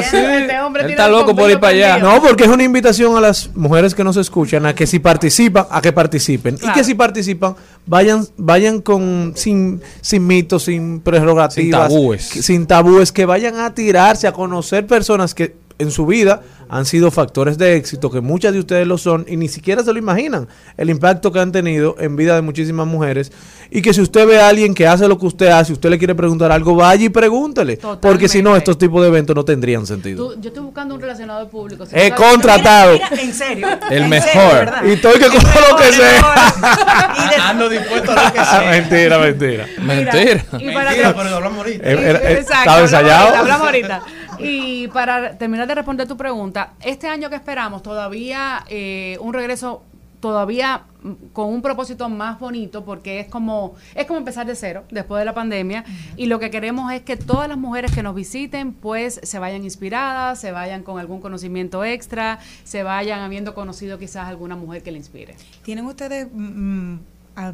[0.00, 1.98] Este hombre Él tiene está loco por ir para allá.
[1.98, 5.66] No, porque es una invitación a las mujeres que nos escuchan a que si participan,
[5.70, 6.56] a que participen.
[6.62, 7.54] Y que si participan,
[7.86, 12.30] vayan, vayan con sin, sin mitos, sin prerrogativas, Sin tabúes.
[12.32, 16.84] que- sin tabúes, que vayan a tirarse, a conocer personas que en su vida han
[16.84, 19.98] sido factores de éxito, que muchas de ustedes lo son, y ni siquiera se lo
[19.98, 23.32] imaginan, el impacto que han tenido en vida de muchísimas mujeres.
[23.70, 25.98] Y que si usted ve a alguien que hace lo que usted hace, usted le
[25.98, 27.78] quiere preguntar algo, vaya y pregúntele.
[28.00, 30.28] Porque si no, estos tipos de eventos no tendrían sentido.
[30.34, 31.84] Tú- yo estoy buscando un relacionado de público.
[31.86, 32.92] Si He contratado.
[32.94, 33.68] Mira, en serio.
[33.90, 34.70] El en mejor.
[34.86, 36.12] Y estoy que El cojo lo que sea.
[36.12, 36.34] mejor.
[37.24, 38.66] Y de- Ando dispuesto a lo que sea.
[38.70, 39.66] mentira, mentira.
[39.82, 40.44] Mentira.
[40.58, 41.84] Y para Mentira, que- pero lo hablamos ahorita.
[41.90, 43.20] Eh, eh, eh, Exacto, ¿Estaba hablamos ensayado?
[43.26, 44.02] ahorita, hablamos ahorita.
[44.40, 49.82] Y para terminar de responder tu pregunta, este año que esperamos todavía eh, un regreso
[50.20, 54.84] todavía mm, con un propósito más bonito porque es como es como empezar de cero
[54.90, 55.84] después de la pandemia.
[56.16, 59.64] Y lo que queremos es que todas las mujeres que nos visiten pues se vayan
[59.64, 64.90] inspiradas, se vayan con algún conocimiento extra, se vayan habiendo conocido quizás alguna mujer que
[64.90, 65.36] le inspire.
[65.62, 66.96] ¿Tienen ustedes mm,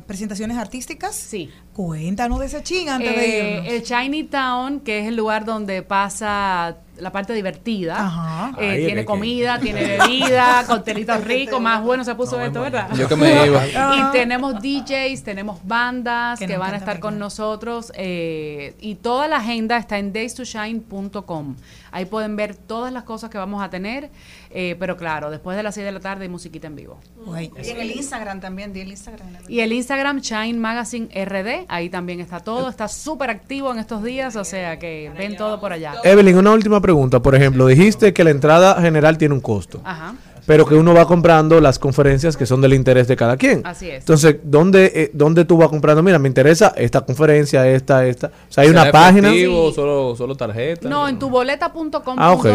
[0.07, 1.15] presentaciones artísticas?
[1.15, 1.51] Sí.
[1.73, 3.67] Cuéntanos de ese ching antes Eh, de irnos.
[3.73, 8.53] el Chinatown, que es el lugar donde pasa la parte divertida, Ajá.
[8.61, 12.89] eh, Ay, tiene que- comida, tiene bebida, coctelitos ricos, más bueno se puso esto, ¿verdad?
[12.95, 13.67] Yo que me iba.
[13.99, 19.39] Y tenemos DJs, tenemos bandas Que van a estar con nosotros eh, y toda la
[19.39, 21.57] agenda está en daystoshine.com.
[21.95, 24.11] Ahí pueden ver todas las cosas que vamos a tener,
[24.51, 26.99] eh, pero claro, después de las 6 de la tarde hay musiquita en vivo.
[27.63, 29.29] Y en el Instagram también, di el Instagram.
[29.47, 34.03] Y el Instagram Shine Magazine RD, ahí también está todo, está súper activo en estos
[34.03, 35.95] días, o sea que ven todo por allá.
[36.03, 37.21] Evelyn, una última pregunta.
[37.23, 40.17] Por ejemplo, dijiste que la entrada general tiene un costo, Ajá.
[40.47, 43.63] Pero que uno va comprando las conferencias que son del interés de cada quien.
[43.65, 44.01] Así es.
[44.01, 46.03] Entonces, ¿dónde, eh, ¿dónde tú vas comprando?
[46.03, 48.27] Mira, me interesa esta conferencia, esta, esta.
[48.29, 49.29] O sea, hay ¿Será una página.
[49.29, 50.89] efectivo, solo, solo tarjeta.
[50.89, 52.47] No, en tuboleta.com.do Ah, ok.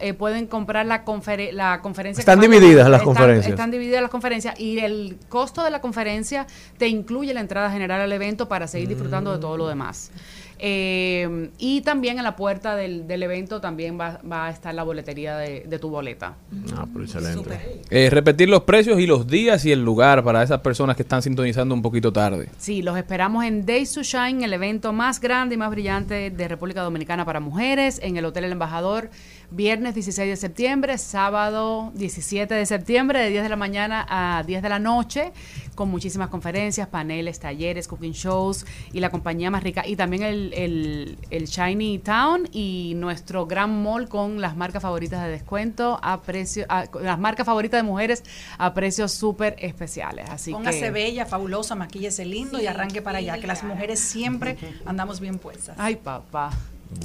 [0.00, 2.18] eh, pueden comprar la, confere- la conferencia.
[2.24, 3.50] que Están divididas las están- conferencias.
[3.50, 6.46] Están divididas las conferencias y el costo de la conferencia
[6.78, 10.10] te incluye la entrada general al evento para seguir disfrutando de todo lo demás.
[10.58, 14.82] Eh, y también en la puerta del, del evento también va, va a estar la
[14.82, 16.36] boletería de, de tu boleta.
[16.76, 17.82] Ah, pero excelente.
[17.90, 21.22] Eh, repetir los precios y los días y el lugar para esas personas que están
[21.22, 22.48] sintonizando un poquito tarde.
[22.58, 26.48] Sí, los esperamos en Days to Shine, el evento más grande y más brillante de
[26.48, 29.10] República Dominicana para mujeres, en el Hotel El Embajador,
[29.54, 34.62] viernes 16 de septiembre, sábado 17 de septiembre, de 10 de la mañana a 10
[34.62, 35.32] de la noche,
[35.74, 39.86] con muchísimas conferencias, paneles, talleres, cooking shows y la compañía más rica.
[39.86, 45.22] Y también el, el, el Shiny Town y nuestro gran mall con las marcas favoritas
[45.24, 48.24] de descuento a precio, a- las marcas favoritas de mujeres
[48.58, 50.28] a precios súper especiales.
[50.30, 50.90] Así Póngase que...
[50.90, 55.76] bella, fabulosa, maquíllese lindo y arranque para allá, que las mujeres siempre andamos bien puestas.
[55.78, 56.50] Ay, papá.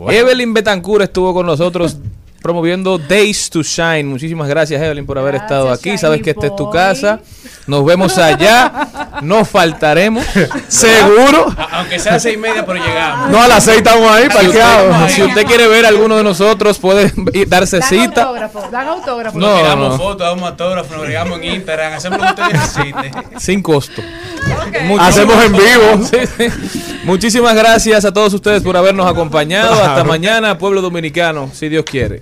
[0.10, 1.98] Evelyn Betancourt estuvo con nosotros
[2.42, 4.04] promoviendo Days to Shine.
[4.06, 5.98] Muchísimas gracias, Evelyn, por haber Gracias, estado aquí.
[5.98, 7.20] Sabes que esta es tu casa.
[7.68, 8.88] Nos vemos allá.
[9.22, 10.26] No faltaremos.
[10.68, 11.54] ¿Seguro?
[11.58, 13.30] A- Aunque sea seis y media, pero llegamos.
[13.30, 15.12] No, a las seis estamos ahí, parqueados.
[15.12, 17.12] si usted quiere ver a alguno de nosotros, puede
[17.48, 18.22] darse Dan cita.
[18.24, 19.38] autógrafo, dan autógrafo.
[19.38, 19.98] No, no.
[19.98, 23.12] fotos, damos autógrafos, nos agregamos en Instagram, hacemos lo que usted necesite.
[23.40, 24.02] Sin costo.
[25.00, 26.00] Hacemos en vivo.
[26.10, 26.48] Sí, sí.
[27.04, 29.74] Muchísimas gracias a todos ustedes por habernos acompañado.
[29.74, 32.22] Hasta mañana, pueblo dominicano, si Dios quiere.